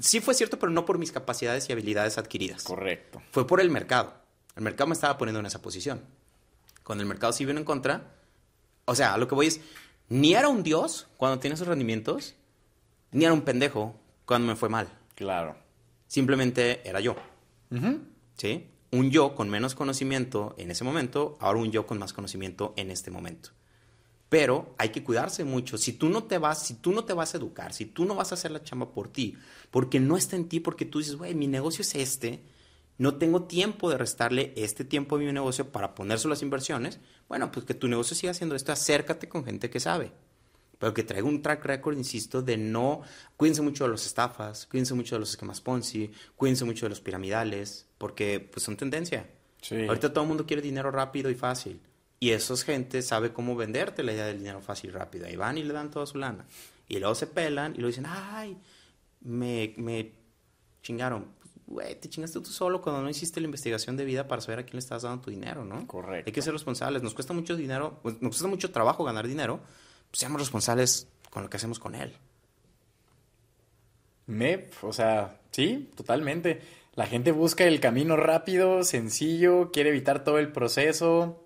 Sí 0.00 0.20
fue 0.20 0.34
cierto, 0.34 0.58
pero 0.58 0.72
no 0.72 0.84
por 0.84 0.98
mis 0.98 1.12
capacidades 1.12 1.68
y 1.68 1.72
habilidades 1.72 2.18
adquiridas. 2.18 2.62
Correcto. 2.62 3.20
Fue 3.30 3.46
por 3.46 3.60
el 3.60 3.70
mercado. 3.70 4.14
El 4.56 4.62
mercado 4.62 4.88
me 4.88 4.94
estaba 4.94 5.18
poniendo 5.18 5.40
en 5.40 5.46
esa 5.46 5.60
posición. 5.60 6.00
Cuando 6.82 7.02
el 7.02 7.08
mercado 7.08 7.32
sí 7.32 7.44
vino 7.44 7.58
en 7.58 7.64
contra, 7.64 8.14
o 8.86 8.94
sea, 8.94 9.14
a 9.14 9.18
lo 9.18 9.28
que 9.28 9.34
voy 9.34 9.48
es, 9.48 9.60
ni 10.08 10.34
era 10.34 10.48
un 10.48 10.62
dios 10.62 11.08
cuando 11.18 11.38
tiene 11.38 11.54
esos 11.54 11.68
rendimientos, 11.68 12.34
ni 13.12 13.24
era 13.24 13.32
un 13.32 13.42
pendejo 13.42 13.94
cuando 14.24 14.48
me 14.48 14.56
fue 14.56 14.68
mal. 14.68 14.88
Claro. 15.14 15.56
Simplemente 16.06 16.86
era 16.88 17.00
yo. 17.00 17.16
¿Sí? 18.36 18.66
Un 18.90 19.10
yo 19.10 19.34
con 19.34 19.50
menos 19.50 19.74
conocimiento 19.74 20.54
en 20.58 20.70
ese 20.70 20.84
momento, 20.84 21.36
ahora 21.40 21.58
un 21.60 21.70
yo 21.70 21.86
con 21.86 21.98
más 21.98 22.12
conocimiento 22.12 22.72
en 22.76 22.90
este 22.90 23.10
momento. 23.10 23.50
Pero 24.28 24.74
hay 24.78 24.90
que 24.90 25.02
cuidarse 25.02 25.44
mucho. 25.44 25.78
Si 25.78 25.94
tú 25.94 26.08
no 26.08 26.24
te 26.24 26.38
vas, 26.38 26.62
si 26.62 26.74
tú 26.74 26.92
no 26.92 27.04
te 27.04 27.14
vas 27.14 27.34
a 27.34 27.38
educar, 27.38 27.72
si 27.72 27.86
tú 27.86 28.04
no 28.04 28.14
vas 28.14 28.30
a 28.30 28.34
hacer 28.34 28.50
la 28.50 28.62
chamba 28.62 28.92
por 28.92 29.08
ti, 29.08 29.36
porque 29.70 30.00
no 30.00 30.16
está 30.16 30.36
en 30.36 30.48
ti, 30.48 30.60
porque 30.60 30.84
tú 30.84 30.98
dices, 30.98 31.16
güey, 31.16 31.34
mi 31.34 31.46
negocio 31.46 31.82
es 31.82 31.94
este, 31.94 32.42
no 32.98 33.16
tengo 33.16 33.44
tiempo 33.44 33.90
de 33.90 33.96
restarle 33.96 34.52
este 34.56 34.84
tiempo 34.84 35.16
a 35.16 35.18
mi 35.18 35.32
negocio 35.32 35.72
para 35.72 35.94
ponerse 35.94 36.28
las 36.28 36.42
inversiones, 36.42 37.00
bueno, 37.28 37.50
pues 37.50 37.64
que 37.64 37.74
tu 37.74 37.88
negocio 37.88 38.14
siga 38.14 38.32
haciendo 38.32 38.54
esto, 38.54 38.72
acércate 38.72 39.28
con 39.28 39.44
gente 39.44 39.70
que 39.70 39.80
sabe 39.80 40.12
pero 40.78 40.94
que 40.94 41.02
traiga 41.02 41.26
un 41.26 41.42
track 41.42 41.64
record, 41.64 41.96
insisto, 41.96 42.42
de 42.42 42.56
no... 42.56 43.02
Cuídense 43.36 43.62
mucho 43.62 43.84
de 43.84 43.90
los 43.90 44.06
estafas, 44.06 44.66
cuídense 44.66 44.94
mucho 44.94 45.16
de 45.16 45.20
los 45.20 45.30
esquemas 45.30 45.60
Ponzi, 45.60 46.10
cuídense 46.36 46.64
mucho 46.64 46.86
de 46.86 46.90
los 46.90 47.00
piramidales, 47.00 47.86
porque 47.98 48.40
pues 48.40 48.62
son 48.64 48.76
tendencia. 48.76 49.28
Ahorita 49.70 50.12
todo 50.12 50.22
el 50.22 50.28
mundo 50.28 50.46
quiere 50.46 50.62
dinero 50.62 50.90
rápido 50.90 51.30
y 51.30 51.34
fácil. 51.34 51.80
Y 52.20 52.30
esos 52.30 52.64
gente 52.64 53.02
sabe 53.02 53.32
cómo 53.32 53.54
venderte 53.54 54.02
la 54.02 54.12
idea 54.12 54.26
del 54.26 54.38
dinero 54.38 54.60
fácil 54.60 54.90
y 54.90 54.92
rápido. 54.92 55.26
Ahí 55.26 55.36
van 55.36 55.58
y 55.58 55.62
le 55.62 55.72
dan 55.72 55.90
toda 55.90 56.06
su 56.06 56.18
lana. 56.18 56.46
Y 56.88 56.98
luego 56.98 57.14
se 57.14 57.26
pelan 57.26 57.72
y 57.72 57.78
luego 57.78 57.88
dicen, 57.88 58.06
ay, 58.08 58.56
me, 59.20 59.74
me 59.76 60.12
chingaron. 60.82 61.26
Pues, 61.38 61.50
güey, 61.66 62.00
te 62.00 62.08
chingaste 62.08 62.40
tú 62.40 62.50
solo 62.50 62.80
cuando 62.80 63.02
no 63.02 63.10
hiciste 63.10 63.40
la 63.40 63.44
investigación 63.44 63.96
de 63.96 64.04
vida 64.04 64.26
para 64.26 64.40
saber 64.40 64.60
a 64.60 64.62
quién 64.64 64.74
le 64.74 64.80
estás 64.80 65.02
dando 65.02 65.22
tu 65.22 65.30
dinero, 65.30 65.64
¿no? 65.64 65.86
Correcto. 65.86 66.28
Hay 66.28 66.32
que 66.32 66.42
ser 66.42 66.52
responsables. 66.52 67.02
Nos 67.02 67.14
cuesta 67.14 67.32
mucho 67.32 67.56
dinero, 67.56 68.00
pues, 68.02 68.20
nos 68.20 68.30
cuesta 68.30 68.48
mucho 68.48 68.70
trabajo 68.72 69.04
ganar 69.04 69.28
dinero, 69.28 69.60
seamos 70.12 70.40
responsables 70.40 71.08
con 71.30 71.42
lo 71.42 71.50
que 71.50 71.56
hacemos 71.56 71.78
con 71.78 71.94
él. 71.94 72.16
Me, 74.26 74.66
o 74.82 74.92
sea, 74.92 75.40
sí, 75.50 75.90
totalmente. 75.96 76.60
La 76.94 77.06
gente 77.06 77.32
busca 77.32 77.64
el 77.64 77.80
camino 77.80 78.16
rápido, 78.16 78.82
sencillo, 78.84 79.70
quiere 79.72 79.90
evitar 79.90 80.24
todo 80.24 80.38
el 80.38 80.52
proceso. 80.52 81.44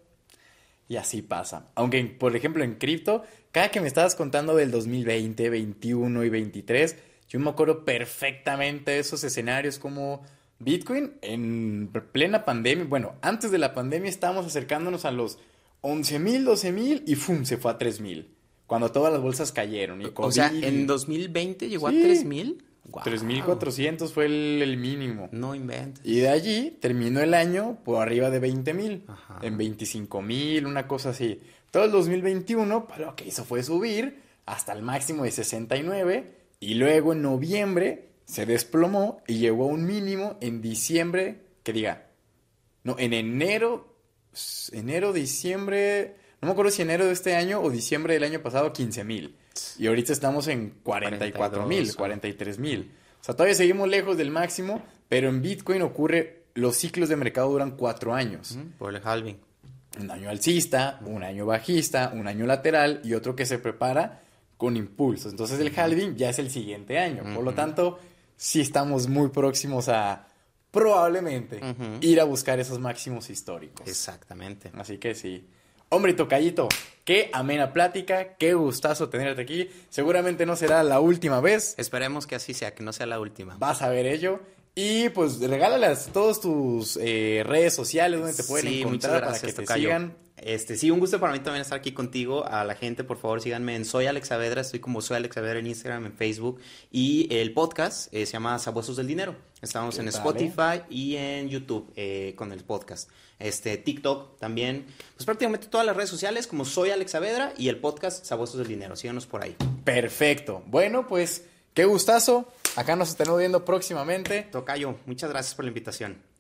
Y 0.89 0.97
así 0.97 1.23
pasa. 1.23 1.69
Aunque, 1.75 2.03
por 2.05 2.35
ejemplo, 2.35 2.65
en 2.65 2.75
cripto, 2.75 3.23
cada 3.51 3.71
que 3.71 3.81
me 3.81 3.87
estabas 3.87 4.15
contando 4.15 4.57
del 4.57 4.71
2020, 4.71 5.49
21 5.51 6.25
y 6.25 6.29
23, 6.29 6.97
yo 7.29 7.39
me 7.39 7.51
acuerdo 7.51 7.85
perfectamente 7.85 8.93
de 8.93 8.99
esos 8.99 9.25
escenarios 9.25 9.79
como 9.79 10.23
Bitcoin 10.59 11.15
en 11.23 11.91
plena 12.13 12.45
pandemia. 12.45 12.85
Bueno, 12.87 13.15
antes 13.23 13.51
de 13.51 13.59
la 13.59 13.75
pandemia 13.75 14.09
estábamos 14.09 14.47
acercándonos 14.47 15.05
a 15.05 15.13
los 15.13 15.39
11 15.83 16.19
mil, 16.19 16.45
12 16.45 16.73
mil 16.73 17.05
y 17.07 17.15
¡fum! 17.15 17.45
se 17.45 17.59
fue 17.59 17.71
a 17.71 17.79
3 17.79 18.01
mil. 18.01 18.32
Cuando 18.73 18.91
todas 18.91 19.13
las 19.13 19.21
bolsas 19.21 19.53
cayeron. 19.53 20.01
Y 20.01 20.07
o 20.15 20.33
sea, 20.33 20.51
en 20.51 20.87
2020 20.87 21.69
llegó 21.69 21.89
a 21.89 21.91
3 21.91 22.25
mil. 22.25 22.65
3.400 22.91 24.09
fue 24.09 24.25
el, 24.25 24.79
mínimo. 24.79 25.29
No 25.31 25.55
inventes. 25.55 26.03
Y 26.07 26.21
de 26.21 26.31
allí 26.31 26.79
terminó 26.81 27.21
el 27.21 27.35
año 27.35 27.77
por 27.85 28.01
arriba 28.01 28.31
de 28.31 28.41
20.000. 28.41 29.03
En 29.43 29.59
25.000, 29.59 30.65
una 30.65 30.89
cosa 30.89 31.11
así. 31.11 31.43
Todo 31.71 31.85
el 31.85 31.91
2021, 31.91 32.89
pues, 32.89 33.01
lo 33.01 33.15
que 33.15 33.27
hizo 33.27 33.45
fue 33.45 33.63
subir 33.63 34.23
hasta 34.47 34.73
el 34.73 34.81
máximo 34.81 35.25
de 35.25 35.33
69. 35.33 36.33
Y 36.59 36.73
luego 36.77 37.13
en 37.13 37.21
noviembre 37.21 38.09
se 38.25 38.47
desplomó 38.47 39.21
y 39.27 39.35
llegó 39.35 39.65
a 39.65 39.67
un 39.67 39.85
mínimo 39.85 40.39
en 40.41 40.63
diciembre, 40.63 41.43
que 41.63 41.75
diga, 41.75 42.07
no, 42.85 42.97
en 42.99 43.13
enero, 43.13 43.99
enero, 44.73 45.13
diciembre, 45.13 46.22
no 46.43 46.47
me 46.47 46.53
acuerdo 46.53 46.73
si 46.73 46.83
enero 46.83 47.07
de 47.07 47.13
este 47.13 47.37
año 47.37 47.61
o 47.61 47.71
diciembre 47.71 48.15
del 48.15 48.25
año 48.25 48.43
pasado, 48.43 48.73
15 48.73 49.05
mil. 49.05 49.37
Y 49.79 49.87
ahorita 49.87 50.13
estamos 50.13 50.49
en 50.49 50.71
44 50.83 51.67
mil, 51.69 51.95
43 51.95 52.59
mil. 52.59 52.91
O 53.21 53.25
sea, 53.25 53.37
todavía 53.37 53.55
seguimos 53.55 53.89
lejos 53.89 54.17
del 54.17 54.33
máximo, 54.33 54.83
pero 55.09 55.29
en 55.29 55.41
Bitcoin 55.41 55.83
ocurre, 55.83 56.43
los 56.55 56.75
ciclos 56.75 57.09
de 57.09 57.15
mercado 57.15 57.49
duran 57.49 57.77
cuatro 57.77 58.13
años. 58.13 58.59
por 58.77 58.93
el 58.93 59.01
halving. 59.05 59.39
Un 60.01 60.11
año 60.11 60.31
alcista, 60.31 60.99
un 61.05 61.23
año 61.23 61.47
bajista, 61.47 62.11
un 62.13 62.27
año 62.27 62.45
lateral 62.45 63.01
y 63.05 63.15
otro 63.15 63.37
que 63.37 63.47
se 63.47 63.61
prepara 63.61 64.23
con 64.57 64.77
impulsos. 64.77 65.31
Entonces 65.31 65.61
el 65.61 65.73
halving 65.79 66.17
ya 66.17 66.31
es 66.31 66.41
el 66.41 66.51
siguiente 66.51 66.99
año. 66.99 67.23
Por 67.35 67.45
lo 67.45 67.55
tanto, 67.55 68.01
sí 68.37 68.61
estamos 68.61 69.07
muy 69.07 69.29
próximos 69.29 69.89
a 69.89 70.27
probablemente 70.73 71.61
ir 72.01 72.21
a 72.21 72.25
buscar 72.25 72.59
esos 72.59 72.81
máximos 72.81 73.31
históricos. 73.31 73.87
Exactamente. 73.87 74.73
Así 74.75 74.99
que 74.99 75.15
sí. 75.15 75.47
Hombre, 75.95 76.15
tocallito, 76.15 76.71
qué 77.05 77.29
amena 77.35 77.75
plática, 77.75 78.39
qué 78.39 78.55
gustazo 78.55 79.11
tenerte 79.11 79.43
aquí. 79.43 79.69
Seguramente 79.91 80.47
no 80.47 80.57
será 80.57 80.83
la 80.83 81.01
última 81.01 81.43
vez. 81.43 81.75
Esperemos 81.77 82.27
que 82.27 82.35
así 82.35 82.55
sea, 82.55 82.75
que 82.75 82.83
no 82.83 82.95
sea 82.95 83.05
la 83.05 83.21
última. 83.21 83.57
Vas 83.59 83.83
a 83.83 83.91
ver 83.91 84.07
ello. 84.07 84.41
Y 84.75 85.11
pues 85.11 85.39
regálales 85.39 86.09
todas 86.11 86.41
tus 86.41 86.97
eh, 86.97 87.43
redes 87.45 87.75
sociales 87.75 88.21
donde 88.21 88.35
te 88.35 88.43
pueden 88.45 88.69
encontrar 88.69 89.23
para 89.23 89.39
que 89.39 89.53
te 89.53 89.67
sigan. 89.67 90.17
Este, 90.39 90.77
sí, 90.77 90.91
un 90.91 90.99
gusto 90.99 91.21
para 91.21 91.35
mí 91.35 91.41
también 91.41 91.61
estar 91.61 91.79
aquí 91.79 91.93
contigo. 91.93 92.47
A 92.47 92.65
la 92.65 92.75
gente, 92.75 93.05
por 93.05 93.19
favor, 93.19 93.43
síganme 93.43 93.77
en 93.77 93.85
Soy 93.85 94.07
Alex 94.07 94.29
Saavedra. 94.29 94.63
Estoy 94.63 94.81
como 94.81 95.03
Soy 95.03 95.19
Alex 95.19 95.35
Saavedra 95.35 95.59
en 95.59 95.67
Instagram, 95.67 96.07
en 96.07 96.13
Facebook. 96.15 96.59
Y 96.91 97.29
el 97.31 97.53
podcast 97.53 98.13
eh, 98.15 98.25
se 98.25 98.33
llama 98.33 98.59
Sabuesos 98.59 98.97
del 98.97 99.07
Dinero. 99.07 99.37
Estamos 99.61 99.99
en 99.99 100.09
Spotify 100.09 100.83
y 100.91 101.17
en 101.17 101.49
YouTube 101.49 101.93
eh, 101.95 102.33
con 102.35 102.51
el 102.51 102.65
podcast. 102.65 103.11
Este, 103.43 103.77
TikTok 103.77 104.39
también. 104.39 104.87
Pues 105.15 105.25
prácticamente 105.25 105.67
todas 105.67 105.87
las 105.87 105.97
redes 105.97 106.11
sociales 106.11 106.47
como 106.47 106.65
Soy 106.65 106.91
Alex 106.91 107.11
Saavedra 107.11 107.53
y 107.59 107.69
el 107.69 107.79
podcast 107.79 108.25
Sabuesos 108.25 108.59
del 108.59 108.69
Dinero. 108.69 108.97
Síganos 108.97 109.27
por 109.27 109.43
ahí. 109.43 109.57
Perfecto. 109.85 110.63
Bueno, 110.67 111.07
pues 111.07 111.45
qué 111.75 111.85
gustazo. 111.85 112.47
Acá 112.77 112.97
nos 112.97 113.11
estaremos 113.11 113.39
viendo 113.39 113.65
próximamente. 113.65 114.43
Tocayo, 114.43 114.97
muchas 115.07 115.31
gracias 115.31 115.55
por 115.55 115.65
la 115.65 115.71
invitación 115.71 116.33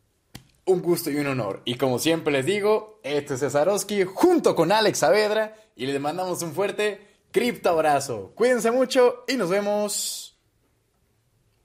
un 0.65 0.81
gusto 0.81 1.11
y 1.11 1.17
un 1.17 1.27
honor. 1.27 1.61
Y 1.65 1.75
como 1.77 1.99
siempre 1.99 2.33
les 2.33 2.47
digo, 2.47 3.01
este 3.03 3.35
es 3.35 3.41
Cesarowski 3.41 4.05
junto 4.05 4.55
con 4.55 4.73
Alex 4.73 4.99
Saavedra 4.99 5.57
y 5.75 5.87
les 5.87 6.01
mandamos 6.01 6.43
un 6.43 6.53
fuerte 6.53 7.01
cripto 7.31 7.71
abrazo. 7.71 8.33
Cuídense 8.35 8.71
mucho 8.71 9.25
y 9.27 9.37
nos 9.37 9.51
vemos 9.51 10.39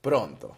pronto. 0.00 0.56